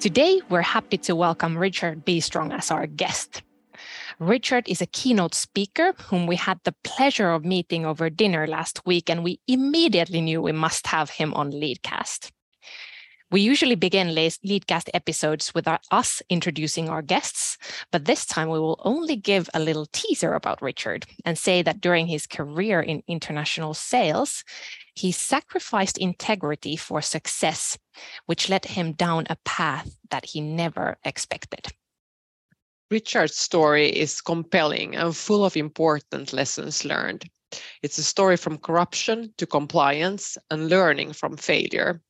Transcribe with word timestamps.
Today, 0.00 0.40
we're 0.48 0.62
happy 0.62 0.96
to 0.96 1.14
welcome 1.14 1.58
Richard 1.58 2.06
Bistrong 2.06 2.52
as 2.52 2.70
our 2.70 2.86
guest. 2.86 3.42
Richard 4.18 4.66
is 4.66 4.80
a 4.80 4.86
keynote 4.86 5.34
speaker 5.34 5.92
whom 6.04 6.26
we 6.26 6.36
had 6.36 6.58
the 6.64 6.74
pleasure 6.82 7.30
of 7.30 7.44
meeting 7.44 7.84
over 7.84 8.08
dinner 8.08 8.46
last 8.46 8.86
week, 8.86 9.10
and 9.10 9.22
we 9.22 9.40
immediately 9.46 10.22
knew 10.22 10.40
we 10.40 10.52
must 10.52 10.86
have 10.86 11.10
him 11.10 11.34
on 11.34 11.50
Leadcast. 11.50 12.32
We 13.30 13.42
usually 13.42 13.74
begin 13.74 14.14
Leadcast 14.14 14.88
episodes 14.94 15.54
with 15.54 15.68
us 15.90 16.22
introducing 16.30 16.88
our 16.88 17.02
guests, 17.02 17.58
but 17.92 18.06
this 18.06 18.24
time 18.24 18.48
we 18.48 18.58
will 18.58 18.80
only 18.82 19.16
give 19.16 19.50
a 19.52 19.60
little 19.60 19.86
teaser 19.92 20.32
about 20.32 20.62
Richard 20.62 21.04
and 21.26 21.36
say 21.36 21.60
that 21.60 21.82
during 21.82 22.06
his 22.06 22.26
career 22.26 22.80
in 22.80 23.02
international 23.06 23.74
sales, 23.74 24.44
he 25.00 25.12
sacrificed 25.12 25.96
integrity 25.96 26.76
for 26.76 27.00
success, 27.00 27.78
which 28.26 28.50
led 28.50 28.66
him 28.66 28.92
down 28.92 29.24
a 29.30 29.36
path 29.46 29.96
that 30.10 30.26
he 30.26 30.42
never 30.42 30.98
expected. 31.04 31.66
Richard's 32.90 33.36
story 33.36 33.88
is 33.88 34.20
compelling 34.20 34.96
and 34.96 35.16
full 35.16 35.44
of 35.44 35.56
important 35.56 36.34
lessons 36.34 36.84
learned. 36.84 37.24
It's 37.82 37.96
a 37.96 38.02
story 38.02 38.36
from 38.36 38.58
corruption 38.58 39.32
to 39.38 39.46
compliance 39.46 40.36
and 40.50 40.68
learning 40.68 41.14
from 41.14 41.38
failure. 41.38 42.02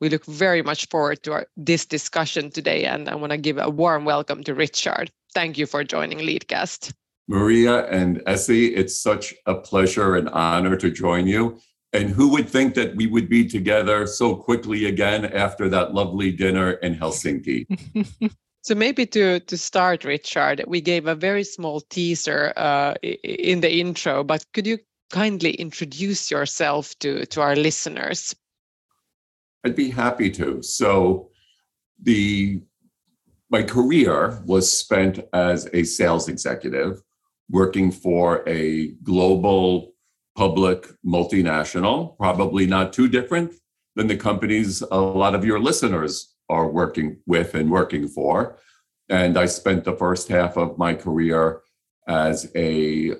We 0.00 0.10
look 0.10 0.26
very 0.26 0.62
much 0.62 0.88
forward 0.90 1.22
to 1.22 1.32
our, 1.32 1.46
this 1.56 1.86
discussion 1.86 2.50
today, 2.50 2.84
and 2.84 3.08
I 3.08 3.14
want 3.14 3.30
to 3.32 3.38
give 3.38 3.56
a 3.56 3.70
warm 3.70 4.04
welcome 4.04 4.44
to 4.44 4.54
Richard. 4.54 5.10
Thank 5.32 5.56
you 5.56 5.64
for 5.64 5.84
joining 5.84 6.18
Leadcast. 6.18 6.92
Maria 7.28 7.86
and 7.86 8.18
Essi, 8.26 8.76
it's 8.76 9.00
such 9.00 9.34
a 9.46 9.54
pleasure 9.54 10.16
and 10.16 10.28
honor 10.28 10.76
to 10.76 10.90
join 10.90 11.26
you. 11.26 11.58
And 11.96 12.10
who 12.10 12.28
would 12.28 12.46
think 12.46 12.74
that 12.74 12.94
we 12.94 13.06
would 13.06 13.26
be 13.26 13.48
together 13.48 14.06
so 14.06 14.36
quickly 14.36 14.84
again 14.84 15.24
after 15.24 15.66
that 15.70 15.94
lovely 15.94 16.30
dinner 16.30 16.72
in 16.72 16.94
Helsinki? 16.94 17.64
so 18.62 18.74
maybe 18.74 19.06
to 19.06 19.40
to 19.40 19.56
start, 19.56 20.04
Richard, 20.04 20.62
we 20.66 20.82
gave 20.82 21.06
a 21.06 21.14
very 21.14 21.42
small 21.42 21.80
teaser 21.80 22.52
uh, 22.56 22.94
in 23.02 23.60
the 23.60 23.80
intro, 23.80 24.22
but 24.22 24.44
could 24.52 24.66
you 24.66 24.78
kindly 25.10 25.52
introduce 25.52 26.30
yourself 26.30 26.94
to 26.98 27.24
to 27.26 27.40
our 27.40 27.56
listeners? 27.56 28.36
I'd 29.64 29.74
be 29.74 29.88
happy 29.88 30.30
to. 30.32 30.62
So 30.62 31.30
the 32.02 32.60
my 33.48 33.62
career 33.62 34.42
was 34.44 34.70
spent 34.70 35.20
as 35.32 35.66
a 35.72 35.84
sales 35.84 36.28
executive 36.28 37.02
working 37.48 37.90
for 37.90 38.46
a 38.46 38.88
global 39.02 39.95
public 40.36 40.86
multinational, 41.04 42.16
probably 42.18 42.66
not 42.66 42.92
too 42.92 43.08
different 43.08 43.54
than 43.94 44.06
the 44.06 44.16
companies 44.16 44.82
a 44.82 44.96
lot 44.96 45.34
of 45.34 45.44
your 45.44 45.58
listeners 45.58 46.34
are 46.48 46.68
working 46.68 47.18
with 47.26 47.54
and 47.54 47.70
working 47.70 48.06
for. 48.06 48.58
And 49.08 49.38
I 49.38 49.46
spent 49.46 49.84
the 49.84 49.96
first 49.96 50.28
half 50.28 50.56
of 50.56 50.78
my 50.78 50.94
career 50.94 51.62
as 52.06 52.50
a 52.54 53.14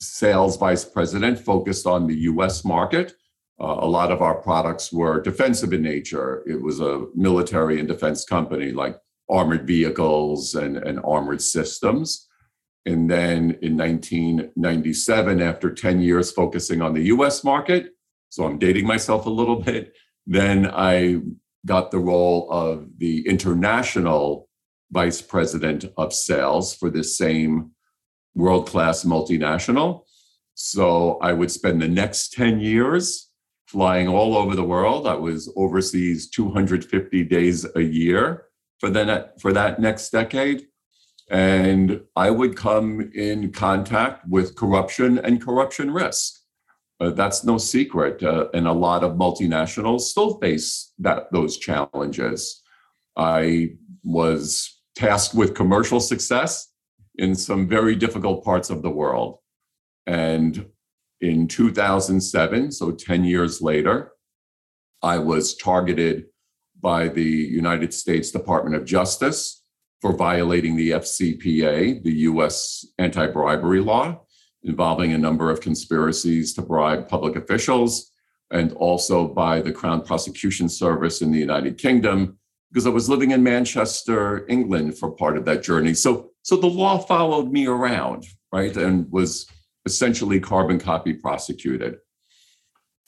sales 0.00 0.56
vice 0.56 0.84
president 0.84 1.38
focused 1.38 1.86
on 1.86 2.06
the 2.06 2.16
US 2.16 2.64
market 2.64 3.14
uh, 3.60 3.76
a 3.80 3.86
lot 3.86 4.10
of 4.10 4.22
our 4.22 4.36
products 4.36 4.90
were 4.90 5.20
defensive 5.20 5.72
in 5.74 5.82
nature. 5.82 6.42
It 6.46 6.60
was 6.60 6.80
a 6.80 7.06
military 7.14 7.78
and 7.78 7.86
defense 7.86 8.24
company 8.24 8.72
like 8.72 8.96
armored 9.28 9.66
vehicles 9.66 10.54
and, 10.54 10.78
and 10.78 10.98
armored 11.04 11.42
systems. 11.42 12.26
And 12.86 13.10
then 13.10 13.58
in 13.62 13.76
1997, 13.76 15.42
after 15.42 15.72
10 15.72 16.00
years 16.00 16.32
focusing 16.32 16.80
on 16.80 16.94
the 16.94 17.04
US 17.04 17.44
market, 17.44 17.90
so 18.30 18.44
I'm 18.44 18.58
dating 18.58 18.86
myself 18.86 19.26
a 19.26 19.30
little 19.30 19.56
bit, 19.62 19.92
then 20.26 20.70
I 20.72 21.20
got 21.66 21.90
the 21.90 21.98
role 21.98 22.50
of 22.50 22.88
the 22.98 23.26
international 23.26 24.48
vice 24.90 25.20
president 25.20 25.84
of 25.96 26.12
sales 26.12 26.74
for 26.74 26.90
this 26.90 27.16
same 27.16 27.72
world 28.34 28.66
class 28.66 29.04
multinational. 29.04 30.02
So 30.54 31.18
I 31.18 31.32
would 31.32 31.50
spend 31.50 31.80
the 31.80 31.88
next 31.88 32.32
10 32.32 32.60
years 32.60 33.30
flying 33.66 34.08
all 34.08 34.36
over 34.36 34.56
the 34.56 34.64
world. 34.64 35.06
I 35.06 35.14
was 35.14 35.52
overseas 35.56 36.28
250 36.30 37.24
days 37.24 37.66
a 37.76 37.80
year 37.80 38.46
for 38.78 38.90
that 38.90 39.40
for 39.40 39.52
that 39.52 39.80
next 39.80 40.10
decade. 40.10 40.66
And 41.30 42.02
I 42.16 42.30
would 42.30 42.56
come 42.56 43.12
in 43.14 43.52
contact 43.52 44.26
with 44.28 44.56
corruption 44.56 45.18
and 45.18 45.40
corruption 45.40 45.92
risk. 45.92 46.40
Uh, 46.98 47.10
that's 47.10 47.44
no 47.44 47.56
secret. 47.56 48.22
Uh, 48.22 48.48
and 48.52 48.66
a 48.66 48.72
lot 48.72 49.04
of 49.04 49.12
multinationals 49.12 50.00
still 50.00 50.38
face 50.38 50.92
that 50.98 51.32
those 51.32 51.56
challenges. 51.56 52.62
I 53.16 53.76
was 54.02 54.80
tasked 54.96 55.34
with 55.34 55.54
commercial 55.54 56.00
success 56.00 56.72
in 57.16 57.34
some 57.34 57.68
very 57.68 57.94
difficult 57.94 58.44
parts 58.44 58.68
of 58.68 58.82
the 58.82 58.90
world. 58.90 59.38
And 60.06 60.66
in 61.20 61.46
2007, 61.46 62.72
so 62.72 62.90
10 62.90 63.24
years 63.24 63.62
later, 63.62 64.12
I 65.02 65.18
was 65.18 65.54
targeted 65.54 66.26
by 66.80 67.08
the 67.08 67.22
United 67.22 67.94
States 67.94 68.30
Department 68.30 68.74
of 68.74 68.84
Justice 68.84 69.59
for 70.00 70.16
violating 70.16 70.76
the 70.76 70.90
FCPA, 70.90 72.02
the 72.02 72.12
US 72.12 72.86
anti 72.98 73.26
bribery 73.26 73.80
law, 73.80 74.22
involving 74.62 75.12
a 75.12 75.18
number 75.18 75.50
of 75.50 75.60
conspiracies 75.60 76.54
to 76.54 76.62
bribe 76.62 77.08
public 77.08 77.36
officials, 77.36 78.10
and 78.50 78.72
also 78.72 79.28
by 79.28 79.60
the 79.60 79.72
Crown 79.72 80.02
Prosecution 80.02 80.68
Service 80.68 81.22
in 81.22 81.30
the 81.30 81.38
United 81.38 81.78
Kingdom, 81.78 82.38
because 82.70 82.86
I 82.86 82.90
was 82.90 83.08
living 83.08 83.32
in 83.32 83.42
Manchester, 83.42 84.46
England 84.48 84.98
for 84.98 85.10
part 85.10 85.36
of 85.36 85.44
that 85.44 85.62
journey. 85.62 85.94
So, 85.94 86.30
so 86.42 86.56
the 86.56 86.66
law 86.66 86.98
followed 86.98 87.52
me 87.52 87.66
around, 87.66 88.26
right, 88.52 88.76
and 88.76 89.10
was 89.10 89.46
essentially 89.84 90.40
carbon 90.40 90.78
copy 90.78 91.12
prosecuted. 91.12 91.98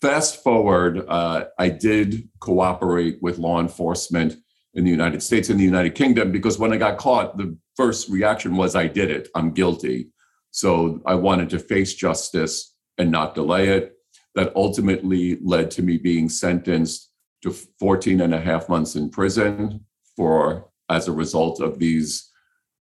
Fast 0.01 0.43
forward, 0.43 1.05
uh, 1.09 1.45
I 1.59 1.69
did 1.69 2.29
cooperate 2.41 3.19
with 3.23 3.39
law 3.39 3.61
enforcement 3.61 4.37
in 4.75 4.85
the 4.85 4.91
United 4.91 5.23
States 5.23 5.51
and 5.51 5.61
the 5.61 5.65
United 5.65 5.95
Kingdom 5.95 6.33
because 6.33 6.59
when 6.59 6.73
I 6.73 6.77
got 6.77 6.99
caught, 6.99 7.37
the 7.37 7.57
first 7.77 8.09
reaction 8.09 8.57
was, 8.57 8.75
I 8.75 8.87
did 8.87 9.11
it, 9.11 9.29
I'm 9.35 9.53
guilty. 9.53 10.09
So 10.51 11.01
I 11.07 11.15
wanted 11.15 11.51
to 11.51 11.59
face 11.59 11.95
justice 11.95 12.75
and 12.99 13.11
not 13.11 13.35
delay 13.35 13.69
it. 13.69 13.93
That 14.35 14.53
ultimately 14.57 15.39
led 15.43 15.71
to 15.73 15.83
me 15.83 15.99
being 15.99 16.29
sentenced 16.29 17.11
to 17.43 17.53
14 17.53 18.21
and 18.21 18.35
a 18.35 18.41
half 18.41 18.69
months 18.69 18.97
in 18.97 19.11
prison 19.11 19.85
for 20.17 20.71
as 20.89 21.09
a 21.09 21.13
result 21.13 21.61
of 21.61 21.79
these 21.79 22.31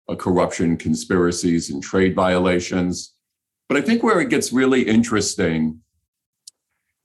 uh, 0.07 0.15
corruption 0.15 0.77
conspiracies 0.77 1.69
and 1.69 1.81
trade 1.81 2.15
violations. 2.15 3.13
But 3.68 3.77
I 3.77 3.81
think 3.81 4.03
where 4.03 4.19
it 4.19 4.30
gets 4.30 4.51
really 4.51 4.81
interesting 4.81 5.81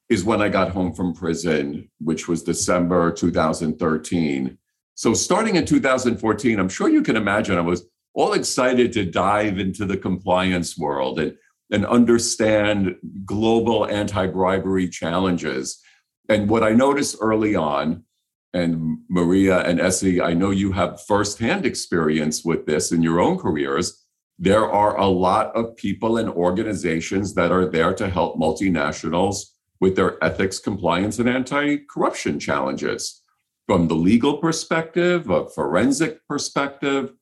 is 0.08 0.24
when 0.24 0.42
I 0.42 0.48
got 0.48 0.70
home 0.70 0.94
from 0.94 1.14
prison, 1.14 1.90
which 2.00 2.28
was 2.28 2.42
December 2.42 3.12
2013. 3.12 4.58
So 4.94 5.12
starting 5.12 5.56
in 5.56 5.66
2014, 5.66 6.58
I'm 6.58 6.68
sure 6.68 6.88
you 6.88 7.02
can 7.02 7.16
imagine 7.16 7.58
I 7.58 7.62
was 7.62 7.86
all 8.14 8.32
excited 8.32 8.92
to 8.92 9.04
dive 9.04 9.58
into 9.58 9.86
the 9.86 9.96
compliance 9.96 10.78
world 10.78 11.18
and, 11.18 11.36
and 11.72 11.84
understand 11.84 12.94
global 13.24 13.86
anti 13.86 14.26
bribery 14.28 14.88
challenges. 14.88 15.80
And 16.28 16.48
what 16.48 16.62
I 16.62 16.70
noticed 16.70 17.16
early 17.20 17.54
on, 17.56 18.04
and 18.52 18.98
Maria 19.10 19.62
and 19.62 19.80
Essi, 19.80 20.24
I 20.24 20.32
know 20.32 20.50
you 20.50 20.70
have 20.72 21.04
firsthand 21.06 21.66
experience 21.66 22.44
with 22.44 22.66
this 22.66 22.92
in 22.92 23.02
your 23.02 23.20
own 23.20 23.36
careers, 23.36 24.04
there 24.38 24.70
are 24.70 24.96
a 24.96 25.06
lot 25.06 25.54
of 25.56 25.76
people 25.76 26.18
and 26.18 26.28
organizations 26.28 27.34
that 27.34 27.50
are 27.50 27.66
there 27.66 27.92
to 27.94 28.08
help 28.08 28.36
multinationals 28.36 29.38
with 29.80 29.96
their 29.96 30.22
ethics, 30.22 30.60
compliance, 30.60 31.18
and 31.18 31.28
anti 31.28 31.78
corruption 31.90 32.38
challenges. 32.38 33.23
From 33.66 33.88
the 33.88 33.94
legal 33.94 34.38
perspective, 34.38 35.30
a 35.30 35.48
forensic 35.48 36.26
perspective, 36.28 37.12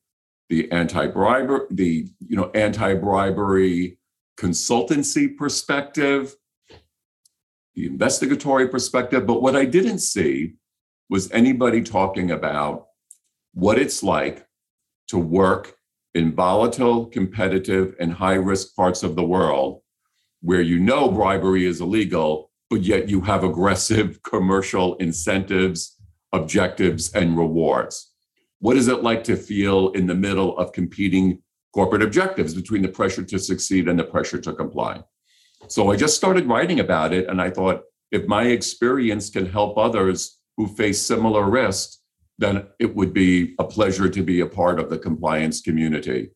the 0.49 0.71
anti 0.73 1.07
bribery, 1.07 1.67
the 1.71 2.09
you 2.19 2.37
know 2.37 2.51
anti 2.55 2.95
bribery 2.95 3.99
consultancy 4.37 5.37
perspective, 5.37 6.35
the 7.75 7.87
investigatory 7.87 8.69
perspective. 8.69 9.27
But 9.27 9.41
what 9.41 9.57
I 9.57 9.65
didn't 9.65 10.01
see 10.01 10.55
was 11.09 11.31
anybody 11.31 11.83
talking 11.83 12.31
about 12.31 12.87
what 13.55 13.79
it's 13.79 14.03
like 14.03 14.47
to 15.09 15.19
work 15.19 15.77
in 16.15 16.35
volatile, 16.35 17.07
competitive, 17.07 17.95
and 18.01 18.13
high 18.13 18.35
risk 18.35 18.75
parts 18.75 19.03
of 19.03 19.15
the 19.15 19.25
world 19.25 19.83
where 20.43 20.61
you 20.61 20.79
know 20.79 21.11
bribery 21.11 21.65
is 21.65 21.81
illegal, 21.81 22.51
but 22.69 22.83
yet 22.83 23.09
you 23.09 23.21
have 23.21 23.45
aggressive 23.45 24.23
commercial 24.25 24.97
incentives, 24.97 25.97
objectives, 26.33 27.13
and 27.13 27.37
rewards. 27.37 28.13
What 28.61 28.77
is 28.77 28.89
it 28.89 29.03
like 29.03 29.25
to 29.25 29.37
feel 29.37 29.91
in 29.91 30.07
the 30.07 30.15
middle 30.15 30.57
of 30.59 30.73
competing 30.73 31.43
corporate 31.75 32.03
objectives 32.03 32.55
between 32.55 32.83
the 32.83 32.89
pressure 32.89 33.25
to 33.25 33.39
succeed 33.39 33.89
and 33.89 33.99
the 33.99 34.05
pressure 34.05 34.41
to 34.41 34.53
comply? 34.53 35.03
So 35.69 35.91
I 35.91 35.97
just 35.97 36.17
started 36.17 36.47
writing 36.47 36.81
about 36.81 37.13
it, 37.13 37.29
and 37.29 37.41
I 37.41 37.51
thought 37.51 37.83
if 38.11 38.27
my 38.27 38.45
experience 38.45 39.31
can 39.31 39.47
help 39.47 39.79
others 39.79 40.39
who 40.57 40.67
face 40.67 41.01
similar 41.01 41.49
risks, 41.49 41.99
then 42.39 42.67
it 42.79 42.95
would 42.95 43.13
be 43.13 43.55
a 43.59 43.65
pleasure 43.65 44.09
to 44.09 44.23
be 44.23 44.41
a 44.41 44.47
part 44.47 44.79
of 44.79 44.91
the 44.91 44.99
compliance 44.99 45.61
community. 45.61 46.31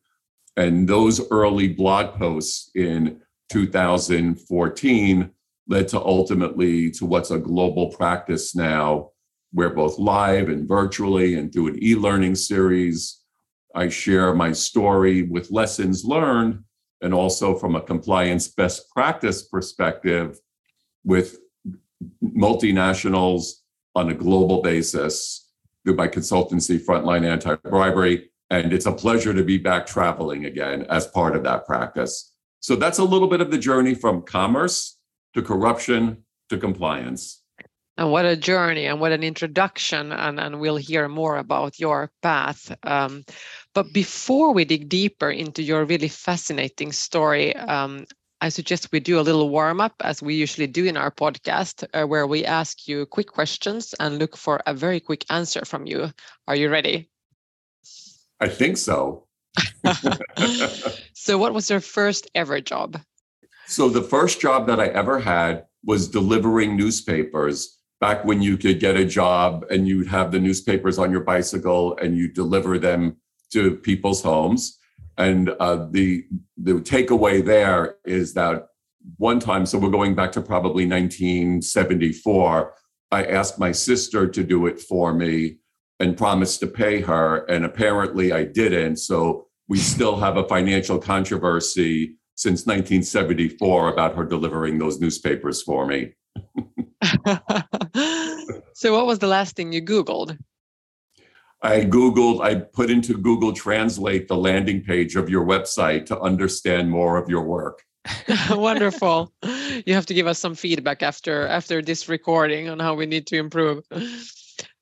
And 0.57 0.89
those 0.89 1.21
early 1.31 1.69
blog 1.69 2.19
posts 2.19 2.71
in 2.75 3.21
2014 3.51 5.31
led 5.69 5.89
to 5.89 6.01
ultimately 6.01 6.91
to 6.93 7.05
what's 7.05 7.31
a 7.31 7.39
global 7.39 7.89
practice 7.89 8.55
now, 8.55 9.11
where 9.53 9.71
both 9.71 9.99
live 9.99 10.49
and 10.49 10.69
virtually 10.69 11.35
and 11.35 11.53
through 11.53 11.69
an 11.69 11.83
e-learning 11.83 12.35
series, 12.35 13.23
I 13.75 13.89
share 13.89 14.35
my 14.35 14.53
story 14.53 15.23
with 15.23 15.51
lessons 15.51 16.05
learned 16.05 16.65
and 17.03 17.13
also 17.13 17.55
from 17.55 17.77
a 17.77 17.81
compliance 17.81 18.49
best 18.49 18.91
practice 18.91 19.43
perspective 19.43 20.39
with 21.05 21.39
multinationals 22.23 23.53
on 23.95 24.11
a 24.11 24.15
global 24.15 24.63
basis 24.63 25.51
through 25.85 25.97
my 25.97 26.09
consultancy, 26.09 26.79
Frontline 26.79 27.25
Anti 27.25 27.55
Bribery. 27.57 28.31
And 28.51 28.73
it's 28.73 28.87
a 28.87 28.93
pleasure 28.93 29.35
to 29.35 29.43
be 29.43 29.59
back 29.59 29.87
traveling 29.87 30.45
again 30.45 30.87
as 30.89 31.07
part 31.07 31.37
of 31.37 31.43
that 31.45 31.67
practice. 31.67 32.33
So 32.61 32.77
that's 32.77 32.99
a 32.99 33.05
little 33.05 33.29
bit 33.29 33.41
of 33.41 33.51
the 33.51 33.59
journey 33.59 33.95
from 33.95 34.23
commerce 34.23 34.99
to 35.35 35.43
corruption 35.43 36.25
to 36.49 36.59
compliance. 36.59 37.43
And 37.99 38.11
what 38.11 38.27
a 38.27 38.37
journey 38.37 38.87
and 38.87 39.01
what 39.01 39.13
an 39.13 39.23
introduction. 39.23 40.13
And, 40.13 40.39
and 40.39 40.61
we'll 40.61 40.77
hear 40.77 41.09
more 41.09 41.39
about 41.39 41.81
your 41.81 42.11
path. 42.23 42.75
Um, 42.83 43.25
but 43.75 43.93
before 43.93 44.53
we 44.53 44.65
dig 44.65 44.89
deeper 44.89 45.31
into 45.31 45.63
your 45.63 45.85
really 45.85 46.09
fascinating 46.09 46.93
story, 46.93 47.57
um, 47.57 48.05
I 48.41 48.51
suggest 48.51 48.93
we 48.93 49.01
do 49.01 49.19
a 49.19 49.23
little 49.23 49.49
warm 49.49 49.81
up 49.81 49.95
as 50.03 50.23
we 50.23 50.35
usually 50.35 50.67
do 50.67 50.85
in 50.85 50.97
our 50.97 51.11
podcast, 51.11 51.87
uh, 51.95 52.07
where 52.07 52.27
we 52.27 52.45
ask 52.45 52.87
you 52.87 53.07
quick 53.07 53.29
questions 53.29 53.95
and 53.99 54.19
look 54.19 54.37
for 54.37 54.61
a 54.67 54.75
very 54.75 55.01
quick 55.01 55.25
answer 55.31 55.65
from 55.65 55.87
you. 55.87 56.13
Are 56.47 56.57
you 56.57 56.69
ready? 56.69 57.09
I 58.41 58.49
think 58.49 58.77
so. 58.77 59.27
so, 61.15 61.39
what 61.39 61.55
was 61.55 61.71
your 61.71 61.81
first 61.81 62.31
ever 62.35 62.61
job? 62.61 63.01
So, 63.67 63.89
the 63.89 64.03
first 64.03 64.39
job 64.39 64.67
that 64.67 64.79
I 64.79 64.89
ever 64.89 65.19
had 65.19 65.65
was 65.83 66.09
delivering 66.09 66.77
newspapers 66.77 67.76
back 68.01 68.25
when 68.25 68.43
you 68.43 68.57
could 68.57 68.81
get 68.81 68.97
a 68.97 69.05
job 69.05 69.65
and 69.71 69.89
you'd 69.89 70.09
have 70.09 70.31
the 70.31 70.39
newspapers 70.39 70.99
on 70.99 71.11
your 71.11 71.21
bicycle 71.21 71.97
and 71.99 72.17
you 72.17 72.29
deliver 72.29 72.79
them 72.79 73.17
to 73.53 73.77
people's 73.77 74.23
homes. 74.23 74.79
And 75.19 75.51
uh, 75.61 75.87
the 75.91 76.27
the 76.59 76.73
takeaway 76.75 77.45
there 77.45 77.97
is 78.05 78.35
that 78.35 78.67
one 79.17 79.41
time, 79.41 79.65
so 79.67 79.79
we're 79.79 79.91
going 79.91 80.15
back 80.15 80.33
to 80.33 80.43
probably 80.43 80.87
1974. 80.87 82.75
I 83.13 83.25
asked 83.25 83.59
my 83.59 83.73
sister 83.73 84.27
to 84.27 84.43
do 84.43 84.67
it 84.67 84.81
for 84.81 85.15
me 85.15 85.59
and 86.01 86.19
promised 86.19 86.61
to 86.61 86.67
pay 86.67 87.01
her, 87.01 87.45
and 87.47 87.65
apparently 87.65 88.33
I 88.33 88.45
didn't. 88.45 88.97
So 88.97 89.47
we 89.69 89.79
still 89.79 90.17
have 90.19 90.37
a 90.37 90.47
financial 90.49 90.99
controversy 90.99 92.17
since 92.35 92.67
1974 92.67 93.89
about 93.89 94.15
her 94.15 94.25
delivering 94.25 94.79
those 94.79 95.01
newspapers 95.01 95.63
for 95.63 95.87
me. 95.87 96.13
so, 98.75 98.93
what 98.93 99.07
was 99.07 99.19
the 99.19 99.27
last 99.27 99.57
thing 99.57 99.73
you 99.73 99.83
Googled? 99.83 100.39
I 101.63 101.81
Googled, 101.81 102.43
I 102.43 102.57
put 102.57 102.91
into 102.91 103.17
Google 103.17 103.53
Translate 103.53 104.29
the 104.29 104.37
landing 104.37 104.83
page 104.83 105.17
of 105.17 105.29
your 105.29 105.45
website 105.45 106.07
to 106.07 106.21
understand 106.21 106.91
more 106.91 107.17
of 107.17 107.29
your 107.29 107.43
work. 107.43 107.83
Wonderful. 108.51 109.33
You 109.85 109.95
have 109.95 110.07
to 110.07 110.15
give 110.15 110.27
us 110.27 110.39
some 110.39 110.55
feedback 110.55 111.03
after 111.03 111.47
after 111.47 111.83
this 111.83 112.09
recording 112.09 112.69
on 112.69 112.79
how 112.79 112.95
we 112.95 113.07
need 113.07 113.27
to 113.29 113.37
improve. 113.37 113.85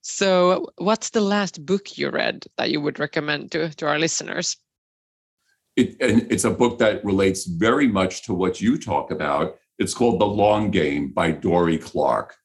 So, 0.02 0.66
what's 0.76 1.10
the 1.10 1.22
last 1.22 1.64
book 1.64 1.96
you 1.96 2.10
read 2.10 2.44
that 2.58 2.70
you 2.70 2.80
would 2.80 2.98
recommend 2.98 3.52
to, 3.52 3.70
to 3.76 3.86
our 3.86 3.98
listeners? 3.98 4.58
It, 5.76 5.96
and 6.00 6.30
it's 6.30 6.44
a 6.44 6.50
book 6.50 6.78
that 6.78 7.04
relates 7.04 7.46
very 7.46 7.88
much 7.88 8.22
to 8.24 8.34
what 8.34 8.60
you 8.60 8.78
talk 8.78 9.10
about. 9.10 9.56
It's 9.78 9.94
called 9.94 10.20
The 10.20 10.26
Long 10.26 10.70
Game 10.70 11.12
by 11.12 11.32
Dorie 11.32 11.78
Clark. 11.78 12.36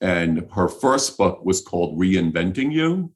And 0.00 0.48
her 0.52 0.68
first 0.68 1.16
book 1.16 1.44
was 1.44 1.62
called 1.62 1.98
Reinventing 1.98 2.72
You 2.72 3.12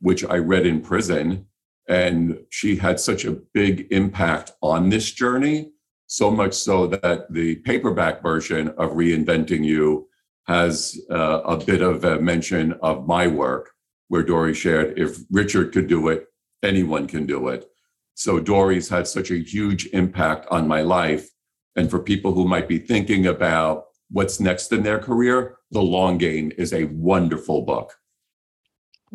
which 0.00 0.24
I 0.24 0.36
read 0.36 0.66
in 0.66 0.80
prison. 0.80 1.46
And 1.88 2.38
she 2.50 2.76
had 2.76 3.00
such 3.00 3.24
a 3.24 3.38
big 3.54 3.86
impact 3.90 4.52
on 4.62 4.90
this 4.90 5.10
journey, 5.10 5.72
so 6.06 6.30
much 6.30 6.54
so 6.54 6.86
that 6.86 7.32
the 7.32 7.56
paperback 7.56 8.22
version 8.22 8.68
of 8.76 8.90
Reinventing 8.90 9.64
You 9.64 10.08
has 10.46 11.00
uh, 11.10 11.40
a 11.44 11.56
bit 11.56 11.82
of 11.82 12.04
a 12.04 12.20
mention 12.20 12.74
of 12.82 13.06
my 13.06 13.26
work, 13.26 13.70
where 14.08 14.22
Dorie 14.22 14.54
shared 14.54 14.98
if 14.98 15.18
Richard 15.30 15.72
could 15.72 15.86
do 15.86 16.08
it, 16.08 16.26
anyone 16.62 17.06
can 17.06 17.26
do 17.26 17.48
it. 17.48 17.66
So 18.14 18.38
Dorie's 18.38 18.88
had 18.88 19.06
such 19.06 19.30
a 19.30 19.38
huge 19.38 19.86
impact 19.92 20.46
on 20.50 20.68
my 20.68 20.82
life. 20.82 21.30
And 21.76 21.90
for 21.90 21.98
people 21.98 22.32
who 22.32 22.46
might 22.46 22.68
be 22.68 22.78
thinking 22.78 23.26
about 23.26 23.84
what's 24.10 24.40
next 24.40 24.72
in 24.72 24.82
their 24.82 24.98
career, 24.98 25.58
The 25.70 25.82
Long 25.82 26.18
Game 26.18 26.52
is 26.56 26.72
a 26.72 26.84
wonderful 26.84 27.62
book. 27.62 27.94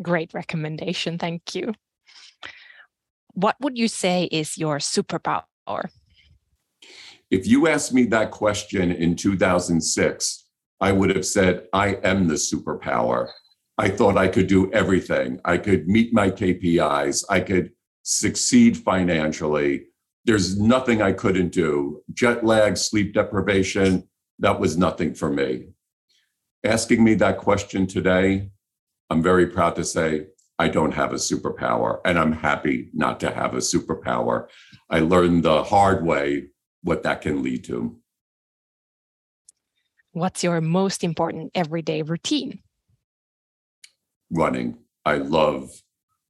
Great 0.00 0.32
recommendation. 0.34 1.18
Thank 1.18 1.54
you. 1.54 1.72
What 3.34 3.56
would 3.60 3.76
you 3.76 3.88
say 3.88 4.24
is 4.24 4.56
your 4.56 4.78
superpower? 4.78 5.44
If 7.30 7.46
you 7.46 7.66
asked 7.66 7.92
me 7.92 8.04
that 8.06 8.30
question 8.30 8.92
in 8.92 9.16
2006, 9.16 10.44
I 10.80 10.92
would 10.92 11.14
have 11.14 11.26
said, 11.26 11.66
I 11.72 11.94
am 12.04 12.28
the 12.28 12.34
superpower. 12.34 13.28
I 13.78 13.88
thought 13.88 14.16
I 14.16 14.28
could 14.28 14.46
do 14.46 14.72
everything. 14.72 15.40
I 15.44 15.56
could 15.56 15.88
meet 15.88 16.12
my 16.12 16.30
KPIs. 16.30 17.24
I 17.28 17.40
could 17.40 17.72
succeed 18.02 18.76
financially. 18.76 19.86
There's 20.24 20.58
nothing 20.58 21.02
I 21.02 21.12
couldn't 21.12 21.52
do. 21.52 22.02
Jet 22.12 22.44
lag, 22.44 22.76
sleep 22.76 23.12
deprivation, 23.12 24.08
that 24.38 24.58
was 24.58 24.76
nothing 24.76 25.14
for 25.14 25.30
me. 25.30 25.68
Asking 26.64 27.04
me 27.04 27.14
that 27.16 27.38
question 27.38 27.86
today, 27.86 28.50
I'm 29.10 29.22
very 29.22 29.46
proud 29.46 29.76
to 29.76 29.84
say 29.84 30.28
I 30.58 30.68
don't 30.68 30.92
have 30.92 31.12
a 31.12 31.16
superpower, 31.16 32.00
and 32.04 32.18
I'm 32.18 32.32
happy 32.32 32.90
not 32.94 33.20
to 33.20 33.30
have 33.30 33.54
a 33.54 33.58
superpower. 33.58 34.48
I 34.88 35.00
learned 35.00 35.42
the 35.42 35.64
hard 35.64 36.04
way 36.04 36.46
what 36.82 37.02
that 37.02 37.20
can 37.20 37.42
lead 37.42 37.64
to. 37.64 37.98
What's 40.12 40.44
your 40.44 40.60
most 40.60 41.02
important 41.02 41.50
everyday 41.54 42.02
routine? 42.02 42.60
Running. 44.30 44.78
I 45.04 45.16
love 45.16 45.70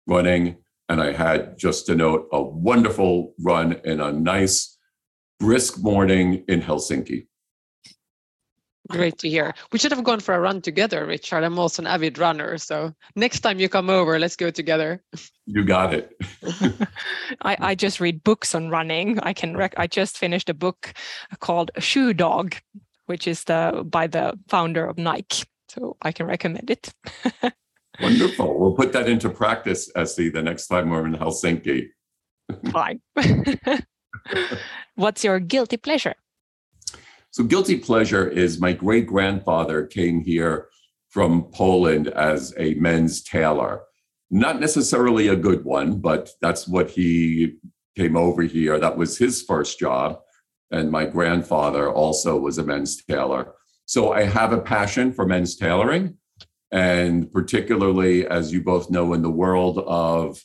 running. 0.07 0.57
And 0.89 1.01
I 1.01 1.13
had, 1.13 1.59
just 1.59 1.87
to 1.87 1.95
note, 1.95 2.29
a 2.33 2.43
wonderful 2.43 3.35
run 3.41 3.81
in 3.85 4.01
a 4.01 4.13
nice, 4.13 4.77
brisk 5.41 5.83
morning 5.83 6.45
in 6.47 6.61
Helsinki. 6.61 7.27
Great 8.91 9.17
to 9.19 9.31
hear. 9.31 9.55
We 9.73 9.79
should 9.79 9.93
have 9.93 10.05
gone 10.05 10.21
for 10.21 10.35
a 10.35 10.41
run 10.41 10.61
together, 10.61 11.07
Richard. 11.07 11.43
I'm 11.43 11.59
also 11.59 11.81
an 11.81 11.87
avid 11.87 12.19
runner. 12.19 12.59
So 12.59 12.93
next 13.17 13.41
time 13.41 13.59
you 13.59 13.67
come 13.71 13.89
over, 13.89 14.19
let's 14.19 14.37
go 14.37 14.51
together. 14.51 15.03
You 15.47 15.65
got 15.65 15.95
it. 15.95 16.15
I, 17.41 17.57
I 17.61 17.75
just 17.75 17.99
read 17.99 18.23
books 18.23 18.55
on 18.55 18.69
running. 18.69 19.19
I 19.21 19.33
can 19.33 19.57
rec- 19.57 19.79
I 19.79 19.87
just 19.87 20.19
finished 20.19 20.51
a 20.51 20.55
book 20.55 20.93
called 21.41 21.71
Shoe 21.79 22.13
Dog, 22.13 22.57
which 23.07 23.27
is 23.27 23.45
the 23.45 23.87
by 23.87 24.07
the 24.07 24.39
founder 24.49 24.85
of 24.85 24.99
Nike. 24.99 25.45
So 25.71 25.97
I 26.03 26.13
can 26.13 26.27
recommend 26.27 26.71
it. 26.71 26.93
Wonderful. 28.01 28.59
We'll 28.59 28.75
put 28.75 28.93
that 28.93 29.09
into 29.09 29.31
practice, 29.31 29.91
Essi, 29.93 30.33
the 30.33 30.43
next 30.43 30.67
time 30.67 30.91
we're 30.91 31.07
in 31.07 31.15
Helsinki. 31.15 31.89
Fine. 32.73 33.01
What's 34.97 35.25
your 35.25 35.41
guilty 35.41 35.77
pleasure? 35.77 36.15
So, 37.31 37.45
guilty 37.45 37.79
pleasure 37.79 38.29
is 38.29 38.61
my 38.61 38.73
great 38.73 39.07
grandfather 39.07 39.87
came 39.87 40.21
here 40.21 40.69
from 41.11 41.45
Poland 41.53 42.09
as 42.09 42.53
a 42.59 42.75
men's 42.75 43.23
tailor. 43.23 43.83
Not 44.31 44.61
necessarily 44.61 45.29
a 45.29 45.37
good 45.37 45.65
one, 45.65 46.01
but 46.01 46.31
that's 46.41 46.67
what 46.67 46.91
he 46.91 47.57
came 47.97 48.17
over 48.17 48.43
here. 48.43 48.79
That 48.79 48.97
was 48.97 49.19
his 49.19 49.43
first 49.43 49.79
job. 49.79 50.21
and 50.71 50.91
my 50.91 51.05
grandfather 51.07 51.89
also 51.93 52.37
was 52.37 52.59
a 52.59 52.65
men's 52.65 53.05
tailor. 53.05 53.53
So 53.87 54.13
I 54.13 54.25
have 54.25 54.53
a 54.53 54.61
passion 54.61 55.13
for 55.13 55.25
men's 55.27 55.57
tailoring. 55.57 56.17
And 56.73 57.31
particularly, 57.33 58.27
as 58.27 58.53
you 58.53 58.61
both 58.63 58.91
know, 58.91 59.13
in 59.13 59.23
the 59.23 59.31
world 59.31 59.79
of 59.79 60.43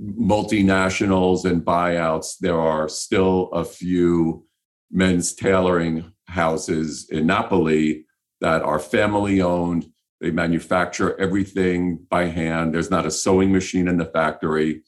multinationals 0.00 1.44
and 1.44 1.64
buyouts, 1.64 2.38
there 2.38 2.58
are 2.58 2.88
still 2.88 3.50
a 3.52 3.64
few 3.64 4.46
men's 4.90 5.34
tailoring 5.34 6.12
houses 6.26 7.08
in 7.10 7.26
Napoli 7.26 8.04
that 8.40 8.62
are 8.62 8.78
family 8.78 9.40
owned. 9.40 9.86
They 10.20 10.30
manufacture 10.30 11.18
everything 11.18 12.06
by 12.08 12.26
hand. 12.26 12.72
There's 12.72 12.90
not 12.90 13.06
a 13.06 13.10
sewing 13.10 13.52
machine 13.52 13.88
in 13.88 13.96
the 13.96 14.06
factory. 14.06 14.82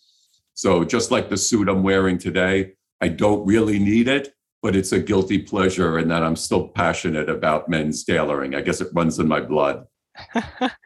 So, 0.55 0.85
just 0.85 1.11
like 1.11 1.29
the 1.29 1.37
suit 1.37 1.69
I'm 1.69 1.83
wearing 1.83 2.19
today, 2.19 2.75
I 3.01 3.09
don't 3.09 3.45
really 3.45 3.79
need 3.79 4.07
it, 4.07 4.33
but 4.63 4.77
it's 4.77 4.93
a 4.93 5.01
guilty 5.01 5.39
pleasure 5.39 5.99
and 5.99 6.11
that 6.11 6.23
I'm 6.23 6.37
still 6.37 6.69
passionate 6.69 7.29
about 7.29 7.69
men's 7.69 8.05
tailoring. 8.05 8.55
I 8.55 8.61
guess 8.61 8.81
it 8.81 8.89
runs 8.95 9.19
in 9.19 9.27
my 9.27 9.41
blood. 9.41 9.85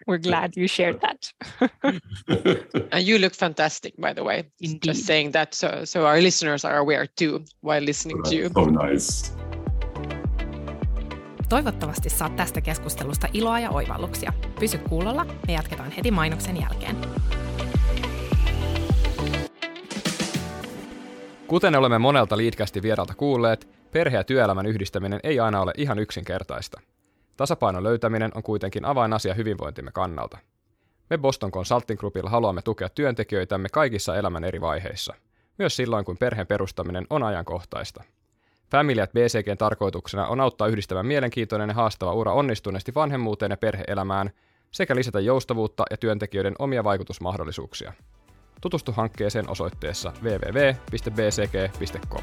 We're 0.07 0.23
glad 0.23 0.53
you 0.57 0.69
shared 0.69 1.01
that. 1.05 1.33
and 2.93 3.09
you 3.09 3.19
look 3.19 3.35
fantastic, 3.35 3.95
by 4.01 4.15
the 4.15 4.23
way. 4.23 4.45
Indeed. 4.61 4.83
Just 4.85 5.07
saying 5.07 5.33
that 5.33 5.55
so, 5.55 5.69
so 5.85 6.07
our 6.07 6.23
listeners 6.23 6.65
are 6.65 6.79
aware 6.79 7.07
too 7.19 7.45
while 7.63 7.85
listening 7.85 8.23
to 8.23 8.35
you. 8.35 8.51
So 8.55 8.65
nice. 8.65 9.33
Toivottavasti 11.49 12.11
saat 12.11 12.37
tästä 12.37 12.61
keskustelusta 12.61 13.29
iloa 13.33 13.61
ja 13.61 13.71
oivalluksia. 13.71 14.33
Pysy 14.61 14.79
kuulolla, 14.79 15.25
me 15.25 15.53
jatketaan 15.53 15.91
heti 15.91 16.11
mainoksen 16.11 16.61
jälkeen. 16.61 16.97
Kuten 21.47 21.77
olemme 21.77 21.99
monelta 21.99 22.37
liitkästi 22.37 22.83
vieralta 22.83 23.15
kuulleet, 23.15 23.69
perhe- 23.93 24.17
ja 24.17 24.25
työelämän 24.25 24.67
yhdistäminen 24.67 25.21
ei 25.23 25.41
aina 25.41 25.61
ole 25.61 25.73
ihan 25.77 25.99
yksinkertaista. 25.99 26.81
Tasapainon 27.39 27.85
löytäminen 27.85 28.31
on 28.35 28.43
kuitenkin 28.43 28.85
avainasia 28.85 29.35
hyvinvointimme 29.35 29.91
kannalta. 29.93 30.39
Me 31.11 31.19
Boston 31.19 31.53
Consulting 31.53 32.01
Groupilla 32.01 32.31
haluamme 32.31 32.63
tukea 32.63 32.89
työntekijöitämme 32.89 33.69
kaikissa 33.73 34.17
elämän 34.17 34.45
eri 34.45 34.61
vaiheissa, 34.61 35.15
myös 35.59 35.77
silloin 35.77 36.05
kun 36.05 36.17
perheen 36.17 36.47
perustaminen 36.47 37.07
on 37.11 37.23
ajankohtaista. 37.23 38.05
Family 38.71 39.01
at 39.01 39.13
BCGn 39.13 39.59
tarkoituksena 39.59 40.27
on 40.27 40.41
auttaa 40.41 40.69
yhdistämään 40.69 41.07
mielenkiintoinen 41.07 41.69
ja 41.69 41.75
haastava 41.75 42.13
ura 42.13 42.33
onnistuneesti 42.33 42.95
vanhemmuuteen 42.95 43.51
ja 43.51 43.57
perheelämään 43.57 44.31
sekä 44.71 44.97
lisätä 44.97 45.21
joustavuutta 45.21 45.85
ja 45.91 45.97
työntekijöiden 45.97 46.55
omia 46.59 46.85
vaikutusmahdollisuuksia. 46.85 47.93
Tutustu 48.61 48.93
hankkeeseen 48.93 49.51
osoitteessa 49.51 50.13
www.bcg.com. 50.23 52.23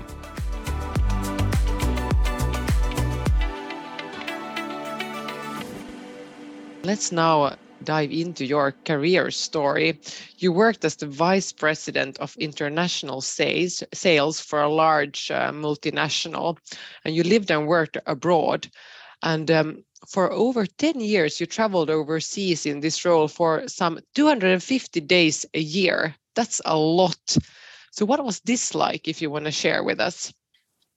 Let's 6.85 7.11
now 7.11 7.55
dive 7.83 8.11
into 8.11 8.45
your 8.45 8.71
career 8.85 9.31
story. 9.31 9.99
You 10.37 10.51
worked 10.51 10.85
as 10.85 10.95
the 10.95 11.07
vice 11.07 11.51
president 11.51 12.19
of 12.19 12.35
international 12.37 13.21
sales, 13.21 13.83
sales 13.91 14.39
for 14.39 14.61
a 14.61 14.69
large 14.69 15.31
uh, 15.31 15.51
multinational, 15.51 16.59
and 17.03 17.15
you 17.15 17.23
lived 17.23 17.49
and 17.49 17.65
worked 17.65 17.97
abroad. 18.05 18.67
And 19.23 19.49
um, 19.49 19.83
for 20.07 20.31
over 20.31 20.67
10 20.67 20.99
years, 20.99 21.39
you 21.39 21.47
traveled 21.47 21.89
overseas 21.89 22.67
in 22.67 22.81
this 22.81 23.03
role 23.03 23.27
for 23.27 23.67
some 23.67 23.99
250 24.13 25.01
days 25.01 25.43
a 25.55 25.61
year. 25.61 26.15
That's 26.35 26.61
a 26.65 26.77
lot. 26.77 27.35
So, 27.89 28.05
what 28.05 28.23
was 28.23 28.41
this 28.41 28.75
like, 28.75 29.07
if 29.07 29.23
you 29.23 29.31
want 29.31 29.45
to 29.45 29.51
share 29.51 29.83
with 29.83 29.99
us? 29.99 30.31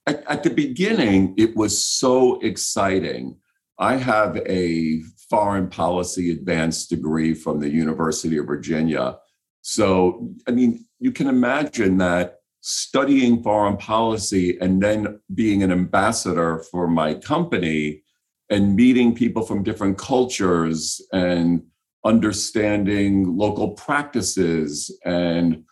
At, 0.05 0.23
at 0.29 0.43
the 0.43 0.51
beginning, 0.51 1.33
it 1.35 1.55
was 1.55 1.83
so 1.83 2.39
exciting. 2.41 3.37
I 3.79 3.95
have 3.95 4.37
a 4.45 5.01
foreign 5.29 5.67
policy 5.67 6.31
advanced 6.31 6.89
degree 6.89 7.33
from 7.33 7.59
the 7.59 7.69
University 7.69 8.37
of 8.37 8.47
Virginia. 8.47 9.17
So, 9.61 10.33
I 10.47 10.51
mean, 10.51 10.85
you 10.99 11.11
can 11.11 11.27
imagine 11.27 11.97
that 11.97 12.39
studying 12.61 13.41
foreign 13.41 13.77
policy 13.77 14.57
and 14.59 14.81
then 14.81 15.19
being 15.33 15.63
an 15.63 15.71
ambassador 15.71 16.63
for 16.71 16.87
my 16.87 17.13
company 17.13 18.03
and 18.49 18.75
meeting 18.75 19.15
people 19.15 19.43
from 19.43 19.63
different 19.63 19.97
cultures 19.97 21.01
and 21.13 21.63
understanding 22.03 23.37
local 23.37 23.71
practices 23.71 24.97
and 25.05 25.63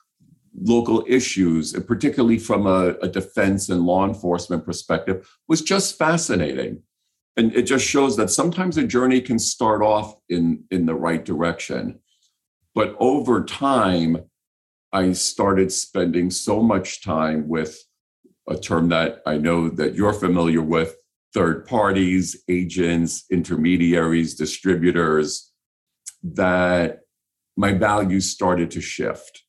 local 0.62 1.04
issues, 1.08 1.74
particularly 1.74 2.38
from 2.38 2.68
a, 2.68 2.96
a 3.02 3.08
defense 3.08 3.70
and 3.70 3.82
law 3.82 4.08
enforcement 4.08 4.66
perspective, 4.66 5.28
was 5.48 5.62
just 5.62 5.98
fascinating 5.98 6.82
and 7.38 7.54
it 7.56 7.64
just 7.64 7.86
shows 7.86 8.18
that 8.18 8.30
sometimes 8.30 8.78
a 8.78 8.84
journey 8.86 9.22
can 9.22 9.40
start 9.40 9.82
off 9.82 10.16
in 10.30 10.64
in 10.72 10.86
the 10.86 10.96
right 10.96 11.24
direction 11.24 12.00
but 12.76 12.96
over 13.00 13.44
time 13.44 14.18
i 14.94 15.12
started 15.12 15.72
spending 15.72 16.30
so 16.30 16.62
much 16.62 17.04
time 17.04 17.48
with 17.48 17.78
a 18.50 18.58
term 18.58 18.90
that 18.90 19.22
i 19.26 19.38
know 19.38 19.70
that 19.70 19.96
you're 19.96 20.14
familiar 20.14 20.62
with 20.62 20.96
third 21.34 21.66
parties 21.66 22.44
agents 22.48 23.26
intermediaries 23.30 24.36
distributors 24.36 25.52
that 26.24 27.02
my 27.58 27.74
values 27.74 28.30
started 28.30 28.72
to 28.72 28.82
shift. 28.82 29.44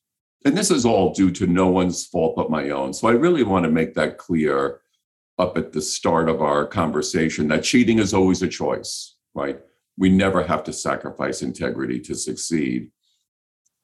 And 0.45 0.57
this 0.57 0.71
is 0.71 0.85
all 0.85 1.13
due 1.13 1.31
to 1.31 1.47
no 1.47 1.67
one's 1.67 2.05
fault 2.07 2.35
but 2.35 2.49
my 2.49 2.69
own. 2.69 2.93
So 2.93 3.07
i 3.07 3.11
really 3.11 3.43
want 3.43 3.65
to 3.65 3.71
make 3.71 3.93
that 3.95 4.17
clear 4.17 4.81
up 5.39 5.57
at 5.57 5.71
the 5.71 5.81
start 5.81 6.29
of 6.29 6.41
our 6.41 6.67
conversation 6.67 7.47
that 7.47 7.63
cheating 7.63 7.97
is 7.97 8.13
always 8.13 8.41
a 8.41 8.47
choice, 8.47 9.15
right? 9.33 9.59
We 9.97 10.09
never 10.09 10.43
have 10.43 10.63
to 10.65 10.73
sacrifice 10.73 11.41
integrity 11.41 11.99
to 12.01 12.15
succeed. 12.15 12.91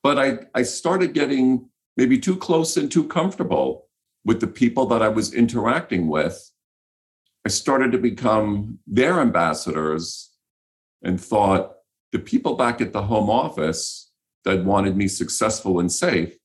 But 0.04 0.20
I, 0.20 0.40
I 0.54 0.64
started 0.64 1.14
getting 1.14 1.70
maybe 1.98 2.20
too 2.20 2.36
close 2.36 2.76
and 2.76 2.92
too 2.92 3.08
comfortable 3.08 3.88
with 4.26 4.42
the 4.42 4.48
people 4.48 4.86
that 4.88 5.02
I 5.02 5.08
was 5.08 5.34
interacting 5.34 6.08
with. 6.08 6.52
I 7.46 7.50
started 7.50 7.92
to 7.94 7.98
become 7.98 8.80
their 8.86 9.22
ambassadors 9.22 10.32
and 11.04 11.22
thought 11.22 11.76
the 12.12 12.20
people 12.20 12.56
back 12.56 12.82
at 12.82 12.92
the 12.92 13.04
home 13.04 13.30
office 13.30 14.12
that 14.44 14.66
wanted 14.66 14.98
me 14.98 15.08
successful 15.08 15.80
and 15.80 15.92
safe, 15.92 16.38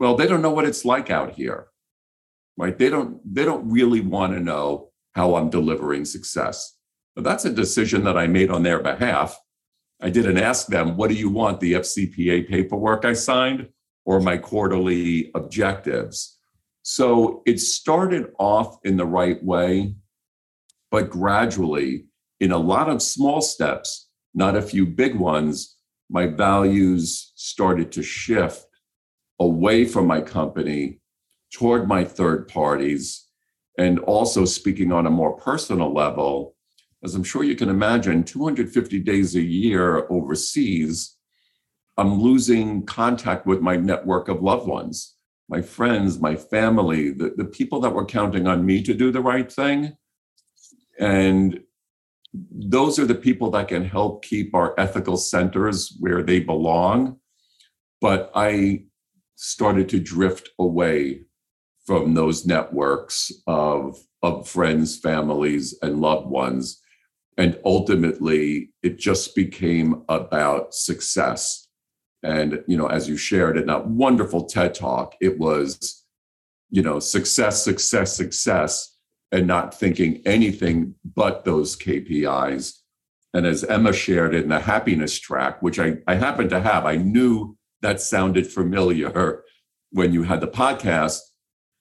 well, 0.00 0.16
they 0.16 0.26
don't 0.26 0.42
know 0.42 0.50
what 0.50 0.64
it's 0.64 0.84
like 0.84 1.10
out 1.10 1.32
here 1.32 1.68
right? 2.56 2.76
They 2.78 2.88
don't 2.88 3.20
they 3.34 3.44
don't 3.44 3.70
really 3.70 4.00
want 4.00 4.32
to 4.32 4.40
know 4.40 4.90
how 5.14 5.36
I'm 5.36 5.50
delivering 5.50 6.04
success. 6.04 6.76
But 7.14 7.24
that's 7.24 7.46
a 7.46 7.52
decision 7.52 8.04
that 8.04 8.18
I 8.18 8.26
made 8.26 8.50
on 8.50 8.62
their 8.62 8.80
behalf. 8.80 9.38
I 10.02 10.10
didn't 10.10 10.36
ask 10.36 10.66
them, 10.66 10.96
what 10.96 11.08
do 11.08 11.16
you 11.16 11.30
want, 11.30 11.60
the 11.60 11.72
FCPA 11.72 12.48
paperwork 12.48 13.06
I 13.06 13.14
signed 13.14 13.68
or 14.04 14.20
my 14.20 14.36
quarterly 14.36 15.30
objectives? 15.34 16.36
So 16.82 17.42
it 17.46 17.58
started 17.58 18.26
off 18.38 18.76
in 18.84 18.98
the 18.98 19.06
right 19.06 19.42
way, 19.42 19.94
but 20.90 21.10
gradually, 21.10 22.06
in 22.38 22.52
a 22.52 22.58
lot 22.58 22.90
of 22.90 23.00
small 23.00 23.40
steps, 23.40 24.08
not 24.34 24.54
a 24.54 24.62
few 24.62 24.84
big 24.84 25.16
ones, 25.16 25.76
my 26.10 26.26
values 26.26 27.32
started 27.34 27.90
to 27.92 28.02
shift 28.02 28.66
away 29.40 29.86
from 29.86 30.06
my 30.06 30.20
company 30.20 31.00
toward 31.52 31.88
my 31.88 32.04
third 32.04 32.48
parties 32.48 33.26
and 33.78 33.98
also 34.00 34.44
speaking 34.44 34.92
on 34.92 35.06
a 35.06 35.10
more 35.10 35.36
personal 35.36 35.92
level 35.92 36.54
as 37.04 37.14
i'm 37.14 37.24
sure 37.24 37.44
you 37.44 37.56
can 37.56 37.68
imagine 37.68 38.24
250 38.24 39.00
days 39.00 39.36
a 39.36 39.42
year 39.42 40.06
overseas 40.10 41.16
i'm 41.96 42.20
losing 42.20 42.84
contact 42.86 43.46
with 43.46 43.60
my 43.60 43.76
network 43.76 44.28
of 44.28 44.42
loved 44.42 44.66
ones 44.66 45.16
my 45.48 45.62
friends 45.62 46.20
my 46.20 46.34
family 46.34 47.10
the, 47.10 47.32
the 47.36 47.44
people 47.44 47.80
that 47.80 47.94
were 47.94 48.04
counting 48.04 48.46
on 48.46 48.64
me 48.64 48.82
to 48.82 48.94
do 48.94 49.10
the 49.10 49.20
right 49.20 49.50
thing. 49.50 49.96
And 50.98 51.60
those 52.32 52.98
are 52.98 53.06
the 53.06 53.14
people 53.14 53.50
that 53.52 53.68
can 53.68 53.84
help 53.84 54.24
keep 54.24 54.54
our 54.54 54.74
ethical 54.78 55.16
centers 55.16 55.96
where 56.00 56.22
they 56.22 56.40
belong. 56.40 57.18
But 58.00 58.30
i 58.34 58.84
started 59.36 59.88
to 59.90 60.00
drift 60.00 60.48
away 60.58 61.20
from 61.86 62.14
those 62.14 62.44
networks 62.44 63.32
of 63.46 63.98
of 64.22 64.48
friends, 64.48 64.98
families, 64.98 65.78
and 65.82 66.00
loved 66.00 66.26
ones. 66.26 66.80
And 67.38 67.58
ultimately, 67.64 68.70
it 68.82 68.98
just 68.98 69.34
became 69.36 70.02
about 70.08 70.74
success. 70.74 71.68
And, 72.22 72.64
you 72.66 72.76
know, 72.76 72.86
as 72.86 73.08
you 73.08 73.16
shared 73.16 73.56
in 73.56 73.66
that 73.66 73.86
wonderful 73.86 74.44
TED 74.44 74.74
talk, 74.74 75.14
it 75.20 75.38
was, 75.38 76.04
you 76.70 76.82
know, 76.82 76.98
success, 76.98 77.62
success, 77.62 78.16
success, 78.16 78.96
and 79.30 79.46
not 79.46 79.78
thinking 79.78 80.22
anything 80.24 80.94
but 81.04 81.44
those 81.44 81.76
KPIs. 81.76 82.78
And 83.34 83.46
as 83.46 83.64
Emma 83.64 83.92
shared 83.92 84.34
in 84.34 84.48
the 84.48 84.60
happiness 84.60 85.18
track, 85.18 85.62
which 85.62 85.78
I, 85.78 85.98
I 86.06 86.14
happened 86.14 86.50
to 86.50 86.60
have, 86.60 86.86
I 86.86 86.96
knew 86.96 87.56
that 87.82 88.00
sounded 88.00 88.46
familiar 88.46 89.42
when 89.90 90.12
you 90.12 90.22
had 90.22 90.40
the 90.40 90.48
podcast 90.48 91.20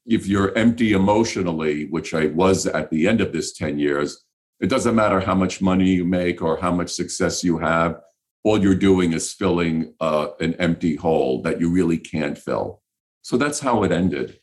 if 0.06 0.28
you're 0.28 0.56
empty 0.58 0.94
emotionally, 0.94 1.88
which 1.88 2.14
I 2.14 2.28
was 2.28 2.68
at 2.68 2.90
the 2.92 3.08
end 3.08 3.22
of 3.22 3.34
this 3.34 3.54
10 3.54 3.80
years, 3.80 4.24
it 4.60 4.68
doesn't 4.68 4.96
matter 4.96 5.20
how 5.20 5.36
much 5.36 5.62
money 5.62 5.90
you 5.90 6.06
make 6.06 6.42
or 6.42 6.58
how 6.58 6.72
much 6.72 6.92
success 6.92 7.44
you 7.44 7.58
have. 7.58 8.00
All 8.44 8.62
you're 8.62 8.76
doing 8.76 9.14
is 9.14 9.34
filling 9.34 9.94
uh, 10.00 10.30
an 10.40 10.54
empty 10.56 10.96
hole 10.96 11.42
that 11.42 11.60
you 11.60 11.70
really 11.70 11.98
can't 11.98 12.38
fill. 12.38 12.82
So 13.24 13.38
that's 13.38 13.60
how 13.60 13.84
it 13.84 13.92
ended. 13.92 14.40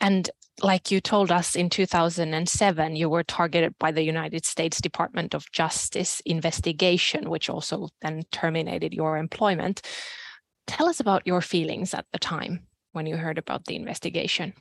And 0.00 0.28
like 0.62 0.90
you 0.90 1.00
told 1.00 1.30
us 1.30 1.56
in 1.56 1.70
2007, 1.70 2.96
you 2.96 3.08
were 3.08 3.22
targeted 3.22 3.74
by 3.78 3.92
the 3.92 4.02
United 4.02 4.44
States 4.44 4.80
Department 4.80 5.34
of 5.34 5.50
Justice 5.52 6.20
investigation, 6.26 7.30
which 7.30 7.48
also 7.48 7.88
then 8.02 8.24
terminated 8.30 8.92
your 8.92 9.16
employment. 9.16 9.80
Tell 10.66 10.88
us 10.88 11.00
about 11.00 11.26
your 11.26 11.40
feelings 11.40 11.94
at 11.94 12.06
the 12.12 12.18
time 12.18 12.66
when 12.96 13.06
you 13.06 13.18
heard 13.18 13.36
about 13.36 13.66
the 13.66 13.76
investigation. 13.76 14.54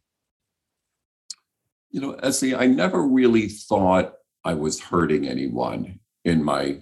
You 1.90 2.02
know, 2.02 2.14
Essi, 2.16 2.56
I 2.56 2.68
never 2.68 3.02
really 3.02 3.48
thought 3.48 4.14
I 4.44 4.54
was 4.54 4.82
hurting 4.82 5.26
anyone 5.26 6.02
in 6.26 6.44
my 6.44 6.82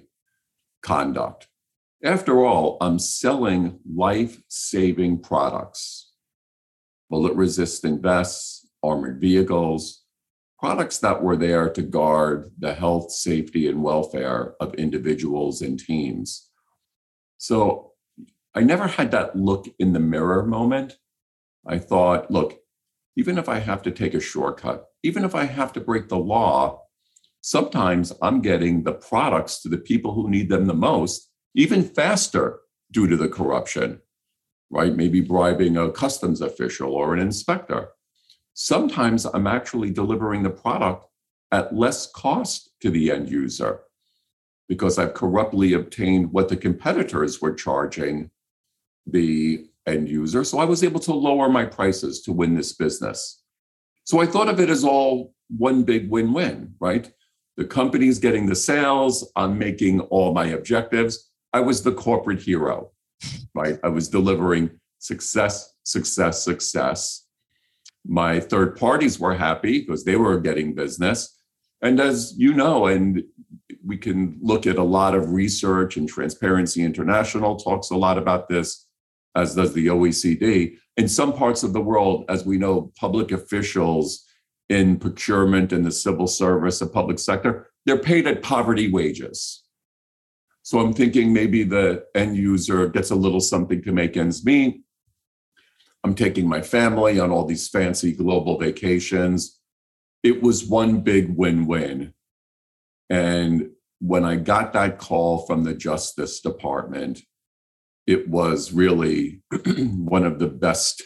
conduct. 0.81 1.47
After 2.03 2.43
all, 2.43 2.77
I'm 2.81 2.97
selling 2.97 3.79
life 3.87 4.41
saving 4.49 5.19
products, 5.21 6.11
bullet 7.09 7.35
resistant 7.35 8.01
vests, 8.01 8.67
armored 8.81 9.21
vehicles, 9.21 10.03
products 10.59 10.97
that 10.99 11.21
were 11.21 11.37
there 11.37 11.69
to 11.69 11.83
guard 11.83 12.49
the 12.57 12.73
health, 12.73 13.11
safety, 13.11 13.67
and 13.67 13.83
welfare 13.83 14.55
of 14.59 14.73
individuals 14.73 15.61
and 15.61 15.79
teams. 15.79 16.49
So 17.37 17.91
I 18.55 18.61
never 18.61 18.87
had 18.87 19.11
that 19.11 19.35
look 19.35 19.67
in 19.77 19.93
the 19.93 19.99
mirror 19.99 20.43
moment. 20.43 20.97
I 21.65 21.79
thought, 21.79 22.29
look, 22.29 22.59
even 23.15 23.37
if 23.37 23.47
I 23.47 23.59
have 23.59 23.81
to 23.83 23.91
take 23.91 24.13
a 24.13 24.19
shortcut, 24.19 24.85
even 25.03 25.23
if 25.23 25.35
I 25.35 25.45
have 25.45 25.73
to 25.73 25.79
break 25.79 26.09
the 26.09 26.17
law, 26.17 26.83
sometimes 27.41 28.13
I'm 28.21 28.41
getting 28.41 28.83
the 28.83 28.93
products 28.93 29.61
to 29.61 29.69
the 29.69 29.77
people 29.77 30.13
who 30.13 30.29
need 30.29 30.49
them 30.49 30.65
the 30.65 30.73
most, 30.73 31.29
even 31.55 31.83
faster 31.83 32.59
due 32.91 33.07
to 33.07 33.17
the 33.17 33.29
corruption, 33.29 34.01
right? 34.69 34.95
Maybe 34.95 35.21
bribing 35.21 35.77
a 35.77 35.91
customs 35.91 36.41
official 36.41 36.93
or 36.93 37.13
an 37.13 37.19
inspector. 37.19 37.89
Sometimes 38.53 39.25
I'm 39.25 39.47
actually 39.47 39.91
delivering 39.91 40.43
the 40.43 40.49
product 40.49 41.05
at 41.51 41.75
less 41.75 42.11
cost 42.11 42.71
to 42.81 42.89
the 42.89 43.11
end 43.11 43.29
user 43.29 43.81
because 44.67 44.97
I've 44.97 45.13
corruptly 45.13 45.73
obtained 45.73 46.31
what 46.31 46.49
the 46.49 46.57
competitors 46.57 47.41
were 47.41 47.53
charging 47.53 48.31
the 49.05 49.67
end 49.87 50.09
user. 50.09 50.43
So 50.43 50.59
I 50.59 50.65
was 50.65 50.83
able 50.83 50.99
to 51.01 51.13
lower 51.13 51.49
my 51.49 51.65
prices 51.65 52.21
to 52.23 52.31
win 52.31 52.55
this 52.55 52.73
business. 52.73 53.41
So 54.05 54.21
I 54.21 54.25
thought 54.25 54.49
of 54.49 54.59
it 54.59 54.69
as 54.69 54.83
all 54.83 55.33
one 55.57 55.83
big 55.83 56.09
win 56.09 56.33
win, 56.33 56.75
right? 56.79 57.11
The 57.57 57.65
company's 57.65 58.19
getting 58.19 58.45
the 58.45 58.55
sales, 58.55 59.31
I'm 59.35 59.57
making 59.57 60.01
all 60.01 60.33
my 60.33 60.47
objectives. 60.47 61.29
I 61.53 61.59
was 61.59 61.83
the 61.83 61.91
corporate 61.91 62.41
hero, 62.41 62.91
right? 63.53 63.79
I 63.83 63.89
was 63.89 64.09
delivering 64.09 64.71
success, 64.99 65.75
success, 65.83 66.43
success. 66.43 67.25
My 68.05 68.39
third 68.39 68.77
parties 68.77 69.19
were 69.19 69.35
happy 69.35 69.81
because 69.81 70.03
they 70.03 70.15
were 70.15 70.39
getting 70.39 70.73
business. 70.73 71.37
And 71.81 71.99
as 71.99 72.33
you 72.37 72.53
know, 72.53 72.87
and 72.87 73.23
we 73.85 73.97
can 73.97 74.39
look 74.41 74.65
at 74.65 74.77
a 74.77 74.83
lot 74.83 75.13
of 75.13 75.31
research 75.31 75.97
and 75.97 76.07
Transparency 76.07 76.81
International 76.81 77.57
talks 77.57 77.91
a 77.91 77.97
lot 77.97 78.17
about 78.17 78.47
this 78.47 78.87
as 79.35 79.55
does 79.55 79.73
the 79.73 79.87
OECD. 79.87 80.77
In 80.97 81.07
some 81.07 81.33
parts 81.33 81.63
of 81.63 81.73
the 81.73 81.81
world, 81.81 82.25
as 82.29 82.45
we 82.45 82.57
know, 82.57 82.91
public 82.97 83.31
officials 83.31 84.25
in 84.69 84.97
procurement 84.97 85.73
and 85.73 85.85
the 85.85 85.91
civil 85.91 86.27
service, 86.27 86.79
the 86.79 86.87
public 86.87 87.19
sector, 87.19 87.69
they're 87.85 87.97
paid 87.97 88.27
at 88.27 88.43
poverty 88.43 88.91
wages. 88.91 89.63
So 90.61 90.79
I'm 90.79 90.93
thinking 90.93 91.33
maybe 91.33 91.63
the 91.63 92.05
end 92.15 92.37
user 92.37 92.87
gets 92.87 93.11
a 93.11 93.15
little 93.15 93.41
something 93.41 93.81
to 93.83 93.91
make 93.91 94.15
ends 94.15 94.45
meet. 94.45 94.83
I'm 96.03 96.15
taking 96.15 96.47
my 96.47 96.61
family 96.61 97.19
on 97.19 97.31
all 97.31 97.45
these 97.45 97.67
fancy 97.67 98.13
global 98.13 98.57
vacations. 98.57 99.59
It 100.21 100.41
was 100.41 100.65
one 100.65 101.01
big 101.01 101.35
win 101.35 101.65
win. 101.65 102.13
And 103.09 103.71
when 103.99 104.23
I 104.23 104.35
got 104.37 104.73
that 104.73 104.99
call 104.99 105.45
from 105.45 105.63
the 105.63 105.73
Justice 105.73 106.39
Department, 106.39 107.21
it 108.05 108.27
was 108.27 108.73
really 108.73 109.41
one 109.65 110.25
of 110.25 110.39
the 110.39 110.47
best 110.47 111.03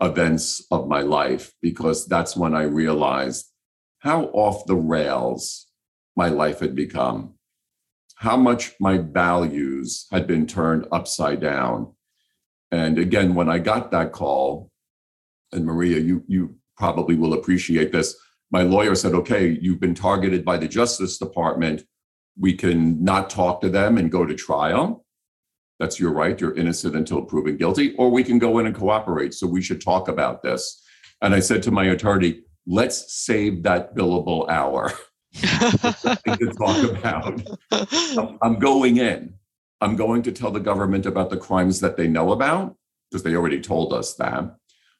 events 0.00 0.64
of 0.70 0.88
my 0.88 1.00
life 1.00 1.52
because 1.62 2.06
that's 2.06 2.36
when 2.36 2.54
I 2.54 2.62
realized 2.62 3.50
how 4.00 4.24
off 4.26 4.66
the 4.66 4.76
rails 4.76 5.66
my 6.14 6.28
life 6.28 6.60
had 6.60 6.74
become, 6.74 7.34
how 8.16 8.36
much 8.36 8.72
my 8.78 8.98
values 8.98 10.06
had 10.12 10.26
been 10.26 10.46
turned 10.46 10.86
upside 10.92 11.40
down. 11.40 11.92
And 12.70 12.98
again, 12.98 13.34
when 13.34 13.48
I 13.48 13.58
got 13.58 13.90
that 13.90 14.12
call, 14.12 14.70
and 15.52 15.64
Maria, 15.64 15.98
you, 15.98 16.24
you 16.26 16.56
probably 16.76 17.16
will 17.16 17.32
appreciate 17.32 17.92
this, 17.92 18.16
my 18.50 18.62
lawyer 18.62 18.94
said, 18.94 19.14
okay, 19.14 19.58
you've 19.60 19.80
been 19.80 19.94
targeted 19.94 20.44
by 20.44 20.56
the 20.56 20.68
Justice 20.68 21.18
Department. 21.18 21.82
We 22.38 22.54
can 22.54 23.02
not 23.02 23.30
talk 23.30 23.60
to 23.62 23.68
them 23.68 23.98
and 23.98 24.10
go 24.10 24.24
to 24.24 24.34
trial 24.34 25.05
that's 25.78 26.00
your 26.00 26.12
right. 26.12 26.40
You're 26.40 26.56
innocent 26.56 26.96
until 26.96 27.22
proven 27.22 27.56
guilty, 27.56 27.94
or 27.96 28.10
we 28.10 28.24
can 28.24 28.38
go 28.38 28.58
in 28.58 28.66
and 28.66 28.74
cooperate. 28.74 29.34
So 29.34 29.46
we 29.46 29.62
should 29.62 29.80
talk 29.80 30.08
about 30.08 30.42
this. 30.42 30.82
And 31.22 31.34
I 31.34 31.40
said 31.40 31.62
to 31.64 31.70
my 31.70 31.84
attorney, 31.84 32.42
let's 32.66 33.14
save 33.14 33.62
that 33.62 33.94
billable 33.94 34.48
hour 34.48 34.92
to 35.34 36.52
talk 36.58 36.90
about. 36.90 37.42
I'm 38.42 38.58
going 38.58 38.96
in. 38.98 39.34
I'm 39.80 39.96
going 39.96 40.22
to 40.22 40.32
tell 40.32 40.50
the 40.50 40.60
government 40.60 41.04
about 41.04 41.30
the 41.30 41.36
crimes 41.36 41.80
that 41.80 41.96
they 41.96 42.08
know 42.08 42.32
about, 42.32 42.76
because 43.10 43.22
they 43.22 43.34
already 43.34 43.60
told 43.60 43.92
us 43.92 44.14
that. 44.14 44.56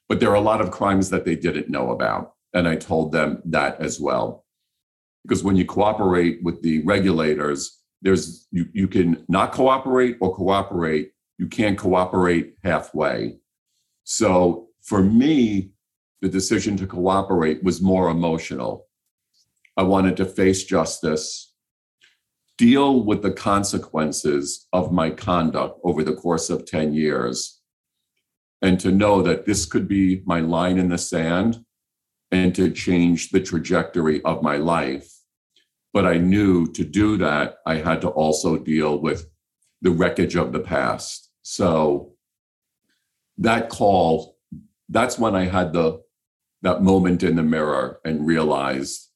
But 0.07 0.19
there 0.19 0.29
are 0.29 0.35
a 0.35 0.41
lot 0.41 0.61
of 0.61 0.71
crimes 0.71 1.09
that 1.09 1.25
they 1.25 1.35
didn't 1.35 1.69
know 1.69 1.91
about. 1.91 2.33
And 2.53 2.67
I 2.67 2.75
told 2.75 3.11
them 3.11 3.41
that 3.45 3.81
as 3.81 3.99
well. 3.99 4.45
Because 5.23 5.43
when 5.43 5.57
you 5.57 5.65
cooperate 5.65 6.39
with 6.43 6.61
the 6.61 6.83
regulators, 6.83 7.81
there's 8.01 8.47
you, 8.51 8.67
you 8.73 8.87
can 8.87 9.25
not 9.27 9.51
cooperate 9.51 10.17
or 10.21 10.35
cooperate. 10.35 11.11
You 11.37 11.47
can't 11.47 11.77
cooperate 11.77 12.55
halfway. 12.63 13.37
So 14.03 14.67
for 14.81 15.03
me 15.03 15.71
the 16.21 16.29
decision 16.29 16.75
to 16.77 16.87
cooperate 16.87 17.63
was 17.63 17.81
more 17.81 18.09
emotional. 18.09 18.87
I 19.75 19.83
wanted 19.83 20.17
to 20.17 20.25
face 20.25 20.63
justice 20.63 21.53
deal 22.57 23.03
with 23.03 23.21
the 23.21 23.31
consequences 23.31 24.67
of 24.73 24.91
my 24.91 25.11
conduct 25.11 25.79
over 25.83 26.03
the 26.03 26.15
course 26.15 26.49
of 26.49 26.65
10 26.65 26.93
years 26.93 27.61
and 28.63 28.79
to 28.79 28.91
know 28.91 29.21
that 29.21 29.45
this 29.45 29.65
could 29.65 29.87
be 29.87 30.23
my 30.25 30.39
line 30.39 30.79
in 30.79 30.89
the 30.89 30.97
sand 30.97 31.63
and 32.31 32.55
to 32.55 32.71
change 32.71 33.29
the 33.29 33.39
trajectory 33.39 34.23
of 34.23 34.41
my 34.41 34.57
life 34.57 35.07
but 35.97 36.05
I 36.05 36.17
knew 36.19 36.71
to 36.73 36.83
do 36.83 37.17
that, 37.17 37.57
I 37.65 37.77
had 37.77 38.01
to 38.01 38.09
also 38.09 38.55
deal 38.55 39.01
with 39.01 39.27
the 39.81 39.89
wreckage 39.89 40.35
of 40.35 40.51
the 40.51 40.59
past. 40.59 41.31
So 41.41 42.13
that 43.39 43.69
call, 43.69 44.37
that's 44.89 45.17
when 45.17 45.35
I 45.35 45.45
had 45.45 45.73
the 45.73 46.03
that 46.61 46.83
moment 46.83 47.23
in 47.23 47.35
the 47.35 47.41
mirror 47.41 47.99
and 48.05 48.27
realized 48.27 49.07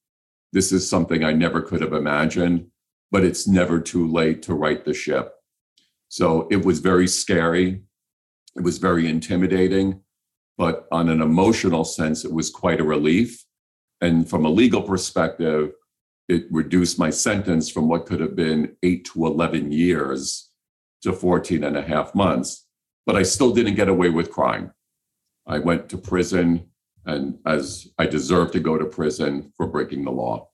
this 0.53 0.71
is 0.71 0.89
something 0.89 1.23
I 1.23 1.33
never 1.33 1.61
could 1.61 1.81
have 1.81 1.93
imagined, 1.93 2.65
but 3.11 3.23
it's 3.23 3.47
never 3.47 3.79
too 3.79 4.07
late 4.11 4.41
to 4.41 4.55
right 4.55 4.83
the 4.83 4.95
ship. 4.95 5.35
So 6.07 6.47
it 6.49 6.65
was 6.65 6.79
very 6.79 7.07
scary. 7.07 7.83
It 8.55 8.63
was 8.63 8.79
very 8.79 9.07
intimidating, 9.07 10.01
but 10.57 10.87
on 10.91 11.09
an 11.09 11.21
emotional 11.21 11.85
sense, 11.85 12.25
it 12.25 12.33
was 12.33 12.49
quite 12.49 12.81
a 12.81 12.91
relief. 12.95 13.45
And 14.01 14.27
from 14.27 14.45
a 14.45 14.49
legal 14.49 14.81
perspective, 14.81 15.73
it 16.31 16.45
reduced 16.49 16.97
my 16.97 17.09
sentence 17.09 17.69
from 17.69 17.89
what 17.89 18.05
could 18.05 18.21
have 18.21 18.37
been 18.37 18.77
eight 18.83 19.03
to 19.03 19.25
11 19.25 19.69
years 19.73 20.49
to 21.01 21.11
14 21.11 21.65
and 21.65 21.75
a 21.75 21.81
half 21.81 22.15
months. 22.15 22.65
But 23.05 23.17
I 23.17 23.23
still 23.23 23.53
didn't 23.53 23.75
get 23.75 23.89
away 23.89 24.09
with 24.09 24.31
crime. 24.31 24.71
I 25.45 25.59
went 25.59 25.89
to 25.89 25.97
prison, 25.97 26.69
and 27.05 27.37
as 27.45 27.89
I 27.97 28.05
deserved 28.05 28.53
to 28.53 28.61
go 28.61 28.77
to 28.77 28.85
prison 28.85 29.51
for 29.57 29.67
breaking 29.67 30.05
the 30.05 30.11
law. 30.11 30.47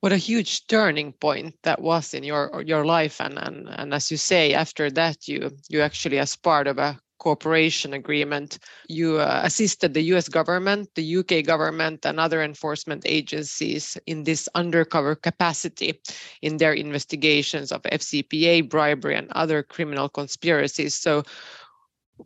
What 0.00 0.12
a 0.12 0.18
huge 0.18 0.66
turning 0.66 1.12
point 1.12 1.54
that 1.62 1.80
was 1.80 2.12
in 2.12 2.22
your 2.22 2.62
your 2.66 2.84
life, 2.84 3.20
and 3.20 3.38
and 3.38 3.68
and 3.68 3.94
as 3.94 4.10
you 4.10 4.16
say, 4.16 4.54
after 4.54 4.90
that, 4.90 5.26
you 5.26 5.50
you 5.68 5.80
actually 5.80 6.18
as 6.18 6.36
part 6.36 6.66
of 6.66 6.78
a 6.78 7.00
cooperation 7.18 7.92
agreement. 7.92 8.58
You 8.88 9.18
uh, 9.18 9.42
assisted 9.44 9.94
the 9.94 10.02
US 10.14 10.28
government, 10.28 10.88
the 10.94 11.16
UK 11.18 11.44
government, 11.44 12.06
and 12.06 12.18
other 12.18 12.42
enforcement 12.42 13.02
agencies 13.06 13.96
in 14.06 14.24
this 14.24 14.48
undercover 14.54 15.14
capacity 15.14 16.00
in 16.42 16.56
their 16.56 16.72
investigations 16.72 17.72
of 17.72 17.82
FCPA, 17.82 18.68
bribery, 18.68 19.16
and 19.16 19.30
other 19.32 19.62
criminal 19.62 20.08
conspiracies. 20.08 20.94
So, 20.94 21.24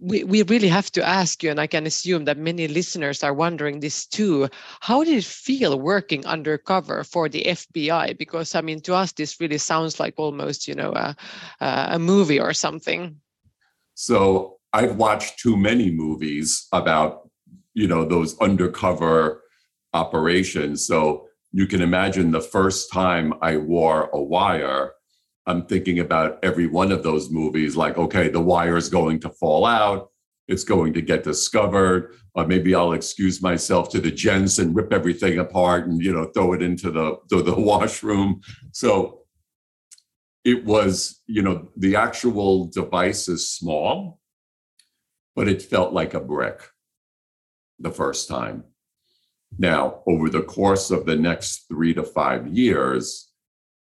we, 0.01 0.25
we 0.25 0.43
really 0.45 0.69
have 0.69 0.91
to 0.93 1.07
ask 1.07 1.43
you, 1.43 1.51
and 1.51 1.61
I 1.61 1.67
can 1.67 1.87
assume 1.87 2.25
that 2.25 2.39
many 2.39 2.67
listeners 2.67 3.23
are 3.23 3.35
wondering 3.35 3.81
this 3.81 4.07
too. 4.07 4.49
How 4.81 5.05
did 5.05 5.19
it 5.19 5.25
feel 5.25 5.79
working 5.79 6.25
undercover 6.27 7.05
for 7.05 7.29
the 7.29 7.45
FBI? 7.45 8.17
Because 8.17 8.55
I 8.55 8.63
mean, 8.63 8.81
to 8.83 8.95
us, 8.95 9.13
this 9.13 9.41
really 9.41 9.59
sounds 9.59 10.01
like 10.01 10.15
almost, 10.17 10.67
you 10.67 10.75
know, 10.75 10.93
a, 10.93 11.17
a 11.61 11.99
movie 11.99 12.41
or 12.41 12.55
something. 12.55 13.21
So 13.95 14.59
I've 14.73 14.97
watched 14.97 15.39
too 15.39 15.57
many 15.57 15.91
movies 15.91 16.67
about, 16.73 17.29
you 17.75 17.89
know, 17.89 18.05
those 18.05 18.39
undercover 18.39 19.43
operations. 19.93 20.87
So 20.87 21.27
you 21.53 21.67
can 21.67 21.83
imagine 21.83 22.31
the 22.31 22.41
first 22.41 22.91
time 22.91 23.35
I 23.43 23.59
wore 23.59 24.09
a 24.13 24.23
wire 24.23 24.93
I'm 25.47 25.67
thinking 25.67 25.99
about 25.99 26.39
every 26.43 26.67
one 26.67 26.93
of 26.93 27.03
those 27.03 27.31
movies 27.31 27.77
like, 27.77 27.99
okay, 27.99 28.29
the 28.29 28.41
wire 28.41 28.77
is 28.77 28.89
going 28.89 29.21
to 29.21 29.31
fall 29.31 29.67
out. 29.67 30.11
It's 30.47 30.65
going 30.65 30.93
to 30.95 31.03
get 31.03 31.25
discovered. 31.25 32.15
Or 32.35 32.47
maybe 32.47 32.75
I'll 32.75 32.93
excuse 32.93 33.43
myself 33.43 33.89
to 33.91 34.01
the 34.01 34.11
gents 34.11 34.59
and 34.59 34.75
rip 34.75 34.93
everything 34.93 35.39
apart 35.39 35.87
and, 35.87 36.01
you 36.01 36.13
know, 36.13 36.27
throw 36.27 36.53
it 36.53 36.63
into 36.63 36.91
the, 36.91 37.17
the, 37.29 37.43
the 37.43 37.55
washroom. 37.61 38.41
So 38.73 39.23
it 40.45 40.65
was, 40.65 41.21
you 41.27 41.43
know, 41.43 41.69
the 41.77 41.97
actual 41.97 42.67
device 42.67 43.29
is 43.29 43.51
small, 43.51 44.21
but 45.35 45.49
it 45.49 45.63
felt 45.63 45.93
like 45.93 46.15
a 46.15 46.21
brick 46.21 46.61
the 47.79 47.91
first 47.91 48.29
time. 48.29 48.65
Now, 49.59 50.03
over 50.07 50.31
the 50.31 50.43
course 50.43 50.91
of 50.91 51.05
the 51.05 51.17
next 51.17 51.67
three 51.69 51.95
to 51.95 52.03
five 52.03 52.47
years, 52.49 53.31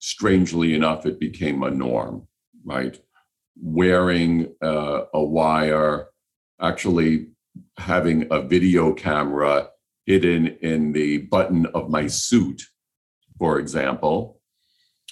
strangely 0.01 0.75
enough, 0.75 1.07
it 1.07 1.21
became 1.21 1.63
a 1.63 1.71
norm, 1.71 2.27
right? 2.65 2.99
Wearing 3.61 4.55
uh, 4.63 5.03
a 5.15 5.23
wire, 5.23 6.09
actually 6.61 7.29
having 7.77 8.27
a 8.31 8.41
video 8.41 8.93
camera 8.93 9.69
hidden 10.07 10.47
in 10.63 10.93
the 10.93 11.19
button 11.19 11.67
of 11.67 11.91
my 11.91 12.07
suit, 12.07 12.63
for 13.39 13.59
example, 13.59 14.41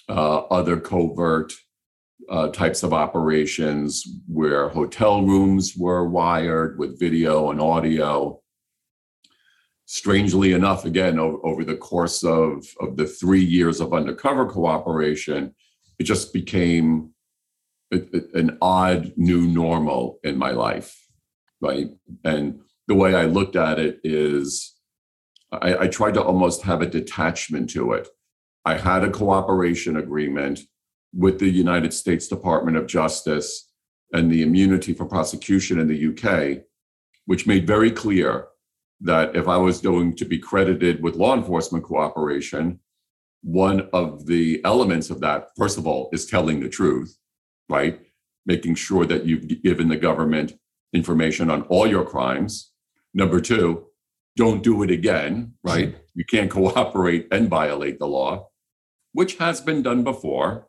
uh, 0.09 0.39
other 0.51 0.81
covert 0.81 1.53
uh, 2.31 2.49
types 2.49 2.83
of 2.83 2.93
operations 2.93 4.07
where 4.29 4.69
hotel 4.69 5.23
rooms 5.23 5.75
were 5.77 6.09
wired 6.09 6.79
with 6.79 7.01
video 7.01 7.51
and 7.51 7.61
audio 7.61 8.41
strangely 9.87 10.53
enough, 10.53 10.85
again, 10.85 11.19
over, 11.19 11.45
over 11.45 11.65
the 11.65 11.77
course 11.77 12.23
of, 12.23 12.65
of 12.79 12.97
the 12.97 13.07
three 13.07 13.43
years 13.43 13.81
of 13.81 13.93
undercover 13.93 14.47
cooperation, 14.47 15.53
it 15.99 16.05
just 16.05 16.33
became 16.33 17.11
a, 17.93 17.97
a, 17.97 18.39
an 18.39 18.57
odd 18.63 19.13
new 19.17 19.49
normal 19.49 20.21
in 20.23 20.39
my 20.39 20.53
life, 20.53 20.97
right? 21.61 21.89
And 22.23 22.61
the 22.87 22.95
way 22.95 23.17
I 23.17 23.25
looked 23.25 23.57
at 23.57 23.81
it 23.81 23.99
is 24.05 24.77
I, 25.51 25.77
I 25.77 25.89
tried 25.89 26.15
to 26.15 26.23
almost 26.23 26.63
have 26.63 26.83
a 26.83 26.87
detachment 26.87 27.71
to 27.71 27.93
it. 27.95 28.07
I 28.65 28.77
had 28.77 29.03
a 29.03 29.11
cooperation 29.11 29.97
agreement 29.97 30.61
with 31.13 31.39
the 31.39 31.51
United 31.51 31.93
States 31.93 32.29
Department 32.29 32.77
of 32.77 32.87
Justice 32.87 33.71
and 34.13 34.31
the 34.31 34.43
immunity 34.43 34.93
for 34.93 35.07
prosecution 35.07 35.79
in 35.79 35.89
the 35.89 36.09
UK, 36.09 36.65
which 37.27 37.47
made 37.47 37.67
very 37.67 37.91
clear 37.91 38.49
that 39.01 39.35
if 39.35 39.49
I 39.49 39.57
was 39.57 39.81
going 39.81 40.15
to 40.17 40.25
be 40.25 40.39
credited 40.39 41.03
with 41.03 41.17
law 41.17 41.35
enforcement 41.35 41.85
cooperation, 41.85 42.81
one 43.43 43.89
of 43.93 44.27
the 44.27 44.61
elements 44.65 45.11
of 45.11 45.21
that, 45.21 45.49
first 45.57 45.79
of 45.79 45.87
all, 45.87 46.11
is 46.13 46.27
telling 46.27 46.61
the 46.61 46.69
truth, 46.69 47.17
right? 47.69 48.01
Making 48.45 48.75
sure 48.75 49.07
that 49.07 49.25
you've 49.25 49.63
given 49.63 49.89
the 49.89 49.97
government 49.97 50.55
information 50.93 51.51
on 51.51 51.63
all 51.63 51.87
your 51.87 52.05
crimes. 52.05 52.73
Number 53.15 53.41
two, 53.41 53.87
don't 54.37 54.63
do 54.63 54.83
it 54.83 54.91
again, 54.91 55.55
right? 55.63 55.97
You 56.15 56.25
can't 56.25 56.51
cooperate 56.59 57.29
and 57.31 57.49
violate 57.49 57.99
the 57.99 58.07
law, 58.07 58.49
which 59.13 59.37
has 59.37 59.61
been 59.61 59.83
done 59.83 60.05
before 60.05 60.69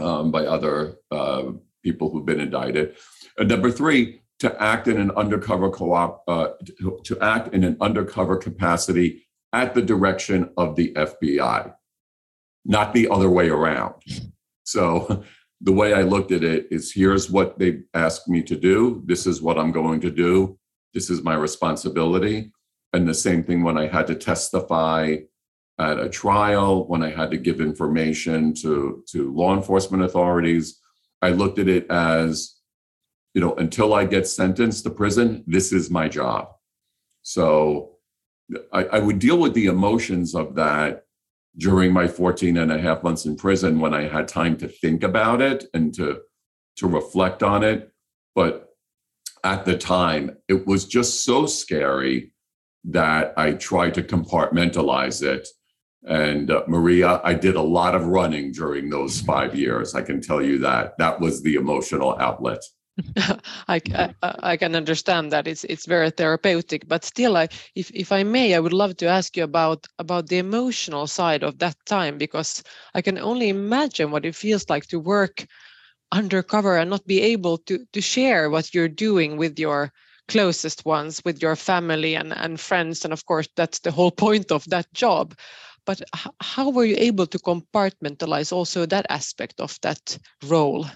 um, 0.00 0.30
by 0.30 0.46
other 0.46 0.96
uh, 1.10 1.52
people 1.82 2.10
who've 2.10 2.26
been 2.26 2.40
indicted. 2.40 2.96
And 3.38 3.48
number 3.48 3.70
three, 3.70 4.20
to 4.40 4.62
act 4.62 4.88
in 4.88 4.98
an 4.98 5.10
undercover 5.12 5.70
co-op 5.70 6.24
uh, 6.26 6.48
to, 6.78 6.98
to 7.04 7.18
act 7.20 7.54
in 7.54 7.62
an 7.62 7.76
undercover 7.80 8.36
capacity 8.36 9.26
at 9.52 9.74
the 9.74 9.82
direction 9.82 10.50
of 10.56 10.76
the 10.76 10.92
FBI, 10.94 11.74
not 12.64 12.94
the 12.94 13.08
other 13.08 13.28
way 13.28 13.48
around. 13.48 13.94
So 14.64 15.24
the 15.60 15.72
way 15.72 15.92
I 15.92 16.02
looked 16.02 16.32
at 16.32 16.42
it 16.42 16.68
is 16.70 16.92
here's 16.92 17.30
what 17.30 17.58
they 17.58 17.80
asked 17.92 18.28
me 18.28 18.42
to 18.44 18.56
do. 18.56 19.02
This 19.04 19.26
is 19.26 19.42
what 19.42 19.58
I'm 19.58 19.72
going 19.72 20.00
to 20.00 20.10
do. 20.10 20.58
This 20.94 21.10
is 21.10 21.22
my 21.22 21.34
responsibility. 21.34 22.52
And 22.92 23.06
the 23.06 23.14
same 23.14 23.44
thing 23.44 23.62
when 23.62 23.76
I 23.76 23.86
had 23.86 24.06
to 24.08 24.14
testify 24.14 25.16
at 25.80 25.98
a 25.98 26.08
trial, 26.08 26.86
when 26.86 27.02
I 27.02 27.10
had 27.10 27.30
to 27.30 27.38
give 27.38 27.60
information 27.60 28.54
to, 28.62 29.02
to 29.08 29.32
law 29.34 29.56
enforcement 29.56 30.04
authorities, 30.04 30.78
I 31.22 31.30
looked 31.30 31.58
at 31.58 31.68
it 31.68 31.90
as 31.90 32.60
you 33.34 33.40
know, 33.40 33.54
until 33.54 33.94
I 33.94 34.04
get 34.04 34.26
sentenced 34.26 34.84
to 34.84 34.90
prison, 34.90 35.44
this 35.46 35.72
is 35.72 35.90
my 35.90 36.08
job. 36.08 36.48
So 37.22 37.96
I, 38.72 38.84
I, 38.84 38.98
would 38.98 39.18
deal 39.18 39.38
with 39.38 39.54
the 39.54 39.66
emotions 39.66 40.34
of 40.34 40.56
that 40.56 41.04
during 41.56 41.92
my 41.92 42.08
14 42.08 42.56
and 42.56 42.72
a 42.72 42.78
half 42.78 43.02
months 43.02 43.26
in 43.26 43.36
prison 43.36 43.78
when 43.78 43.94
I 43.94 44.08
had 44.08 44.26
time 44.26 44.56
to 44.58 44.68
think 44.68 45.02
about 45.02 45.40
it 45.40 45.66
and 45.74 45.94
to 45.94 46.20
to 46.76 46.86
reflect 46.88 47.42
on 47.42 47.62
it. 47.62 47.92
But 48.34 48.68
at 49.44 49.64
the 49.64 49.76
time, 49.76 50.36
it 50.48 50.66
was 50.66 50.86
just 50.86 51.24
so 51.24 51.46
scary 51.46 52.32
that 52.84 53.34
I 53.36 53.52
tried 53.52 53.94
to 53.94 54.02
compartmentalize 54.02 55.22
it. 55.22 55.46
And 56.06 56.50
uh, 56.50 56.62
Maria, 56.66 57.20
I 57.24 57.34
did 57.34 57.56
a 57.56 57.62
lot 57.62 57.94
of 57.94 58.06
running 58.06 58.52
during 58.52 58.88
those 58.88 59.20
five 59.20 59.54
years. 59.54 59.94
I 59.94 60.02
can 60.02 60.20
tell 60.20 60.40
you 60.40 60.58
that. 60.58 60.96
That 60.98 61.20
was 61.20 61.42
the 61.42 61.54
emotional 61.54 62.16
outlet. 62.18 62.62
I, 63.68 63.80
I, 63.94 64.14
I, 64.22 64.56
can 64.56 64.74
understand 64.74 65.32
that 65.32 65.46
it's 65.46 65.64
it's 65.64 65.86
very 65.86 66.10
therapeutic, 66.10 66.88
but 66.88 67.04
still, 67.04 67.36
I, 67.36 67.48
if 67.74 67.90
if 67.94 68.12
I 68.12 68.22
may, 68.24 68.54
I 68.54 68.60
would 68.60 68.72
love 68.72 68.96
to 68.98 69.06
ask 69.06 69.36
you 69.36 69.44
about 69.44 69.86
about 69.98 70.26
the 70.26 70.38
emotional 70.38 71.06
side 71.06 71.42
of 71.42 71.58
that 71.58 71.76
time 71.86 72.18
because 72.18 72.62
I 72.94 73.02
can 73.02 73.18
only 73.18 73.48
imagine 73.48 74.10
what 74.10 74.24
it 74.24 74.34
feels 74.34 74.68
like 74.68 74.86
to 74.88 74.98
work 74.98 75.46
undercover 76.12 76.76
and 76.76 76.90
not 76.90 77.06
be 77.06 77.20
able 77.22 77.58
to 77.58 77.86
to 77.92 78.00
share 78.00 78.50
what 78.50 78.74
you're 78.74 78.88
doing 78.88 79.36
with 79.36 79.58
your 79.58 79.92
closest 80.28 80.84
ones, 80.84 81.22
with 81.24 81.40
your 81.42 81.56
family 81.56 82.16
and 82.16 82.32
and 82.32 82.60
friends, 82.60 83.04
and 83.04 83.12
of 83.12 83.24
course 83.24 83.48
that's 83.56 83.80
the 83.80 83.92
whole 83.92 84.10
point 84.26 84.50
of 84.50 84.64
that 84.66 84.92
job. 84.92 85.34
But 85.90 86.02
how 86.40 86.70
were 86.70 86.84
you 86.84 86.94
able 86.98 87.26
to 87.26 87.38
compartmentalize 87.40 88.52
also 88.52 88.86
that 88.86 89.06
aspect 89.08 89.60
of 89.60 89.76
that 89.82 90.16
role? 90.46 90.86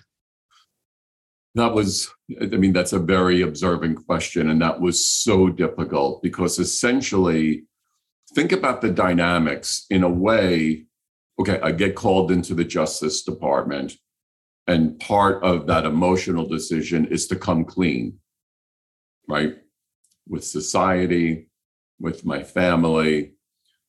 That 1.57 1.74
was, 1.74 2.09
I 2.40 2.44
mean, 2.44 2.72
that's 2.72 2.92
a 2.92 3.00
very 3.00 3.42
observing 3.42 3.96
question. 3.96 4.50
And 4.50 4.62
that 4.62 4.80
was 4.80 5.04
so 5.04 5.48
difficult 5.48 6.22
because 6.22 6.61
essentially, 6.61 7.64
think 8.37 8.52
about 8.52 8.83
the 8.83 8.90
dynamics 8.90 9.85
in 9.90 10.04
a 10.04 10.09
way. 10.09 10.87
Okay, 11.40 11.59
I 11.61 11.72
get 11.72 11.96
called 11.96 12.30
into 12.30 12.54
the 12.54 12.64
Justice 12.64 13.24
Department, 13.24 13.94
and 14.68 14.96
part 15.00 15.42
of 15.42 15.66
that 15.66 15.87
emotional 15.87 16.46
decision 16.46 17.07
is 17.07 17.26
to 17.26 17.35
come 17.35 17.64
clean, 17.64 18.20
right? 19.28 19.57
With 20.28 20.44
society, 20.44 21.48
with 21.98 22.24
my 22.24 22.44
family. 22.44 23.33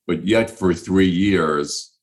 But 0.08 0.28
yet, 0.28 0.50
for 0.50 0.74
three 0.74 1.10
years, 1.10 1.98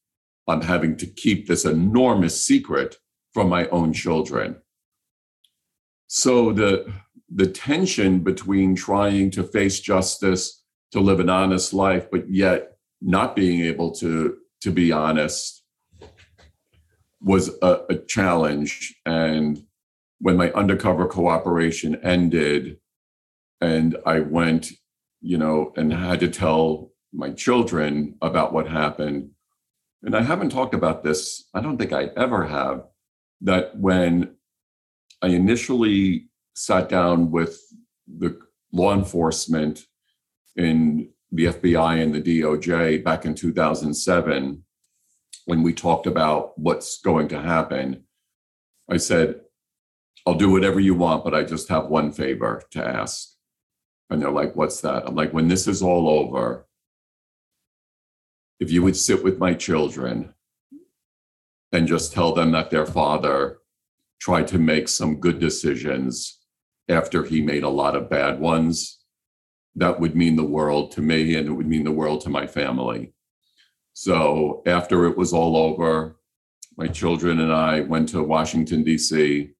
I'm 0.48 0.62
having 0.62 0.96
to 0.96 1.06
keep 1.06 1.46
this 1.46 1.64
enormous 1.64 2.44
secret 2.44 2.96
from 3.32 3.48
my 3.48 3.68
own 3.68 3.92
children 3.92 4.56
so 6.14 6.52
the 6.52 6.92
the 7.34 7.46
tension 7.46 8.18
between 8.18 8.76
trying 8.76 9.30
to 9.30 9.42
face 9.42 9.80
justice, 9.80 10.62
to 10.90 11.00
live 11.00 11.20
an 11.20 11.30
honest 11.30 11.72
life, 11.72 12.10
but 12.10 12.28
yet 12.28 12.76
not 13.00 13.34
being 13.34 13.60
able 13.62 13.92
to 13.92 14.36
to 14.60 14.70
be 14.70 14.92
honest 14.92 15.64
was 17.22 17.48
a, 17.62 17.80
a 17.88 17.96
challenge. 17.96 18.94
And 19.06 19.64
when 20.18 20.36
my 20.36 20.52
undercover 20.52 21.06
cooperation 21.06 21.98
ended, 22.02 22.76
and 23.62 23.96
I 24.04 24.20
went, 24.20 24.70
you 25.22 25.38
know, 25.38 25.72
and 25.78 25.94
had 25.94 26.20
to 26.20 26.28
tell 26.28 26.91
my 27.12 27.30
children 27.30 28.16
about 28.22 28.52
what 28.52 28.68
happened. 28.68 29.30
And 30.02 30.16
I 30.16 30.22
haven't 30.22 30.50
talked 30.50 30.74
about 30.74 31.02
this, 31.02 31.44
I 31.54 31.60
don't 31.60 31.78
think 31.78 31.92
I 31.92 32.10
ever 32.16 32.44
have, 32.44 32.84
that 33.42 33.76
when 33.76 34.36
I 35.20 35.28
initially 35.28 36.28
sat 36.54 36.88
down 36.88 37.30
with 37.30 37.60
the 38.06 38.38
law 38.72 38.94
enforcement 38.94 39.86
in 40.56 41.10
the 41.30 41.46
FBI 41.46 42.02
and 42.02 42.14
the 42.14 42.22
DOJ 42.22 43.02
back 43.02 43.24
in 43.24 43.34
2007 43.34 44.64
when 45.46 45.62
we 45.62 45.72
talked 45.72 46.06
about 46.06 46.58
what's 46.58 47.00
going 47.00 47.28
to 47.28 47.40
happen. 47.40 48.04
I 48.90 48.96
said, 48.98 49.40
I'll 50.26 50.34
do 50.34 50.50
whatever 50.50 50.78
you 50.78 50.94
want, 50.94 51.24
but 51.24 51.34
I 51.34 51.42
just 51.42 51.68
have 51.68 51.86
one 51.86 52.12
favor 52.12 52.62
to 52.72 52.86
ask. 52.86 53.30
And 54.10 54.20
they're 54.20 54.30
like, 54.30 54.54
What's 54.54 54.80
that? 54.82 55.04
I'm 55.06 55.14
like, 55.14 55.32
When 55.32 55.48
this 55.48 55.66
is 55.66 55.82
all 55.82 56.08
over, 56.08 56.66
if 58.62 58.70
you 58.70 58.80
would 58.80 58.96
sit 58.96 59.24
with 59.24 59.40
my 59.40 59.52
children 59.52 60.32
and 61.72 61.88
just 61.88 62.12
tell 62.12 62.32
them 62.32 62.52
that 62.52 62.70
their 62.70 62.86
father 62.86 63.58
tried 64.20 64.46
to 64.46 64.56
make 64.56 64.86
some 64.86 65.18
good 65.18 65.40
decisions 65.40 66.38
after 66.88 67.24
he 67.24 67.42
made 67.42 67.64
a 67.64 67.68
lot 67.68 67.96
of 67.96 68.08
bad 68.08 68.38
ones, 68.38 69.00
that 69.74 69.98
would 69.98 70.14
mean 70.14 70.36
the 70.36 70.44
world 70.58 70.92
to 70.92 71.00
me 71.00 71.34
and 71.34 71.48
it 71.48 71.52
would 71.52 71.66
mean 71.66 71.82
the 71.82 71.90
world 71.90 72.20
to 72.20 72.28
my 72.28 72.46
family. 72.46 73.12
So 73.94 74.62
after 74.64 75.06
it 75.06 75.16
was 75.18 75.32
all 75.32 75.56
over, 75.56 76.20
my 76.76 76.86
children 76.86 77.40
and 77.40 77.52
I 77.52 77.80
went 77.80 78.10
to 78.10 78.22
Washington, 78.22 78.84
D.C. 78.84 79.50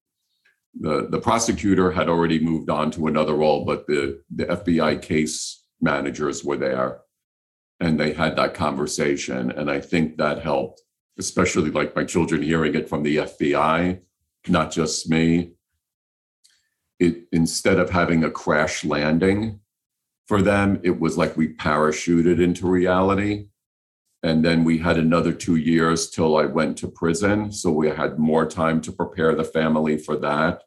The, 0.79 1.09
the 1.11 1.21
prosecutor 1.21 1.91
had 1.91 2.09
already 2.09 2.39
moved 2.39 2.71
on 2.71 2.93
to 2.93 3.09
another 3.09 3.35
role, 3.35 3.65
but 3.65 3.85
the, 3.89 4.23
the 4.31 4.47
FBI 4.47 5.03
case 5.03 5.65
managers 5.81 6.45
were 6.45 6.57
there 6.57 7.01
and 7.83 7.99
they 7.99 8.13
had 8.13 8.37
that 8.37 8.55
conversation. 8.55 9.51
And 9.51 9.69
I 9.69 9.81
think 9.81 10.17
that 10.17 10.41
helped, 10.41 10.83
especially 11.19 11.71
like 11.71 11.97
my 11.97 12.05
children 12.05 12.41
hearing 12.41 12.77
it 12.77 12.89
from 12.89 13.03
the 13.03 13.17
FBI, 13.17 14.01
not 14.47 14.71
just 14.71 15.11
me. 15.11 15.55
It 17.01 17.25
instead 17.33 17.81
of 17.81 17.91
having 17.91 18.23
a 18.23 18.31
crash 18.31 18.85
landing 18.85 19.59
for 20.29 20.41
them, 20.41 20.81
it 20.85 21.01
was 21.01 21.19
like 21.19 21.37
we 21.37 21.55
parachuted 21.55 22.41
into 22.41 22.69
reality 22.69 23.49
and 24.23 24.45
then 24.45 24.63
we 24.63 24.79
had 24.79 24.97
another 24.97 25.33
two 25.33 25.57
years 25.57 26.09
till 26.09 26.37
I 26.37 26.45
went 26.45 26.79
to 26.79 26.89
prison. 26.89 27.51
So 27.51 27.73
we 27.73 27.89
had 27.89 28.21
more 28.21 28.47
time 28.47 28.81
to 28.83 28.93
prepare 28.93 29.35
the 29.35 29.43
family 29.43 29.99
for 29.99 30.17
that. 30.19 30.63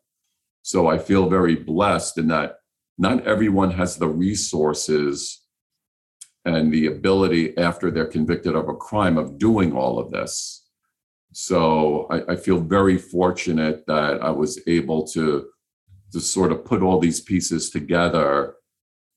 So 0.64 0.88
I 0.88 0.98
feel 0.98 1.30
very 1.30 1.56
blessed 1.56 2.18
in 2.18 2.28
that 2.28 2.58
not 2.98 3.26
everyone 3.26 3.72
has 3.72 3.96
the 3.96 4.10
resources 4.10 5.45
and 6.46 6.72
the 6.72 6.88
ability 6.88 7.58
after 7.58 7.90
they're 7.90 8.06
convicted 8.06 8.56
of 8.56 8.70
a 8.70 8.76
crime 8.76 9.18
of 9.18 9.38
doing 9.38 9.74
all 9.74 10.00
of 10.00 10.12
this. 10.12 10.64
So 11.34 12.08
I, 12.10 12.34
I 12.34 12.36
feel 12.36 12.60
very 12.60 12.98
fortunate 12.98 13.86
that 13.88 14.24
I 14.24 14.30
was 14.30 14.60
able 14.68 15.06
to, 15.08 15.48
to 16.14 16.20
sort 16.20 16.52
of 16.52 16.64
put 16.64 16.82
all 16.82 17.00
these 17.00 17.20
pieces 17.20 17.70
together 17.70 18.56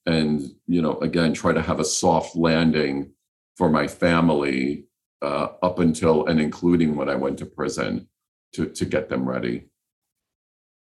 and, 0.07 0.43
you 0.67 0.81
know, 0.81 0.99
again, 1.01 1.35
try 1.35 1.53
to 1.53 1.63
have 1.63 1.81
a 1.81 1.85
soft 1.85 2.35
landing 2.35 3.13
for 3.57 3.69
my 3.69 3.87
family 3.87 4.87
uh, 5.21 5.49
up 5.63 5.79
until 5.81 6.27
and 6.27 6.41
including 6.41 6.97
when 6.97 7.09
I 7.09 7.15
went 7.15 7.39
to 7.39 7.47
prison 7.47 8.09
to, 8.55 8.67
to 8.67 8.85
get 8.87 9.11
them 9.11 9.29
ready. 9.29 9.69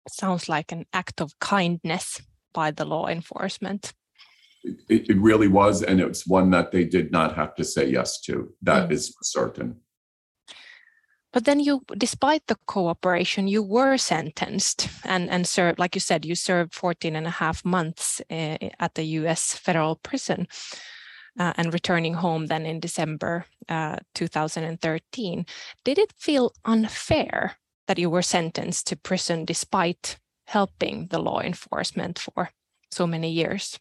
Sounds 0.09 0.49
like 0.49 0.71
an 0.71 0.85
act 0.91 1.21
of 1.21 1.39
kindness 1.39 2.21
by 2.53 2.71
the 2.71 2.85
law 2.85 3.07
enforcement. 3.07 3.93
It, 4.89 5.09
it 5.09 5.17
really 5.17 5.47
was, 5.47 5.83
and 5.83 5.99
it's 5.99 6.27
one 6.27 6.49
that 6.51 6.71
they 6.71 6.83
did 6.83 7.11
not 7.11 7.35
have 7.35 7.55
to 7.55 7.63
say 7.63 7.87
yes 7.89 8.19
to. 8.21 8.53
That 8.61 8.89
mm. 8.89 8.93
is 8.93 9.15
certain. 9.21 9.81
But 11.35 11.43
then 11.43 11.59
you, 11.59 11.81
despite 11.97 12.47
the 12.47 12.55
cooperation, 12.65 13.49
you 13.49 13.61
were 13.61 13.97
sentenced 13.97 14.87
and, 15.03 15.29
and 15.29 15.45
served, 15.45 15.79
like 15.79 15.93
you 15.93 15.99
said, 15.99 16.23
you 16.23 16.33
served 16.33 16.73
14 16.73 17.13
and 17.13 17.27
a 17.27 17.41
half 17.41 17.65
months 17.65 18.21
uh, 18.31 18.57
at 18.79 18.95
the 18.95 19.03
US 19.03 19.53
federal 19.53 19.97
prison 19.97 20.47
uh, 21.37 21.51
and 21.57 21.73
returning 21.73 22.13
home 22.13 22.45
then 22.45 22.65
in 22.65 22.79
December 22.79 23.47
uh, 23.67 23.97
2013. 24.13 25.45
Did 25.83 25.97
it 25.97 26.13
feel 26.17 26.53
unfair 26.63 27.57
that 27.87 27.99
you 27.99 28.09
were 28.09 28.21
sentenced 28.21 28.87
to 28.87 28.95
prison 28.95 29.43
despite 29.43 30.17
helping 30.47 31.07
the 31.07 31.19
law 31.19 31.41
enforcement 31.41 32.17
for 32.17 32.51
so 32.91 33.05
many 33.05 33.29
years? 33.29 33.77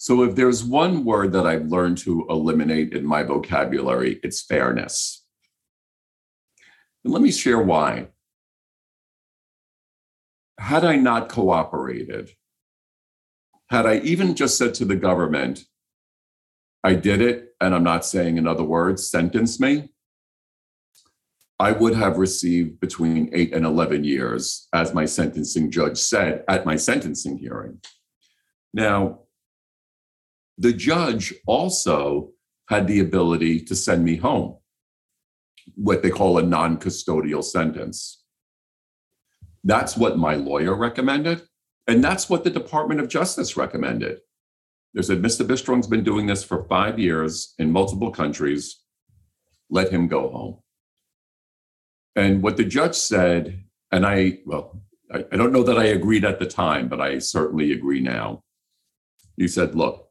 So, 0.00 0.22
if 0.22 0.36
there's 0.36 0.62
one 0.62 1.04
word 1.04 1.32
that 1.32 1.44
I've 1.44 1.66
learned 1.66 1.98
to 1.98 2.24
eliminate 2.30 2.92
in 2.92 3.04
my 3.04 3.24
vocabulary, 3.24 4.20
it's 4.22 4.42
fairness. 4.42 5.26
And 7.04 7.12
let 7.12 7.20
me 7.20 7.32
share 7.32 7.58
why. 7.58 8.08
Had 10.60 10.84
I 10.84 10.96
not 10.96 11.28
cooperated, 11.28 12.30
had 13.70 13.86
I 13.86 13.98
even 13.98 14.34
just 14.36 14.56
said 14.56 14.72
to 14.74 14.84
the 14.84 14.96
government, 14.96 15.64
I 16.84 16.94
did 16.94 17.20
it, 17.20 17.54
and 17.60 17.74
I'm 17.74 17.84
not 17.84 18.04
saying 18.04 18.38
in 18.38 18.46
other 18.46 18.62
words, 18.62 19.10
sentence 19.10 19.58
me, 19.58 19.90
I 21.58 21.72
would 21.72 21.94
have 21.94 22.18
received 22.18 22.78
between 22.78 23.30
eight 23.32 23.52
and 23.52 23.66
11 23.66 24.04
years, 24.04 24.68
as 24.72 24.94
my 24.94 25.06
sentencing 25.06 25.72
judge 25.72 25.98
said 25.98 26.44
at 26.48 26.64
my 26.64 26.76
sentencing 26.76 27.38
hearing. 27.38 27.80
Now, 28.72 29.22
the 30.58 30.72
judge 30.72 31.32
also 31.46 32.32
had 32.68 32.86
the 32.86 33.00
ability 33.00 33.60
to 33.60 33.74
send 33.74 34.04
me 34.04 34.16
home, 34.16 34.58
what 35.74 36.02
they 36.02 36.10
call 36.10 36.38
a 36.38 36.42
non 36.42 36.78
custodial 36.78 37.42
sentence. 37.42 38.24
That's 39.64 39.96
what 39.96 40.18
my 40.18 40.34
lawyer 40.34 40.74
recommended, 40.74 41.42
and 41.86 42.02
that's 42.02 42.28
what 42.28 42.44
the 42.44 42.50
Department 42.50 43.00
of 43.00 43.08
Justice 43.08 43.56
recommended. 43.56 44.18
They 44.94 45.02
said, 45.02 45.22
Mr. 45.22 45.46
Bistrong's 45.46 45.86
been 45.86 46.04
doing 46.04 46.26
this 46.26 46.42
for 46.42 46.64
five 46.64 46.98
years 46.98 47.54
in 47.58 47.70
multiple 47.70 48.10
countries. 48.10 48.82
Let 49.70 49.90
him 49.90 50.08
go 50.08 50.30
home. 50.30 50.58
And 52.16 52.42
what 52.42 52.56
the 52.56 52.64
judge 52.64 52.96
said, 52.96 53.62
and 53.92 54.04
I, 54.04 54.38
well, 54.44 54.82
I, 55.12 55.24
I 55.30 55.36
don't 55.36 55.52
know 55.52 55.62
that 55.62 55.78
I 55.78 55.84
agreed 55.84 56.24
at 56.24 56.38
the 56.38 56.46
time, 56.46 56.88
but 56.88 57.00
I 57.00 57.18
certainly 57.18 57.72
agree 57.72 58.00
now. 58.00 58.42
He 59.36 59.46
said, 59.46 59.74
look, 59.74 60.07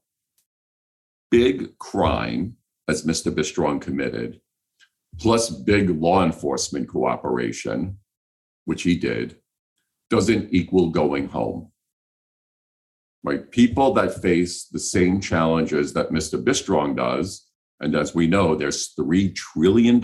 big 1.29 1.77
crime, 1.77 2.55
as 2.87 3.05
Mr. 3.05 3.33
Bistrong 3.33 3.79
committed, 3.81 4.39
plus 5.19 5.49
big 5.49 5.89
law 5.89 6.23
enforcement 6.23 6.87
cooperation, 6.87 7.97
which 8.65 8.83
he 8.83 8.97
did, 8.97 9.37
doesn't 10.09 10.53
equal 10.53 10.89
going 10.89 11.27
home 11.27 11.71
right? 13.27 13.51
People 13.51 13.93
that 13.93 14.21
face 14.21 14.65
the 14.65 14.79
same 14.79 15.19
challenges 15.19 15.91
that 15.93 16.11
Mr. 16.11 16.41
Bistrong 16.41 16.95
does. 16.95 17.45
And 17.81 17.93
as 17.93 18.15
we 18.15 18.25
know, 18.25 18.55
there's 18.55 18.95
$3 18.95 19.35
trillion 19.35 19.99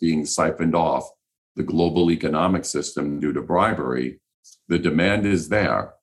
being 0.00 0.26
siphoned 0.26 0.74
off 0.74 1.08
the 1.54 1.62
global 1.62 2.10
economic 2.10 2.64
system 2.64 3.20
due 3.20 3.32
to 3.32 3.40
bribery. 3.40 4.20
The 4.66 4.80
demand 4.80 5.26
is 5.26 5.48
there. 5.48 5.94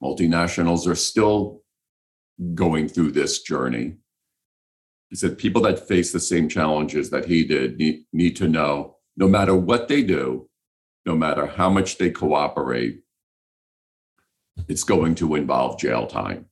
Multinationals 0.00 0.86
are 0.86 0.94
still 0.94 1.63
going 2.54 2.88
through 2.88 3.12
this 3.12 3.42
journey. 3.42 3.96
He 5.10 5.16
said 5.16 5.38
people 5.38 5.62
that 5.62 5.86
face 5.86 6.12
the 6.12 6.20
same 6.20 6.48
challenges 6.48 7.10
that 7.10 7.26
he 7.26 7.44
did 7.44 7.78
need, 7.78 8.04
need 8.12 8.36
to 8.36 8.48
know 8.48 8.96
no 9.16 9.28
matter 9.28 9.54
what 9.54 9.88
they 9.88 10.02
do, 10.02 10.48
no 11.06 11.14
matter 11.14 11.46
how 11.46 11.70
much 11.70 11.98
they 11.98 12.10
cooperate, 12.10 13.00
it's 14.68 14.84
going 14.84 15.14
to 15.16 15.34
involve 15.34 15.78
jail 15.78 16.06
time. 16.06 16.46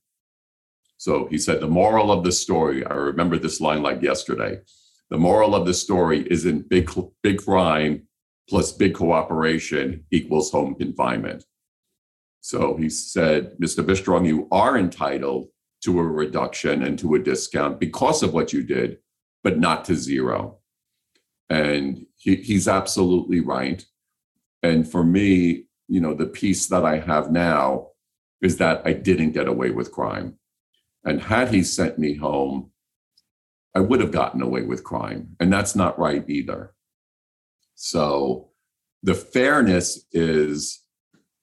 So 0.97 1.27
he 1.27 1.37
said, 1.37 1.59
the 1.59 1.67
moral 1.67 2.11
of 2.11 2.23
the 2.23 2.31
story, 2.31 2.85
I 2.85 2.93
remember 2.93 3.37
this 3.37 3.59
line 3.59 3.81
like 3.81 4.01
yesterday. 4.01 4.59
The 5.09 5.17
moral 5.17 5.55
of 5.55 5.65
the 5.65 5.73
story 5.73 6.25
isn't 6.31 6.69
big, 6.69 6.89
big 7.21 7.43
crime 7.43 8.07
plus 8.49 8.71
big 8.71 8.93
cooperation 8.93 10.05
equals 10.11 10.51
home 10.51 10.75
confinement. 10.75 11.43
So 12.41 12.75
he 12.75 12.89
said, 12.89 13.57
Mr. 13.61 13.85
Bistrong, 13.85 14.25
you 14.25 14.47
are 14.51 14.77
entitled 14.77 15.47
to 15.83 15.99
a 15.99 16.03
reduction 16.03 16.83
and 16.83 16.97
to 16.99 17.15
a 17.15 17.19
discount 17.19 17.79
because 17.79 18.23
of 18.23 18.33
what 18.33 18.53
you 18.53 18.63
did, 18.63 18.99
but 19.43 19.59
not 19.59 19.85
to 19.85 19.95
zero. 19.95 20.59
And 21.49 22.05
he, 22.15 22.35
he's 22.37 22.67
absolutely 22.67 23.39
right. 23.39 23.85
And 24.61 24.89
for 24.89 25.03
me, 25.03 25.65
you 25.87 25.99
know, 25.99 26.13
the 26.13 26.25
piece 26.25 26.67
that 26.67 26.85
I 26.85 26.99
have 26.99 27.31
now 27.31 27.89
is 28.41 28.57
that 28.57 28.81
I 28.85 28.93
didn't 28.93 29.31
get 29.31 29.47
away 29.47 29.71
with 29.71 29.91
crime. 29.91 30.39
And 31.03 31.21
had 31.21 31.53
he 31.53 31.63
sent 31.63 31.99
me 31.99 32.15
home, 32.15 32.71
I 33.75 33.81
would 33.81 33.99
have 33.99 34.11
gotten 34.11 34.41
away 34.41 34.61
with 34.61 34.83
crime. 34.83 35.35
And 35.39 35.51
that's 35.51 35.75
not 35.75 35.99
right 35.99 36.23
either. 36.29 36.73
So 37.75 38.51
the 39.01 39.15
fairness 39.15 40.05
is 40.11 40.81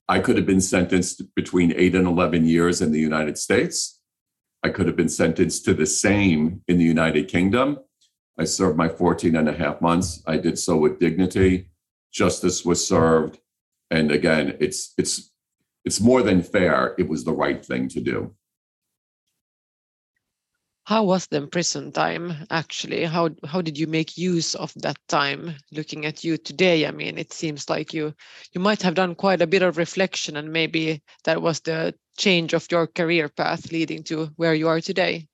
I 0.09 0.19
could 0.21 0.37
have 0.37 0.47
been 0.47 0.61
sentenced 0.61 1.23
between 1.35 1.73
eight 1.77 1.95
and 1.95 2.07
11 2.07 2.47
years 2.47 2.81
in 2.81 2.93
the 2.93 2.99
United 2.99 3.37
States. 3.37 4.00
I 4.63 4.69
could 4.71 4.87
have 4.87 4.97
been 4.97 5.09
sentenced 5.09 5.65
to 5.65 5.75
the 5.75 5.87
same 5.87 6.63
in 6.69 6.79
the 6.79 6.85
United 6.85 7.29
Kingdom. 7.29 7.79
I 8.39 8.45
served 8.45 8.77
my 8.77 8.89
14 8.89 9.37
and 9.37 9.49
a 9.49 9.53
half 9.53 9.81
months. 9.81 10.23
I 10.27 10.37
did 10.37 10.59
so 10.59 10.77
with 10.77 10.99
dignity. 10.99 11.71
Justice 12.13 12.65
was 12.65 12.87
served. 12.87 13.39
And 13.91 14.13
again, 14.13 14.57
it's 14.61 14.95
it's 14.99 15.33
it's 15.85 16.01
more 16.01 16.23
than 16.23 16.43
fair. 16.43 16.95
It 16.99 17.09
was 17.09 17.25
the 17.25 17.33
right 17.33 17.65
thing 17.65 17.89
to 17.89 18.01
do. 18.01 18.35
how 20.91 21.05
was 21.05 21.29
the 21.29 21.47
prison 21.47 21.93
time 21.93 22.35
actually? 22.51 23.05
How 23.05 23.31
how 23.47 23.63
did 23.63 23.79
you 23.79 23.87
make 23.87 24.19
use 24.19 24.57
of 24.57 24.73
that 24.83 24.99
time? 25.07 25.55
Looking 25.71 26.05
at 26.05 26.25
you 26.25 26.37
today, 26.37 26.85
I 26.85 26.91
mean, 26.91 27.17
it 27.17 27.33
seems 27.33 27.71
like 27.71 27.95
you 27.95 28.13
you 28.53 28.61
might 28.61 28.83
have 28.83 28.97
done 28.97 29.15
quite 29.15 29.41
a 29.41 29.47
bit 29.47 29.63
of 29.63 29.77
reflection, 29.77 30.37
and 30.37 30.53
maybe 30.53 31.01
that 31.23 31.41
was 31.41 31.61
the 31.61 31.95
change 32.21 32.53
of 32.53 32.71
your 32.71 32.87
career 32.87 33.29
path 33.29 33.73
leading 33.73 34.05
to 34.05 34.27
where 34.37 34.55
you 34.55 34.69
are 34.69 34.81
today. 34.81 35.27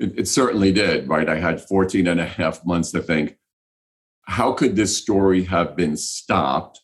It, 0.00 0.20
it 0.20 0.28
certainly 0.28 0.72
did, 0.72 1.06
right? 1.06 1.28
I 1.28 1.38
had 1.38 1.60
14 1.60 2.06
and 2.08 2.20
a 2.20 2.24
half 2.26 2.64
months 2.64 2.90
to 2.92 3.02
think, 3.02 3.36
how 4.22 4.52
could 4.52 4.74
this 4.74 4.96
story 4.96 5.44
have 5.44 5.76
been 5.76 5.96
stopped 5.96 6.80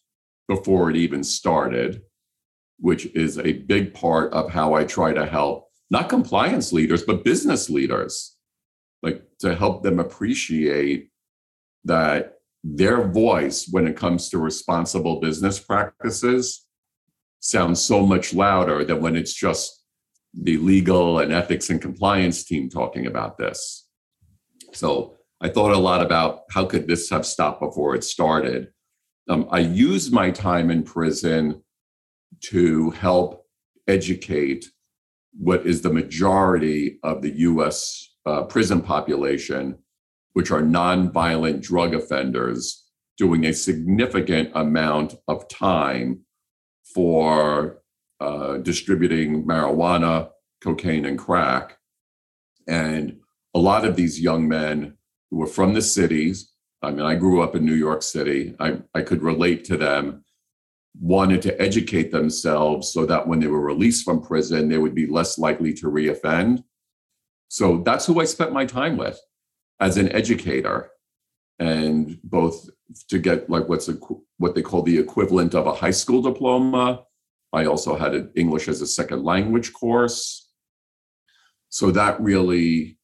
before 0.46 0.90
it 0.90 0.96
even 0.96 1.24
started? 1.24 2.02
Which 2.78 3.06
is 3.06 3.38
a 3.38 3.52
big 3.52 3.94
part 3.94 4.32
of 4.32 4.50
how 4.50 4.74
I 4.74 4.84
try 4.84 5.14
to 5.14 5.26
help 5.26 5.66
not 5.90 6.08
compliance 6.08 6.72
leaders, 6.72 7.04
but 7.04 7.24
business 7.24 7.70
leaders, 7.70 8.36
like 9.02 9.22
to 9.38 9.54
help 9.54 9.82
them 9.82 10.00
appreciate 10.00 11.10
that 11.84 12.38
their 12.64 13.06
voice 13.06 13.68
when 13.70 13.86
it 13.86 13.96
comes 13.96 14.28
to 14.30 14.38
responsible 14.38 15.20
business 15.20 15.60
practices 15.60 16.65
sounds 17.46 17.80
so 17.80 18.04
much 18.04 18.34
louder 18.34 18.84
than 18.84 19.00
when 19.00 19.16
it's 19.16 19.34
just 19.34 19.84
the 20.34 20.58
legal 20.58 21.20
and 21.20 21.32
ethics 21.32 21.70
and 21.70 21.80
compliance 21.80 22.44
team 22.44 22.68
talking 22.68 23.06
about 23.06 23.38
this. 23.38 23.88
So 24.72 25.16
I 25.40 25.48
thought 25.48 25.72
a 25.72 25.78
lot 25.78 26.02
about 26.02 26.40
how 26.50 26.64
could 26.64 26.88
this 26.88 27.08
have 27.10 27.24
stopped 27.24 27.60
before 27.60 27.94
it 27.94 28.04
started. 28.04 28.68
Um, 29.28 29.48
I 29.50 29.60
used 29.60 30.12
my 30.12 30.30
time 30.30 30.70
in 30.70 30.82
prison 30.82 31.62
to 32.46 32.90
help 32.90 33.46
educate 33.86 34.66
what 35.38 35.66
is 35.66 35.82
the 35.82 35.92
majority 35.92 36.98
of 37.02 37.22
the 37.22 37.30
US 37.40 38.14
uh, 38.26 38.42
prison 38.44 38.82
population, 38.82 39.78
which 40.32 40.50
are 40.50 40.62
nonviolent 40.62 41.62
drug 41.62 41.94
offenders, 41.94 42.84
doing 43.16 43.46
a 43.46 43.52
significant 43.52 44.50
amount 44.54 45.14
of 45.28 45.48
time 45.48 46.25
for 46.96 47.82
uh, 48.20 48.56
distributing 48.56 49.44
marijuana, 49.44 50.30
cocaine, 50.62 51.04
and 51.04 51.18
crack. 51.18 51.76
And 52.66 53.18
a 53.52 53.58
lot 53.58 53.84
of 53.84 53.96
these 53.96 54.18
young 54.18 54.48
men 54.48 54.96
who 55.30 55.36
were 55.36 55.46
from 55.46 55.74
the 55.74 55.82
cities, 55.82 56.52
I 56.80 56.90
mean, 56.92 57.04
I 57.04 57.14
grew 57.14 57.42
up 57.42 57.54
in 57.54 57.66
New 57.66 57.74
York 57.74 58.02
City, 58.02 58.56
I, 58.58 58.78
I 58.94 59.02
could 59.02 59.22
relate 59.22 59.66
to 59.66 59.76
them 59.76 60.24
wanted 60.98 61.42
to 61.42 61.60
educate 61.60 62.10
themselves 62.10 62.90
so 62.90 63.04
that 63.04 63.28
when 63.28 63.40
they 63.40 63.46
were 63.46 63.60
released 63.60 64.02
from 64.02 64.22
prison, 64.22 64.70
they 64.70 64.78
would 64.78 64.94
be 64.94 65.06
less 65.06 65.36
likely 65.36 65.74
to 65.74 65.90
reoffend. 65.90 66.64
So 67.48 67.82
that's 67.84 68.06
who 68.06 68.18
I 68.22 68.24
spent 68.24 68.54
my 68.54 68.64
time 68.64 68.96
with 68.96 69.20
as 69.78 69.98
an 69.98 70.10
educator, 70.12 70.90
and 71.58 72.18
both 72.24 72.70
to 73.08 73.18
get 73.18 73.50
like 73.50 73.68
what's 73.68 73.88
a, 73.88 73.96
what 74.38 74.54
they 74.54 74.62
call 74.62 74.82
the 74.82 74.98
equivalent 74.98 75.54
of 75.54 75.66
a 75.66 75.74
high 75.74 75.90
school 75.90 76.22
diploma. 76.22 77.02
I 77.52 77.66
also 77.66 77.96
had 77.96 78.14
an 78.14 78.32
English 78.36 78.68
as 78.68 78.80
a 78.80 78.86
second 78.86 79.24
language 79.24 79.72
course. 79.72 80.50
So 81.68 81.90
that 81.90 82.20
really 82.20 82.98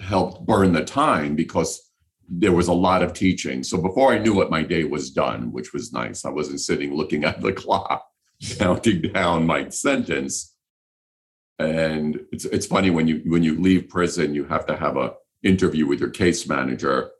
helped 0.00 0.46
burn 0.46 0.72
the 0.72 0.84
time 0.84 1.36
because 1.36 1.90
there 2.28 2.52
was 2.52 2.68
a 2.68 2.72
lot 2.72 3.02
of 3.02 3.12
teaching. 3.12 3.62
So 3.62 3.80
before 3.80 4.12
I 4.12 4.18
knew 4.18 4.40
it, 4.40 4.50
my 4.50 4.62
day 4.62 4.84
was 4.84 5.10
done, 5.10 5.52
which 5.52 5.72
was 5.72 5.92
nice. 5.92 6.24
I 6.24 6.30
wasn't 6.30 6.60
sitting 6.60 6.94
looking 6.94 7.24
at 7.24 7.40
the 7.40 7.52
clock, 7.62 8.06
counting 8.58 9.02
down 9.02 9.46
my 9.46 9.68
sentence. 9.68 10.54
And 11.58 12.20
it's 12.32 12.46
it's 12.46 12.66
funny 12.66 12.90
when 12.90 13.06
you 13.06 13.22
when 13.26 13.42
you 13.42 13.60
leave 13.60 13.88
prison, 13.88 14.34
you 14.34 14.44
have 14.44 14.64
to 14.66 14.76
have 14.76 14.96
a 14.96 15.14
interview 15.42 15.86
with 15.86 16.00
your 16.00 16.10
case 16.10 16.48
manager. 16.48 17.10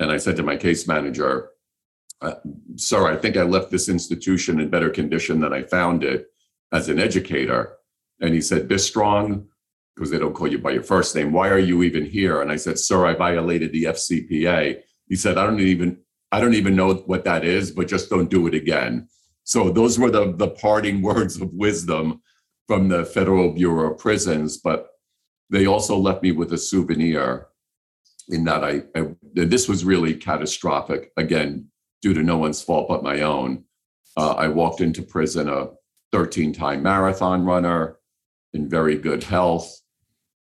And 0.00 0.10
I 0.10 0.16
said 0.16 0.34
to 0.36 0.42
my 0.42 0.56
case 0.56 0.88
manager, 0.88 1.50
"Sir, 2.74 3.06
I 3.06 3.16
think 3.16 3.36
I 3.36 3.42
left 3.42 3.70
this 3.70 3.88
institution 3.88 4.58
in 4.58 4.68
better 4.68 4.90
condition 4.90 5.38
than 5.40 5.52
I 5.52 5.62
found 5.62 6.02
it 6.02 6.26
as 6.72 6.88
an 6.88 6.98
educator." 6.98 7.76
And 8.20 8.34
he 8.34 8.40
said, 8.40 8.66
"Bistrong, 8.66 9.46
because 10.00 10.10
they 10.10 10.18
don't 10.18 10.32
call 10.32 10.48
you 10.48 10.58
by 10.58 10.70
your 10.70 10.82
first 10.82 11.14
name. 11.14 11.30
Why 11.30 11.50
are 11.50 11.58
you 11.58 11.82
even 11.82 12.06
here? 12.06 12.40
And 12.40 12.50
I 12.50 12.56
said, 12.56 12.78
Sir, 12.78 13.04
I 13.04 13.14
violated 13.14 13.70
the 13.70 13.84
FCPA. 13.84 14.80
He 15.08 15.14
said, 15.14 15.36
I 15.36 15.44
don't 15.44 15.60
even 15.60 15.98
I 16.32 16.40
don't 16.40 16.54
even 16.54 16.74
know 16.74 16.94
what 16.94 17.24
that 17.24 17.44
is, 17.44 17.70
but 17.70 17.86
just 17.86 18.08
don't 18.08 18.30
do 18.30 18.46
it 18.46 18.54
again. 18.54 19.08
So 19.44 19.68
those 19.68 19.98
were 19.98 20.10
the 20.10 20.32
the 20.34 20.48
parting 20.48 21.02
words 21.10 21.38
of 21.38 21.52
wisdom 21.52 22.22
from 22.66 22.88
the 22.88 23.04
Federal 23.04 23.52
Bureau 23.52 23.92
of 23.92 23.98
Prisons. 23.98 24.56
But 24.56 24.88
they 25.50 25.66
also 25.66 25.98
left 25.98 26.22
me 26.22 26.32
with 26.32 26.54
a 26.54 26.58
souvenir 26.58 27.48
in 28.30 28.44
that 28.44 28.64
I, 28.64 28.82
I 28.94 29.08
this 29.34 29.68
was 29.68 29.84
really 29.84 30.14
catastrophic 30.14 31.12
again 31.16 31.66
due 32.02 32.14
to 32.14 32.22
no 32.22 32.38
one's 32.38 32.62
fault 32.62 32.88
but 32.88 33.02
my 33.02 33.20
own. 33.20 33.64
Uh, 34.16 34.32
I 34.32 34.48
walked 34.48 34.80
into 34.80 35.02
prison 35.02 35.48
a 35.48 35.68
13 36.12 36.52
time 36.52 36.82
marathon 36.82 37.44
runner 37.44 37.98
in 38.52 38.68
very 38.68 38.96
good 38.96 39.22
health 39.22 39.80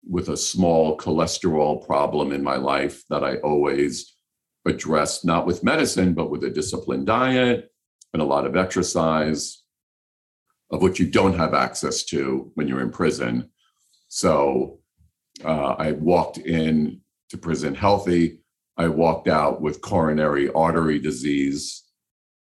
with 0.08 0.30
a 0.30 0.38
small 0.38 0.98
cholesterol 0.98 1.86
problem 1.86 2.32
in 2.32 2.44
my 2.44 2.58
life 2.58 3.04
that 3.10 3.24
I 3.24 3.38
always 3.38 4.16
addressed, 4.66 5.26
not 5.26 5.46
with 5.46 5.64
medicine, 5.64 6.14
but 6.14 6.30
with 6.30 6.44
a 6.44 6.50
disciplined 6.50 7.08
diet 7.08 7.72
and 8.14 8.22
a 8.22 8.26
lot 8.26 8.46
of 8.46 8.56
exercise, 8.56 9.64
of 10.72 10.82
which 10.82 11.00
you 11.00 11.10
don't 11.10 11.38
have 11.38 11.54
access 11.54 12.04
to 12.06 12.52
when 12.56 12.68
you're 12.68 12.82
in 12.82 12.92
prison. 12.92 13.50
So 14.08 14.80
uh, 15.44 15.76
I 15.78 15.94
walked 15.94 16.38
in 16.38 17.02
to 17.30 17.38
prison 17.38 17.76
healthy. 17.76 18.40
I 18.78 18.88
walked 18.88 19.28
out 19.28 19.62
with 19.62 19.82
coronary 19.82 20.52
artery 20.52 21.00
disease 21.00 21.84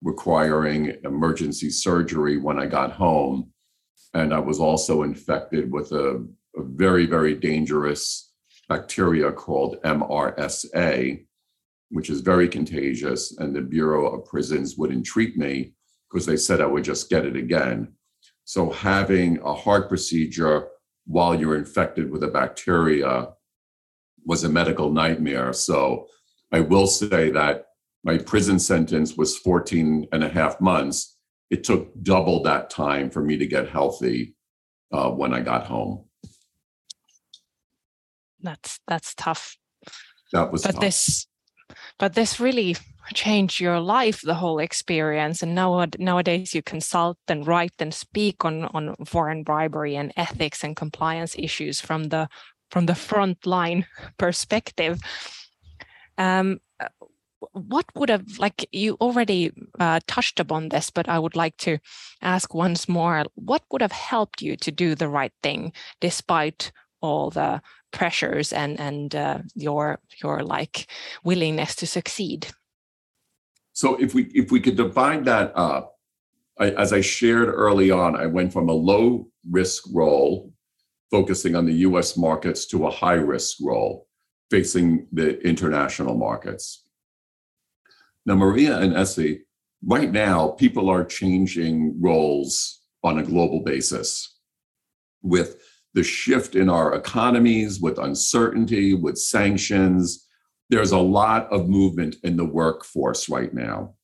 requiring 0.02 0.96
emergency 1.04 1.70
surgery 1.70 2.36
when 2.36 2.58
I 2.58 2.66
got 2.66 2.92
home. 2.92 3.50
And 4.12 4.32
I 4.32 4.38
was 4.38 4.60
also 4.60 5.02
infected 5.02 5.72
with 5.72 5.90
a, 5.92 6.24
a 6.56 6.62
very, 6.62 7.06
very 7.06 7.34
dangerous 7.34 8.32
bacteria 8.68 9.32
called 9.32 9.80
MRSA, 9.82 11.24
which 11.90 12.10
is 12.10 12.20
very 12.20 12.48
contagious. 12.48 13.36
And 13.38 13.56
the 13.56 13.62
Bureau 13.62 14.06
of 14.06 14.26
Prisons 14.26 14.76
wouldn't 14.76 15.06
treat 15.06 15.36
me 15.36 15.72
because 16.10 16.26
they 16.26 16.36
said 16.36 16.60
I 16.60 16.66
would 16.66 16.84
just 16.84 17.08
get 17.08 17.24
it 17.24 17.34
again. 17.34 17.94
So 18.44 18.70
having 18.70 19.38
a 19.40 19.54
heart 19.54 19.88
procedure 19.88 20.68
while 21.06 21.34
you're 21.34 21.56
infected 21.56 22.10
with 22.10 22.22
a 22.22 22.28
bacteria 22.28 23.28
was 24.24 24.44
a 24.44 24.48
medical 24.48 24.90
nightmare. 24.90 25.52
So 25.52 26.06
I 26.52 26.60
will 26.60 26.86
say 26.86 27.30
that 27.30 27.66
my 28.04 28.18
prison 28.18 28.58
sentence 28.58 29.16
was 29.16 29.38
14 29.38 30.08
and 30.12 30.24
a 30.24 30.28
half 30.28 30.60
months 30.60 31.14
it 31.50 31.62
took 31.62 31.90
double 32.02 32.42
that 32.42 32.68
time 32.70 33.10
for 33.10 33.22
me 33.22 33.36
to 33.36 33.46
get 33.46 33.68
healthy 33.68 34.34
uh, 34.92 35.10
when 35.10 35.32
I 35.32 35.40
got 35.40 35.66
home. 35.66 36.04
That's 38.40 38.80
that's 38.88 39.14
tough. 39.14 39.56
That 40.32 40.50
was 40.50 40.62
but 40.62 40.72
tough. 40.72 40.80
this 40.80 41.26
but 41.98 42.14
this 42.14 42.40
really 42.40 42.76
changed 43.12 43.60
your 43.60 43.78
life 43.80 44.20
the 44.22 44.34
whole 44.34 44.58
experience 44.58 45.42
and 45.42 45.54
now 45.54 45.86
nowadays 45.98 46.54
you 46.54 46.62
consult 46.62 47.18
and 47.28 47.46
write 47.46 47.74
and 47.78 47.92
speak 47.92 48.44
on 48.44 48.64
on 48.74 48.96
foreign 49.04 49.42
bribery 49.44 49.94
and 49.94 50.12
ethics 50.16 50.64
and 50.64 50.74
compliance 50.74 51.36
issues 51.38 51.80
from 51.80 52.04
the 52.04 52.26
from 52.74 52.86
the 52.86 52.94
front 52.94 53.46
line 53.46 53.86
perspective 54.18 54.98
um, 56.18 56.58
what 57.52 57.86
would 57.94 58.08
have 58.08 58.26
like 58.38 58.66
you 58.72 58.96
already 59.00 59.52
uh, 59.78 60.00
touched 60.08 60.40
upon 60.40 60.68
this 60.70 60.90
but 60.90 61.08
i 61.08 61.18
would 61.18 61.36
like 61.36 61.56
to 61.56 61.78
ask 62.20 62.52
once 62.52 62.88
more 62.88 63.24
what 63.36 63.62
would 63.70 63.82
have 63.82 63.92
helped 63.92 64.42
you 64.42 64.56
to 64.56 64.72
do 64.72 64.94
the 64.94 65.08
right 65.08 65.32
thing 65.42 65.72
despite 66.00 66.72
all 67.00 67.30
the 67.30 67.60
pressures 67.94 68.52
and 68.52 68.80
and 68.80 69.14
uh, 69.14 69.38
your 69.54 70.00
your 70.22 70.42
like 70.42 70.86
willingness 71.22 71.76
to 71.76 71.86
succeed? 71.86 72.48
So 73.72 73.96
if 74.00 74.14
we 74.14 74.24
if 74.34 74.50
we 74.50 74.60
could 74.60 74.76
divide 74.76 75.24
that 75.26 75.52
up 75.54 75.98
I, 76.58 76.70
as 76.70 76.92
i 76.92 77.00
shared 77.00 77.48
early 77.48 77.90
on 77.90 78.16
i 78.16 78.26
went 78.26 78.52
from 78.52 78.68
a 78.68 78.72
low 78.90 79.28
risk 79.50 79.84
role 79.92 80.53
focusing 81.16 81.54
on 81.54 81.64
the 81.66 81.74
us 81.74 82.16
markets 82.16 82.66
to 82.66 82.86
a 82.86 82.90
high 82.90 83.20
risk 83.34 83.58
role 83.60 83.92
facing 84.50 85.06
the 85.12 85.28
international 85.46 86.14
markets 86.28 86.84
now, 88.26 88.34
Maria 88.34 88.78
and 88.78 88.94
Essi, 88.94 89.40
right 89.84 90.10
now, 90.10 90.48
people 90.48 90.88
are 90.88 91.04
changing 91.04 92.00
roles 92.00 92.80
on 93.02 93.18
a 93.18 93.22
global 93.22 93.60
basis 93.60 94.38
with 95.22 95.58
the 95.92 96.02
shift 96.02 96.56
in 96.56 96.70
our 96.70 96.94
economies, 96.94 97.80
with 97.80 97.98
uncertainty, 97.98 98.94
with 98.94 99.18
sanctions. 99.18 100.26
There's 100.70 100.92
a 100.92 100.98
lot 100.98 101.52
of 101.52 101.68
movement 101.68 102.16
in 102.24 102.36
the 102.36 102.46
workforce 102.46 103.28
right 103.28 103.52
now. 103.52 103.94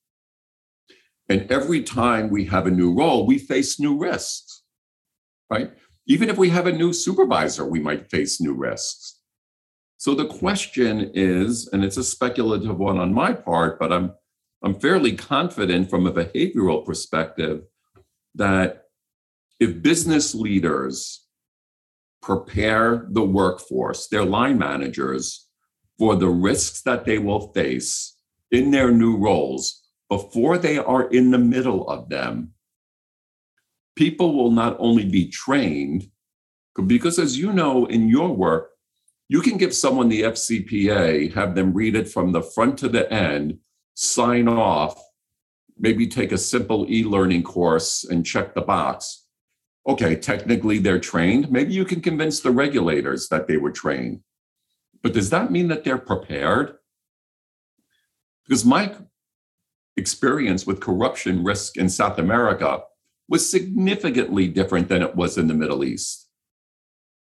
And 1.31 1.51
every 1.51 1.83
time 1.83 2.29
we 2.29 2.45
have 2.47 2.67
a 2.67 2.71
new 2.71 2.95
role, 2.95 3.27
we 3.27 3.39
face 3.39 3.81
new 3.81 3.97
risks, 3.97 4.63
right? 5.49 5.73
Even 6.07 6.29
if 6.29 6.39
we 6.39 6.51
have 6.51 6.67
a 6.67 6.73
new 6.73 6.93
supervisor, 6.93 7.65
we 7.65 7.81
might 7.81 8.11
face 8.11 8.41
new 8.41 8.55
risks. 8.55 9.21
So 9.97 10.15
the 10.15 10.27
question 10.27 11.11
is, 11.15 11.69
and 11.73 11.85
it's 11.85 11.99
a 11.99 12.05
speculative 12.05 12.79
one 12.79 12.99
on 12.99 13.13
my 13.13 13.33
part, 13.33 13.79
but 13.79 13.93
I'm 13.93 14.15
I'm 14.63 14.79
fairly 14.79 15.15
confident 15.15 15.89
from 15.89 16.07
a 16.07 16.13
behavioral 16.13 16.85
perspective 16.85 17.63
that 18.35 18.85
if 19.59 19.83
business 19.83 20.35
leaders 20.35 21.27
prepare 22.23 23.07
the 23.11 23.25
workforce, 23.25 24.09
their 24.09 24.25
line 24.25 24.59
managers, 24.59 25.49
for 25.99 26.17
the 26.17 26.29
risks 26.29 26.83
that 26.83 27.05
they 27.05 27.19
will 27.19 27.53
face 27.53 28.17
in 28.51 28.71
their 28.71 28.91
new 28.91 29.17
roles 29.17 29.83
before 30.09 30.59
they 30.59 30.79
are 30.79 31.09
in 31.09 31.31
the 31.31 31.39
middle 31.39 31.89
of 31.89 32.09
them, 32.09 32.53
people 33.97 34.35
will 34.35 34.51
not 34.51 34.77
only 34.79 35.05
be 35.05 35.29
trained, 35.29 36.11
because 36.87 37.19
as 37.19 37.39
you 37.39 37.53
know 37.53 37.87
in 37.87 38.09
your 38.09 38.35
work, 38.35 38.71
you 39.29 39.41
can 39.41 39.59
give 39.59 39.75
someone 39.75 40.09
the 40.09 40.23
FCPA, 40.23 41.33
have 41.35 41.55
them 41.55 41.73
read 41.73 41.95
it 41.95 42.09
from 42.09 42.33
the 42.33 42.43
front 42.43 42.79
to 42.79 42.89
the 42.89 43.11
end, 43.13 43.59
sign 43.95 44.49
off, 44.49 45.01
maybe 45.79 46.07
take 46.07 46.33
a 46.33 46.39
simple 46.39 46.91
e 46.91 47.05
learning 47.05 47.43
course 47.43 48.05
and 48.05 48.27
check 48.27 48.55
the 48.55 48.61
box. 48.61 49.27
Okay, 49.87 50.15
technically 50.17 50.79
they're 50.79 50.99
trained. 50.99 51.51
Maybe 51.51 51.73
you 51.73 51.85
can 51.85 52.01
convince 52.01 52.41
the 52.41 52.51
regulators 52.51 53.29
that 53.29 53.47
they 53.47 53.57
were 53.57 53.71
trained. 53.71 54.21
But 55.03 55.15
does 55.15 55.31
that 55.31 55.51
mean 55.51 55.69
that 55.69 55.85
they're 55.85 55.99
prepared? 55.99 56.75
Because 58.47 58.65
my 58.65 58.95
experience 59.97 60.67
with 60.67 60.81
corruption 60.81 61.45
risk 61.45 61.77
in 61.77 61.89
South 61.89 62.19
America 62.19 62.83
was 63.31 63.51
significantly 63.51 64.49
different 64.49 64.89
than 64.89 65.01
it 65.01 65.17
was 65.17 65.39
in 65.39 65.47
the 65.47 65.55
Middle 65.55 65.85
East. 65.85 66.29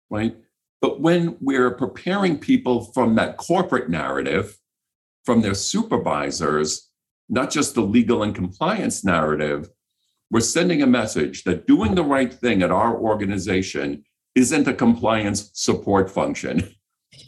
Right? 0.10 0.36
But 0.82 1.02
when 1.02 1.38
we're 1.42 1.72
preparing 1.72 2.40
people 2.40 2.86
from 2.94 3.16
that 3.16 3.38
corporate 3.38 3.90
narrative, 3.90 4.58
from 5.26 5.42
their 5.42 5.54
supervisors, 5.54 6.90
not 7.28 7.52
just 7.52 7.76
the 7.76 7.82
legal 7.82 8.24
and 8.24 8.34
compliance 8.34 9.04
narrative, 9.04 9.70
we're 10.32 10.40
sending 10.40 10.82
a 10.82 10.88
message 10.88 11.44
that 11.44 11.68
doing 11.68 11.96
the 11.96 12.04
right 12.04 12.34
thing 12.34 12.64
at 12.64 12.72
our 12.72 12.98
organization 12.98 14.04
isn't 14.36 14.68
a 14.68 14.74
compliance 14.74 15.52
support 15.54 16.10
function. 16.10 16.68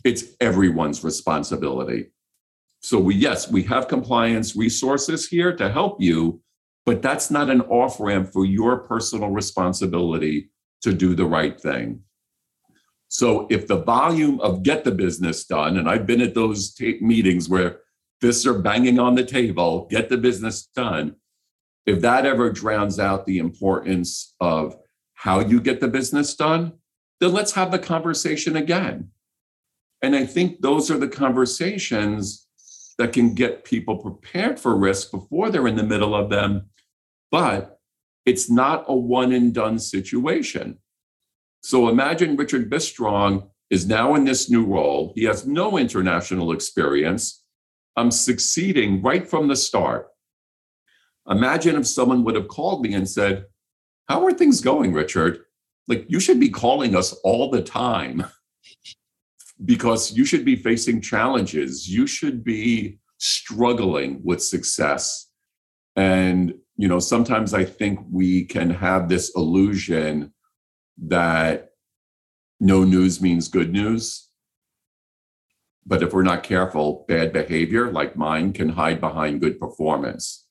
It's 0.06 0.36
everyone's 0.40 1.04
responsibility. 1.04 2.12
So 2.82 2.98
we 2.98 3.16
yes, 3.16 3.52
we 3.52 3.64
have 3.64 3.88
compliance 3.88 4.56
resources 4.56 5.28
here 5.28 5.56
to 5.58 5.70
help 5.70 6.00
you, 6.00 6.42
but 6.86 7.02
that's 7.02 7.30
not 7.30 7.50
an 7.50 7.62
off 7.62 8.00
ramp 8.00 8.32
for 8.32 8.46
your 8.46 8.78
personal 8.78 9.30
responsibility 9.30 10.50
to 10.82 10.94
do 10.94 11.16
the 11.16 11.26
right 11.26 11.60
thing. 11.60 12.02
So 13.08 13.46
if 13.50 13.68
the 13.68 13.84
volume 13.84 14.40
of 14.40 14.64
get 14.64 14.84
the 14.84 14.92
business 14.92 15.46
done, 15.46 15.78
and 15.78 15.90
I've 15.90 16.08
been 16.08 16.22
at 16.22 16.34
those 16.34 16.74
t- 16.74 16.98
meetings 17.02 17.50
where 17.50 17.80
fists 18.22 18.46
are 18.46 18.60
banging 18.60 19.00
on 19.00 19.16
the 19.16 19.26
table, 19.26 19.88
get 19.90 20.10
the 20.10 20.18
business 20.18 20.68
done. 20.76 21.16
If 21.86 22.02
that 22.02 22.26
ever 22.26 22.52
drowns 22.52 23.00
out 23.00 23.26
the 23.26 23.40
importance 23.40 24.36
of 24.40 24.78
how 25.14 25.40
you 25.40 25.60
get 25.60 25.82
the 25.82 25.88
business 25.88 26.36
done, 26.36 26.74
then 27.20 27.34
let's 27.34 27.52
have 27.52 27.72
the 27.72 27.80
conversation 27.80 28.56
again. 28.56 29.10
And 30.02 30.16
I 30.16 30.26
think 30.26 30.62
those 30.62 30.90
are 30.90 30.98
the 30.98 31.08
conversations 31.08 32.48
that 32.98 33.14
can 33.14 33.34
get 33.34 33.66
people 33.66 33.98
prepared 33.98 34.60
for 34.60 34.76
risk 34.76 35.12
before 35.12 35.50
they're 35.50 35.68
in 35.68 35.76
the 35.76 35.84
middle 35.84 36.16
of 36.16 36.30
them. 36.30 36.70
But 37.32 37.80
it's 38.26 38.50
not 38.50 38.86
a 38.88 38.96
one 38.96 39.32
and 39.32 39.54
done 39.54 39.80
situation. 39.80 40.78
So 41.64 41.90
imagine 41.90 42.36
Richard 42.36 42.70
Bistrong 42.70 43.50
is 43.70 43.88
now 43.88 44.16
in 44.16 44.26
this 44.26 44.50
new 44.50 44.66
role. 44.66 45.14
He 45.16 45.24
has 45.24 45.48
no 45.48 45.78
international 45.78 46.52
experience. 46.52 47.44
I'm 47.96 48.12
succeeding 48.12 49.02
right 49.02 49.28
from 49.28 49.48
the 49.48 49.56
start. 49.56 50.10
Imagine 51.30 51.78
if 51.78 51.88
someone 51.88 52.24
would 52.24 52.36
have 52.36 52.48
called 52.48 52.84
me 52.84 52.94
and 52.94 53.10
said, 53.10 53.46
How 54.10 54.26
are 54.26 54.34
things 54.34 54.60
going, 54.60 54.92
Richard? 54.92 55.44
Like, 55.88 56.06
you 56.10 56.20
should 56.20 56.40
be 56.40 56.50
calling 56.50 56.96
us 56.96 57.14
all 57.24 57.50
the 57.50 57.62
time 57.62 58.26
because 59.66 60.14
you 60.14 60.26
should 60.26 60.46
be 60.46 60.56
facing 60.56 61.02
challenges. 61.02 61.88
You 61.88 62.08
should 62.08 62.44
be 62.44 63.00
struggling 63.18 64.22
with 64.24 64.44
success. 64.44 65.28
And, 65.96 66.56
you 66.82 66.88
know, 66.88 66.98
sometimes 66.98 67.54
I 67.54 67.64
think 67.64 68.00
we 68.12 68.44
can 68.44 68.72
have 68.72 69.08
this 69.08 69.32
illusion 69.36 70.34
that 70.98 71.74
no 72.60 72.84
news 72.84 73.22
means 73.22 73.50
good 73.50 73.72
news. 73.72 74.30
But 75.86 76.02
if 76.02 76.12
we're 76.12 76.24
not 76.24 76.42
careful, 76.42 77.06
bad 77.08 77.34
behavior 77.34 77.92
like 77.92 78.16
mine 78.16 78.52
can 78.52 78.70
hide 78.70 79.00
behind 79.00 79.42
good 79.42 79.60
performance. 79.60 80.48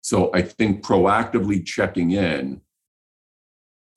So 0.00 0.32
I 0.34 0.42
think 0.42 0.82
proactively 0.84 1.64
checking 1.64 2.10
in 2.10 2.60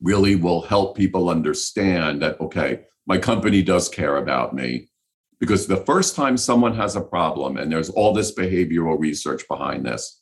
really 0.04 0.36
will 0.36 0.62
help 0.62 0.96
people 0.96 1.30
understand 1.30 2.22
that, 2.22 2.40
okay, 2.40 2.82
my 3.08 3.18
company 3.18 3.64
does 3.64 3.90
care 3.90 4.18
about 4.18 4.54
me. 4.54 4.92
Because 5.40 5.66
the 5.66 5.78
first 5.78 6.16
time 6.16 6.38
someone 6.38 6.76
has 6.76 6.96
a 6.96 7.02
problem, 7.02 7.58
and 7.58 7.72
there's 7.72 7.90
all 7.90 8.14
this 8.14 8.36
behavioral 8.36 9.00
research 9.00 9.48
behind 9.48 9.84
this, 9.84 10.21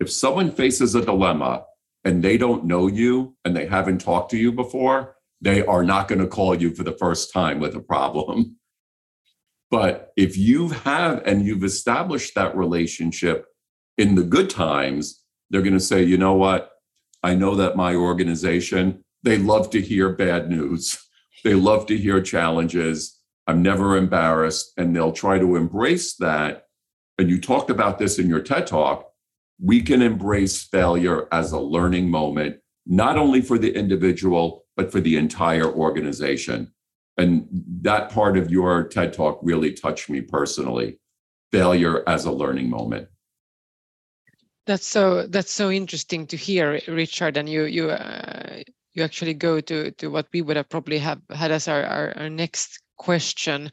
if 0.00 0.10
someone 0.10 0.52
faces 0.52 0.94
a 0.94 1.04
dilemma 1.04 1.64
and 2.04 2.22
they 2.22 2.38
don't 2.38 2.64
know 2.64 2.86
you 2.86 3.36
and 3.44 3.56
they 3.56 3.66
haven't 3.66 4.00
talked 4.00 4.30
to 4.30 4.36
you 4.38 4.52
before, 4.52 5.16
they 5.40 5.64
are 5.64 5.84
not 5.84 6.08
going 6.08 6.20
to 6.20 6.26
call 6.26 6.54
you 6.54 6.74
for 6.74 6.82
the 6.82 6.92
first 6.92 7.32
time 7.32 7.60
with 7.60 7.74
a 7.74 7.80
problem. 7.80 8.56
But 9.70 10.12
if 10.16 10.34
you 10.38 10.70
have 10.70 11.22
and 11.26 11.44
you've 11.44 11.62
established 11.62 12.34
that 12.34 12.56
relationship 12.56 13.44
in 13.98 14.14
the 14.14 14.22
good 14.22 14.48
times, 14.48 15.22
they're 15.50 15.60
going 15.60 15.74
to 15.74 15.80
say, 15.80 16.02
you 16.02 16.16
know 16.16 16.32
what? 16.32 16.70
I 17.22 17.34
know 17.34 17.54
that 17.56 17.76
my 17.76 17.94
organization, 17.94 19.04
they 19.24 19.36
love 19.36 19.68
to 19.72 19.80
hear 19.82 20.10
bad 20.14 20.48
news. 20.48 20.96
They 21.44 21.54
love 21.54 21.86
to 21.86 21.96
hear 21.96 22.20
challenges. 22.20 23.20
I'm 23.46 23.62
never 23.62 23.96
embarrassed. 23.96 24.72
And 24.76 24.96
they'll 24.96 25.12
try 25.12 25.38
to 25.38 25.54
embrace 25.54 26.16
that. 26.16 26.64
And 27.16 27.30
you 27.30 27.40
talked 27.40 27.70
about 27.70 28.00
this 28.00 28.18
in 28.18 28.28
your 28.28 28.40
TED 28.40 28.66
talk. 28.66 29.07
We 29.60 29.82
can 29.82 30.02
embrace 30.02 30.62
failure 30.62 31.28
as 31.32 31.52
a 31.52 31.58
learning 31.58 32.10
moment, 32.10 32.58
not 32.86 33.18
only 33.18 33.40
for 33.40 33.58
the 33.58 33.74
individual, 33.74 34.64
but 34.76 34.92
for 34.92 35.00
the 35.00 35.16
entire 35.16 35.70
organization. 35.70 36.72
And 37.16 37.48
that 37.82 38.10
part 38.10 38.38
of 38.38 38.50
your 38.50 38.84
TED 38.84 39.12
talk 39.12 39.40
really 39.42 39.72
touched 39.72 40.08
me 40.08 40.20
personally 40.20 41.00
failure 41.50 42.08
as 42.08 42.24
a 42.24 42.32
learning 42.32 42.70
moment. 42.70 43.08
That's 44.66 44.86
so 44.86 45.26
that's 45.26 45.50
so 45.50 45.70
interesting 45.70 46.26
to 46.28 46.36
hear, 46.36 46.80
Richard. 46.86 47.36
And 47.36 47.48
you 47.48 47.64
you 47.64 47.90
uh, 47.90 48.62
you 48.92 49.02
actually 49.02 49.34
go 49.34 49.60
to 49.60 49.90
to 49.92 50.08
what 50.08 50.28
we 50.32 50.42
would 50.42 50.56
have 50.56 50.68
probably 50.68 50.98
have 50.98 51.20
had 51.30 51.50
as 51.50 51.68
our, 51.68 51.82
our, 51.84 52.12
our 52.16 52.28
next 52.28 52.82
question 52.98 53.72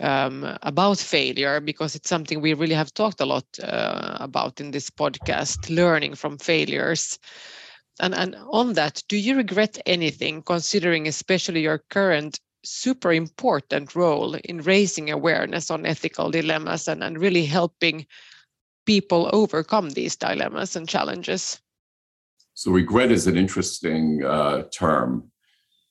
um, 0.00 0.56
about 0.62 0.98
failure 0.98 1.60
because 1.60 1.94
it's 1.94 2.08
something 2.08 2.40
we 2.40 2.54
really 2.54 2.74
have 2.74 2.92
talked 2.92 3.20
a 3.20 3.26
lot 3.26 3.44
uh, 3.62 4.16
about 4.20 4.60
in 4.60 4.70
this 4.70 4.90
podcast 4.90 5.74
learning 5.74 6.14
from 6.14 6.38
failures 6.38 7.18
and 8.00 8.14
and 8.14 8.36
on 8.50 8.74
that 8.74 9.02
do 9.08 9.16
you 9.16 9.36
regret 9.36 9.78
anything 9.86 10.42
considering 10.42 11.08
especially 11.08 11.62
your 11.62 11.82
current 11.90 12.38
super 12.64 13.12
important 13.12 13.94
role 13.94 14.34
in 14.34 14.60
raising 14.62 15.10
awareness 15.10 15.70
on 15.70 15.86
ethical 15.86 16.30
dilemmas 16.30 16.88
and, 16.88 17.02
and 17.02 17.18
really 17.18 17.44
helping 17.44 18.04
people 18.84 19.30
overcome 19.32 19.90
these 19.90 20.16
dilemmas 20.16 20.76
and 20.76 20.88
challenges 20.88 21.60
so 22.56 22.70
regret 22.70 23.12
is 23.12 23.26
an 23.26 23.36
interesting 23.36 24.24
uh, 24.24 24.62
term. 24.72 25.30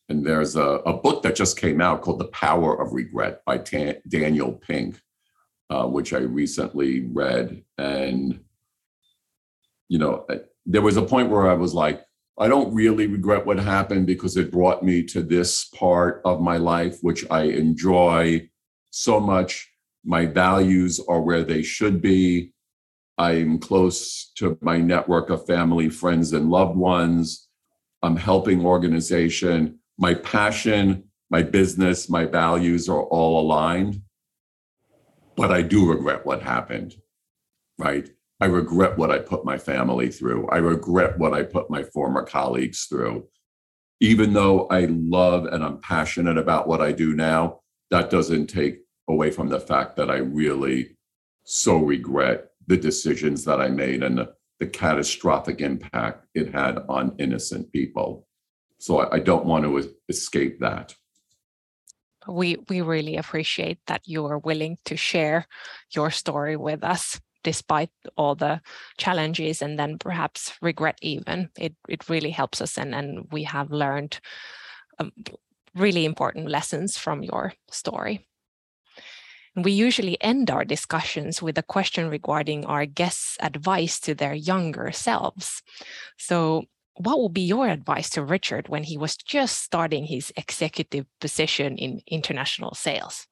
And 0.09 0.25
there's 0.25 0.55
a, 0.55 0.61
a, 0.85 0.93
book 0.93 1.23
that 1.23 1.35
just 1.35 1.57
came 1.57 1.81
out 1.81 2.01
called 2.01 2.19
The 2.19 2.27
Power 2.27 2.79
of 2.79 2.93
Regret 2.93 3.43
by 3.45 3.57
Ta- 3.57 3.99
Daniel 4.07 4.53
Pink, 4.53 5.01
uh, 5.69 5.87
which 5.87 6.13
I 6.13 6.19
recently 6.19 7.07
read. 7.07 7.63
And, 7.77 8.39
you 9.87 9.97
know, 9.97 10.27
there 10.65 10.83
was 10.83 10.97
a 10.97 11.01
point 11.01 11.29
where 11.29 11.49
I 11.49 11.53
was 11.53 11.73
like, 11.73 12.03
I 12.37 12.47
don't 12.47 12.73
really 12.73 13.07
regret 13.07 13.45
what 13.45 13.59
happened 13.59 14.07
because 14.07 14.35
it 14.35 14.51
brought 14.51 14.83
me 14.83 15.03
to 15.03 15.23
this 15.23 15.65
part 15.65 16.21
of 16.25 16.41
my 16.41 16.57
life, 16.57 16.97
which 17.01 17.25
I 17.31 17.43
enjoy 17.43 18.49
so 18.91 19.19
much. 19.19 19.71
My 20.03 20.25
values 20.25 20.99
are 21.07 21.21
where 21.21 21.43
they 21.43 21.63
should 21.63 22.01
be. 22.01 22.53
I'm 23.17 23.57
close 23.57 24.31
to 24.35 24.57
my 24.61 24.77
network 24.77 25.29
of 25.29 25.47
family, 25.47 25.89
friends, 25.89 26.33
and 26.33 26.49
loved 26.49 26.75
ones. 26.75 27.47
I'm 28.03 28.17
helping 28.17 28.65
organization. 28.65 29.79
My 29.97 30.13
passion, 30.13 31.05
my 31.29 31.41
business, 31.43 32.09
my 32.09 32.25
values 32.25 32.89
are 32.89 33.03
all 33.03 33.41
aligned. 33.41 34.01
But 35.35 35.51
I 35.51 35.61
do 35.61 35.89
regret 35.89 36.25
what 36.25 36.41
happened, 36.41 36.95
right? 37.77 38.09
I 38.41 38.45
regret 38.45 38.97
what 38.97 39.11
I 39.11 39.19
put 39.19 39.45
my 39.45 39.57
family 39.57 40.09
through. 40.09 40.47
I 40.49 40.57
regret 40.57 41.17
what 41.17 41.33
I 41.33 41.43
put 41.43 41.69
my 41.69 41.83
former 41.83 42.23
colleagues 42.23 42.85
through. 42.85 43.27
even 44.01 44.33
though 44.33 44.67
I 44.67 44.85
love 44.89 45.45
and 45.45 45.63
I'm 45.63 45.79
passionate 45.79 46.37
about 46.37 46.67
what 46.67 46.81
I 46.81 46.91
do 46.91 47.15
now, 47.15 47.61
that 47.91 48.09
doesn't 48.09 48.47
take 48.47 48.79
away 49.07 49.31
from 49.31 49.49
the 49.49 49.59
fact 49.59 49.95
that 49.97 50.09
I 50.09 50.17
really 50.17 50.97
so 51.43 51.77
regret 51.77 52.49
the 52.67 52.77
decisions 52.77 53.45
that 53.45 53.61
I 53.61 53.69
made 53.69 54.03
and 54.03 54.17
the, 54.17 54.33
the 54.59 54.67
catastrophic 54.67 55.61
impact 55.61 56.25
it 56.33 56.53
had 56.53 56.79
on 56.89 57.15
innocent 57.19 57.71
people. 57.71 58.27
So 58.79 58.99
I, 58.99 59.15
I 59.15 59.19
don't 59.19 59.45
want 59.45 59.65
to 59.65 59.93
escape 60.09 60.59
that. 60.59 60.95
We 62.27 62.57
we 62.69 62.81
really 62.81 63.17
appreciate 63.17 63.79
that 63.85 64.01
you 64.05 64.25
are 64.25 64.39
willing 64.39 64.77
to 64.85 64.97
share 64.97 65.47
your 65.91 66.09
story 66.09 66.57
with 66.57 66.83
us 66.83 67.21
despite 67.43 67.91
all 68.17 68.33
the 68.33 68.61
challenges 68.97 69.61
and 69.61 69.77
then 69.77 69.99
perhaps 69.99 70.53
regret 70.61 70.97
even 71.03 71.49
it 71.59 71.75
it 71.87 72.09
really 72.09 72.31
helps 72.31 72.61
us 72.61 72.79
and 72.79 72.95
and 72.95 73.27
we 73.31 73.43
have 73.43 73.69
learned 73.69 74.19
um, 74.97 75.11
really 75.75 76.03
important 76.05 76.49
lessons 76.49 76.97
from 76.97 77.21
your 77.21 77.53
story 77.69 78.25
we 79.55 79.71
usually 79.71 80.21
end 80.21 80.51
our 80.51 80.65
discussions 80.65 81.41
with 81.41 81.57
a 81.57 81.63
question 81.63 82.09
regarding 82.09 82.65
our 82.65 82.85
guests' 82.85 83.37
advice 83.39 83.99
to 84.01 84.13
their 84.13 84.33
younger 84.33 84.91
selves. 84.91 85.63
So, 86.17 86.65
what 86.97 87.21
would 87.21 87.33
be 87.33 87.41
your 87.41 87.67
advice 87.67 88.09
to 88.11 88.23
Richard 88.23 88.69
when 88.69 88.83
he 88.83 88.97
was 88.97 89.15
just 89.15 89.61
starting 89.61 90.05
his 90.05 90.31
executive 90.37 91.05
position 91.19 91.77
in 91.77 92.01
international 92.07 92.73
sales? 92.73 93.27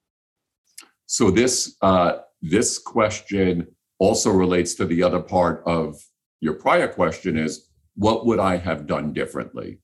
So 1.06 1.32
this 1.32 1.76
uh, 1.82 2.20
this 2.42 2.78
question 2.80 3.68
also 4.00 4.32
relates 4.32 4.74
to 4.76 4.86
the 4.86 5.04
other 5.04 5.20
part 5.22 5.64
of 5.66 5.96
your 6.42 6.54
prior 6.56 6.88
question: 6.88 7.38
is 7.38 7.70
what 7.96 8.26
would 8.26 8.40
I 8.40 8.58
have 8.58 8.88
done 8.88 9.14
differently? 9.14 9.80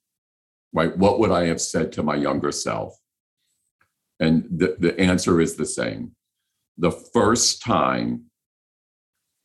Right? 0.74 0.96
What 0.98 1.20
would 1.20 1.32
I 1.32 1.46
have 1.46 1.62
said 1.62 1.92
to 1.94 2.04
my 2.04 2.16
younger 2.16 2.52
self? 2.52 2.96
And 4.20 4.46
the, 4.52 4.76
the 4.80 5.00
answer 5.00 5.40
is 5.40 5.56
the 5.56 5.66
same 5.66 6.12
the 6.80 6.92
first 6.92 7.62
time 7.62 8.24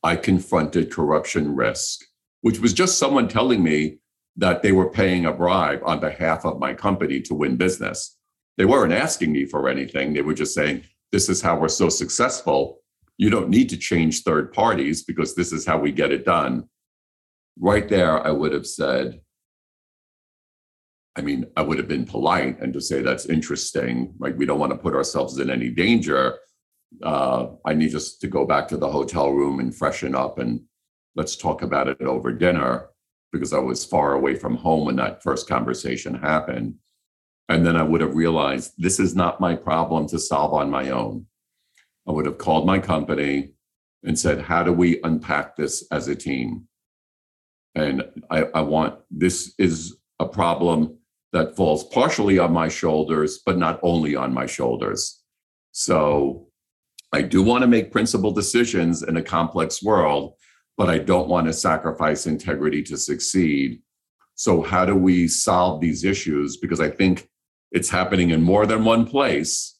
I 0.02 0.16
confronted 0.16 0.92
corruption 0.92 1.54
risk, 1.56 2.04
which 2.42 2.60
was 2.60 2.72
just 2.72 2.96
someone 2.96 3.28
telling 3.28 3.62
me 3.62 3.98
that 4.36 4.62
they 4.62 4.72
were 4.72 4.90
paying 4.90 5.26
a 5.26 5.32
bribe 5.32 5.80
on 5.84 6.00
behalf 6.00 6.44
of 6.44 6.58
my 6.58 6.74
company 6.74 7.20
to 7.20 7.34
win 7.34 7.56
business. 7.56 8.16
They 8.56 8.64
weren't 8.64 8.92
asking 8.92 9.32
me 9.32 9.46
for 9.46 9.68
anything. 9.68 10.12
They 10.12 10.22
were 10.22 10.34
just 10.34 10.54
saying, 10.54 10.84
This 11.12 11.28
is 11.28 11.40
how 11.40 11.58
we're 11.58 11.68
so 11.68 11.88
successful. 11.88 12.80
You 13.16 13.30
don't 13.30 13.48
need 13.48 13.68
to 13.70 13.76
change 13.76 14.22
third 14.22 14.52
parties 14.52 15.04
because 15.04 15.34
this 15.34 15.52
is 15.52 15.64
how 15.64 15.78
we 15.78 15.92
get 15.92 16.12
it 16.12 16.24
done. 16.24 16.68
Right 17.58 17.88
there, 17.88 18.24
I 18.26 18.30
would 18.30 18.52
have 18.52 18.66
said, 18.66 19.20
I 21.16 21.22
mean, 21.22 21.46
I 21.56 21.62
would 21.62 21.78
have 21.78 21.86
been 21.86 22.04
polite 22.04 22.58
and 22.60 22.72
to 22.72 22.80
say 22.80 23.02
that's 23.02 23.26
interesting. 23.26 24.14
Like, 24.18 24.36
we 24.36 24.46
don't 24.46 24.58
want 24.58 24.72
to 24.72 24.78
put 24.78 24.94
ourselves 24.94 25.38
in 25.38 25.48
any 25.48 25.70
danger 25.70 26.38
uh, 27.02 27.48
I 27.64 27.74
need 27.74 27.94
us 27.94 28.16
to 28.16 28.28
go 28.28 28.46
back 28.46 28.68
to 28.68 28.76
the 28.76 28.90
hotel 28.90 29.30
room 29.30 29.60
and 29.60 29.74
freshen 29.74 30.14
up 30.14 30.38
and 30.38 30.60
let's 31.16 31.36
talk 31.36 31.62
about 31.62 31.88
it 31.88 32.00
over 32.02 32.32
dinner 32.32 32.88
because 33.34 33.52
I 33.52 33.58
was 33.58 33.84
far 33.84 34.14
away 34.14 34.34
from 34.34 34.56
home 34.56 34.86
when 34.86 34.96
that 34.96 35.22
first 35.22 35.48
conversation 35.48 36.14
happened. 36.14 36.76
And 37.48 37.66
then 37.66 37.76
I 37.76 37.82
would 37.82 38.00
have 38.00 38.14
realized 38.14 38.72
this 38.78 38.98
is 38.98 39.14
not 39.14 39.40
my 39.40 39.54
problem 39.54 40.06
to 40.08 40.18
solve 40.18 40.54
on 40.54 40.70
my 40.70 40.90
own. 40.90 41.26
I 42.08 42.12
would 42.12 42.24
have 42.26 42.38
called 42.38 42.66
my 42.66 42.78
company 42.78 43.52
and 44.02 44.18
said, 44.18 44.40
How 44.40 44.62
do 44.62 44.72
we 44.72 45.00
unpack 45.02 45.56
this 45.56 45.86
as 45.90 46.08
a 46.08 46.14
team? 46.14 46.68
And 47.74 48.04
I, 48.30 48.44
I 48.54 48.60
want 48.60 48.98
this 49.10 49.54
is 49.58 49.96
a 50.20 50.26
problem 50.26 50.96
that 51.32 51.56
falls 51.56 51.84
partially 51.84 52.38
on 52.38 52.52
my 52.52 52.68
shoulders, 52.68 53.40
but 53.44 53.58
not 53.58 53.80
only 53.82 54.14
on 54.14 54.32
my 54.32 54.46
shoulders. 54.46 55.22
So 55.72 56.46
I 57.12 57.22
do 57.22 57.42
want 57.42 57.62
to 57.62 57.68
make 57.68 57.90
principal 57.90 58.30
decisions 58.30 59.02
in 59.02 59.16
a 59.16 59.22
complex 59.22 59.82
world, 59.82 60.34
but 60.76 60.88
I 60.88 60.98
don't 60.98 61.28
want 61.28 61.46
to 61.46 61.52
sacrifice 61.52 62.26
integrity 62.26 62.82
to 62.84 62.96
succeed. 62.96 63.80
So, 64.34 64.62
how 64.62 64.84
do 64.84 64.96
we 64.96 65.28
solve 65.28 65.80
these 65.80 66.04
issues? 66.04 66.56
Because 66.56 66.80
I 66.80 66.90
think 66.90 67.28
it's 67.70 67.90
happening 67.90 68.30
in 68.30 68.42
more 68.42 68.66
than 68.66 68.84
one 68.84 69.06
place. 69.06 69.78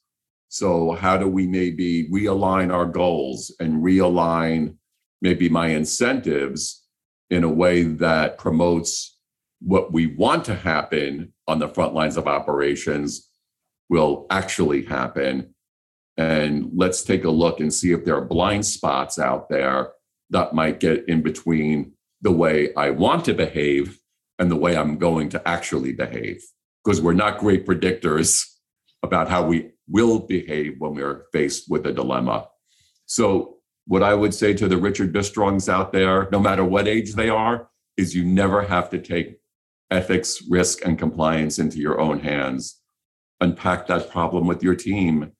So, 0.48 0.92
how 0.92 1.16
do 1.16 1.28
we 1.28 1.46
maybe 1.46 2.08
realign 2.10 2.72
our 2.72 2.86
goals 2.86 3.54
and 3.58 3.82
realign 3.82 4.76
maybe 5.20 5.48
my 5.48 5.68
incentives 5.68 6.84
in 7.30 7.44
a 7.44 7.48
way 7.48 7.82
that 7.82 8.38
promotes 8.38 9.16
what 9.60 9.92
we 9.92 10.06
want 10.06 10.44
to 10.44 10.54
happen 10.54 11.32
on 11.48 11.58
the 11.58 11.68
front 11.68 11.94
lines 11.94 12.16
of 12.16 12.28
operations 12.28 13.28
will 13.88 14.26
actually 14.30 14.84
happen 14.84 15.54
and 16.16 16.70
let's 16.74 17.02
take 17.02 17.24
a 17.24 17.30
look 17.30 17.60
and 17.60 17.72
see 17.72 17.92
if 17.92 18.04
there 18.04 18.16
are 18.16 18.24
blind 18.24 18.64
spots 18.64 19.18
out 19.18 19.48
there 19.48 19.92
that 20.30 20.54
might 20.54 20.80
get 20.80 21.08
in 21.08 21.22
between 21.22 21.92
the 22.22 22.32
way 22.32 22.74
I 22.74 22.90
want 22.90 23.24
to 23.26 23.34
behave 23.34 23.98
and 24.38 24.50
the 24.50 24.56
way 24.56 24.76
I'm 24.76 24.98
going 24.98 25.28
to 25.30 25.48
actually 25.48 25.92
behave. 25.92 26.42
Because 26.84 27.00
we're 27.00 27.12
not 27.12 27.38
great 27.38 27.66
predictors 27.66 28.44
about 29.02 29.28
how 29.28 29.46
we 29.46 29.70
will 29.88 30.20
behave 30.20 30.76
when 30.78 30.94
we're 30.94 31.24
faced 31.32 31.70
with 31.70 31.86
a 31.86 31.92
dilemma. 31.92 32.48
So, 33.06 33.58
what 33.86 34.02
I 34.02 34.14
would 34.14 34.32
say 34.32 34.54
to 34.54 34.66
the 34.66 34.78
Richard 34.78 35.12
Bistrongs 35.12 35.68
out 35.68 35.92
there, 35.92 36.28
no 36.32 36.40
matter 36.40 36.64
what 36.64 36.88
age 36.88 37.12
they 37.12 37.28
are, 37.28 37.68
is 37.98 38.14
you 38.14 38.24
never 38.24 38.62
have 38.62 38.88
to 38.90 38.98
take 38.98 39.38
ethics, 39.90 40.42
risk, 40.48 40.84
and 40.86 40.98
compliance 40.98 41.58
into 41.58 41.78
your 41.78 42.00
own 42.00 42.20
hands. 42.20 42.80
Unpack 43.40 43.86
that 43.88 44.10
problem 44.10 44.46
with 44.46 44.62
your 44.62 44.74
team 44.74 45.32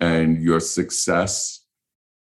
and 0.00 0.42
your 0.42 0.58
success 0.58 1.64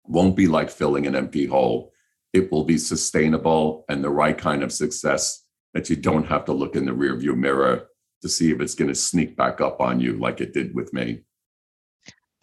won't 0.05 0.37
be 0.37 0.47
like 0.47 0.69
filling 0.69 1.05
an 1.05 1.15
empty 1.15 1.45
hole. 1.45 1.91
It 2.37 2.51
will 2.51 2.65
be 2.65 2.77
sustainable 2.77 3.83
and 3.89 4.03
the 4.03 4.11
right 4.11 4.37
kind 4.37 4.61
of 4.61 4.71
success 4.71 5.43
that 5.73 5.89
you 5.89 5.95
don't 5.95 6.27
have 6.27 6.45
to 6.45 6.53
look 6.53 6.75
in 6.75 6.85
the 6.85 6.91
rearview 6.91 7.35
mirror 7.35 7.87
to 8.21 8.29
see 8.29 8.51
if 8.51 8.61
it's 8.61 8.75
going 8.75 8.89
to 8.89 8.95
sneak 8.95 9.35
back 9.35 9.59
up 9.59 9.81
on 9.81 9.99
you 9.99 10.13
like 10.13 10.39
it 10.39 10.53
did 10.53 10.75
with 10.75 10.93
me. 10.93 11.21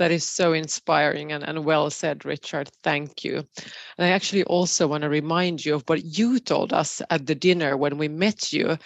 That 0.01 0.11
is 0.11 0.25
so 0.25 0.53
inspiring 0.53 1.31
and, 1.31 1.45
and 1.45 1.65
well 1.65 1.91
said, 1.91 2.25
Richard. 2.25 2.69
Thank 2.83 3.25
you. 3.25 3.37
And 3.97 4.05
I 4.05 4.09
actually 4.09 4.43
also 4.43 4.89
want 4.89 5.03
to 5.03 5.09
remind 5.09 5.65
you 5.65 5.77
of 5.77 5.85
what 5.87 6.05
you 6.05 6.41
told 6.41 6.73
us 6.73 7.01
at 7.11 7.27
the 7.27 7.37
dinner 7.37 7.77
when 7.77 7.97
we 7.97 8.09
met 8.09 8.53
you 8.53 8.77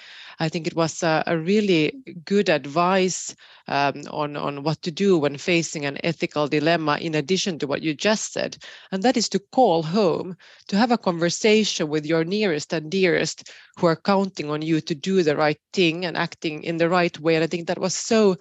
I 0.41 0.49
think 0.49 0.67
it 0.67 0.77
was 0.77 1.03
a, 1.03 1.23
a 1.27 1.37
really 1.37 1.93
good 2.25 2.49
advice 2.49 3.35
um, 3.67 4.03
on, 4.11 4.37
on 4.37 4.63
what 4.63 4.83
to 4.83 4.91
do 4.91 5.19
when 5.19 5.37
facing 5.37 5.85
an 5.85 5.99
ethical 6.05 6.49
dilemma, 6.49 6.99
in 7.01 7.15
addition 7.15 7.59
to 7.59 7.67
what 7.67 7.83
you 7.83 7.95
just 7.95 8.33
said. 8.33 8.57
And 8.93 9.03
that 9.03 9.17
is 9.17 9.29
to 9.31 9.41
call 9.53 9.83
home, 9.83 10.37
to 10.69 10.77
have 10.77 10.93
a 10.93 10.99
conversation 10.99 11.89
with 11.89 12.07
your 12.07 12.25
nearest 12.25 12.73
and 12.73 12.91
dearest 12.91 13.51
who 13.77 13.87
are 13.87 13.97
counting 13.97 14.51
on 14.51 14.63
you 14.63 14.81
to 14.81 14.95
do 14.95 15.23
the 15.23 15.37
right 15.37 15.61
thing 15.73 16.05
and 16.05 16.17
acting 16.17 16.63
in 16.63 16.77
the 16.77 16.89
right 16.89 17.19
way. 17.19 17.35
And 17.35 17.45
I 17.45 17.49
think 17.49 17.67
that 17.67 17.79
was 17.79 17.95
so 17.95 18.37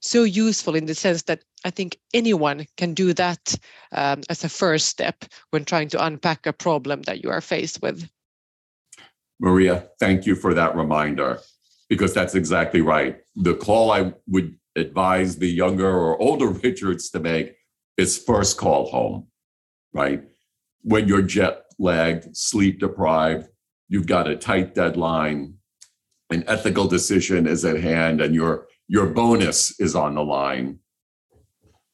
so 0.00 0.22
useful 0.22 0.74
in 0.74 0.86
the 0.86 0.94
sense 0.94 1.22
that 1.22 1.42
I 1.64 1.70
think 1.70 1.98
anyone 2.14 2.66
can 2.78 2.94
do 2.94 3.12
that 3.14 3.54
um, 3.92 4.22
as 4.30 4.42
a 4.44 4.48
first 4.48 4.86
step 4.86 5.24
when 5.50 5.64
trying 5.64 5.88
to 5.90 6.02
unpack 6.02 6.46
a 6.46 6.54
problem 6.54 7.02
that 7.02 7.22
you 7.22 7.30
are 7.30 7.42
faced 7.42 7.82
with. 7.82 8.08
Maria, 9.40 9.88
thank 9.98 10.26
you 10.26 10.34
for 10.34 10.52
that 10.54 10.76
reminder 10.76 11.38
because 11.88 12.12
that's 12.12 12.34
exactly 12.34 12.82
right. 12.82 13.18
The 13.34 13.54
call 13.54 13.90
I 13.90 14.12
would 14.28 14.56
advise 14.76 15.36
the 15.36 15.50
younger 15.50 15.88
or 15.88 16.20
older 16.20 16.48
Richards 16.64 17.10
to 17.10 17.20
make 17.20 17.56
is 17.96 18.22
first 18.22 18.58
call 18.58 18.86
home, 18.90 19.26
right? 19.92 20.22
When 20.82 21.08
you're 21.08 21.22
jet 21.22 21.64
lagged, 21.78 22.36
sleep 22.36 22.80
deprived, 22.80 23.48
you've 23.88 24.06
got 24.06 24.28
a 24.28 24.36
tight 24.36 24.74
deadline, 24.74 25.54
an 26.30 26.44
ethical 26.46 26.86
decision 26.86 27.46
is 27.46 27.64
at 27.64 27.80
hand, 27.80 28.20
and 28.20 28.34
your 28.34 28.68
your 28.88 29.06
bonus 29.06 29.78
is 29.80 29.94
on 29.94 30.14
the 30.16 30.24
line. 30.24 30.78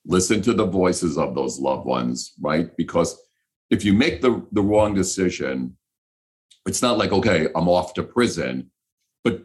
Listen 0.05 0.41
to 0.43 0.53
the 0.53 0.67
voices 0.67 1.19
of 1.19 1.35
those 1.35 1.59
loved 1.59 1.87
ones, 1.87 2.33
right? 2.41 2.75
Because 2.77 3.21
if 3.71 3.85
you 3.85 3.93
make 3.93 4.23
the, 4.23 4.47
the 4.53 4.63
wrong 4.63 4.95
decision, 4.95 5.77
it's 6.67 6.83
not 6.83 6.99
like, 6.99 7.13
okay, 7.13 7.49
I'm 7.55 7.69
off 7.69 7.95
to 7.95 8.03
prison, 8.03 8.71
but 9.25 9.43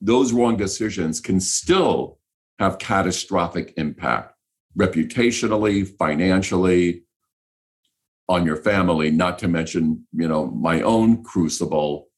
those 0.00 0.32
wrong 0.32 0.56
decisions 0.56 1.20
can 1.20 1.40
still 1.40 2.18
have 2.58 2.78
catastrophic 2.78 3.74
impact 3.76 4.34
reputationally, 4.78 5.86
financially, 5.98 7.04
on 8.28 8.46
your 8.46 8.56
family, 8.56 9.10
not 9.10 9.38
to 9.38 9.48
mention, 9.48 10.06
you 10.12 10.26
know, 10.26 10.46
my 10.46 10.80
own 10.80 11.22
crucible, 11.22 12.08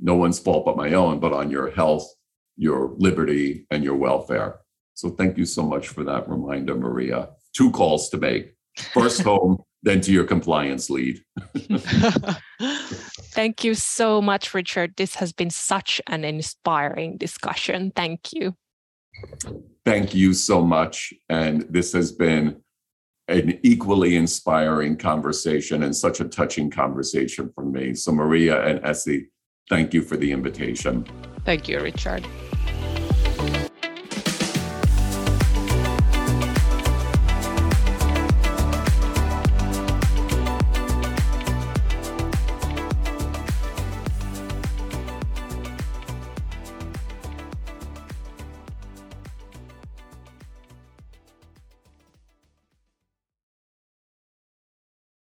no 0.00 0.14
one's 0.14 0.38
fault 0.38 0.64
but 0.64 0.76
my 0.76 0.92
own, 0.92 1.18
but 1.18 1.32
on 1.32 1.50
your 1.50 1.70
health, 1.70 2.08
your 2.56 2.94
liberty, 2.98 3.66
and 3.70 3.82
your 3.82 3.96
welfare. 3.96 4.60
So 4.94 5.10
thank 5.10 5.36
you 5.36 5.44
so 5.44 5.62
much 5.62 5.88
for 5.88 6.04
that 6.04 6.28
reminder, 6.28 6.74
Maria. 6.76 7.30
Two 7.54 7.70
calls 7.70 8.08
to 8.10 8.18
make. 8.18 8.54
First 8.94 9.22
home 9.22 9.58
than 9.82 10.00
to 10.02 10.12
your 10.12 10.24
compliance 10.24 10.90
lead. 10.90 11.20
Thank 13.32 13.62
you 13.62 13.74
so 13.74 14.20
much, 14.20 14.52
Richard. 14.54 14.94
This 14.96 15.14
has 15.16 15.32
been 15.32 15.50
such 15.50 16.00
an 16.06 16.24
inspiring 16.24 17.16
discussion. 17.16 17.92
Thank 17.94 18.32
you. 18.32 18.54
Thank 19.84 20.14
you 20.14 20.34
so 20.34 20.62
much. 20.62 21.12
And 21.28 21.62
this 21.70 21.92
has 21.92 22.12
been 22.12 22.60
an 23.28 23.58
equally 23.62 24.16
inspiring 24.16 24.96
conversation 24.96 25.82
and 25.82 25.94
such 25.94 26.20
a 26.20 26.24
touching 26.24 26.70
conversation 26.70 27.50
for 27.54 27.64
me. 27.64 27.94
So, 27.94 28.10
Maria 28.10 28.64
and 28.64 28.80
Essi, 28.80 29.26
thank 29.68 29.92
you 29.94 30.02
for 30.02 30.16
the 30.16 30.32
invitation. 30.32 31.06
Thank 31.44 31.68
you, 31.68 31.80
Richard. 31.80 32.26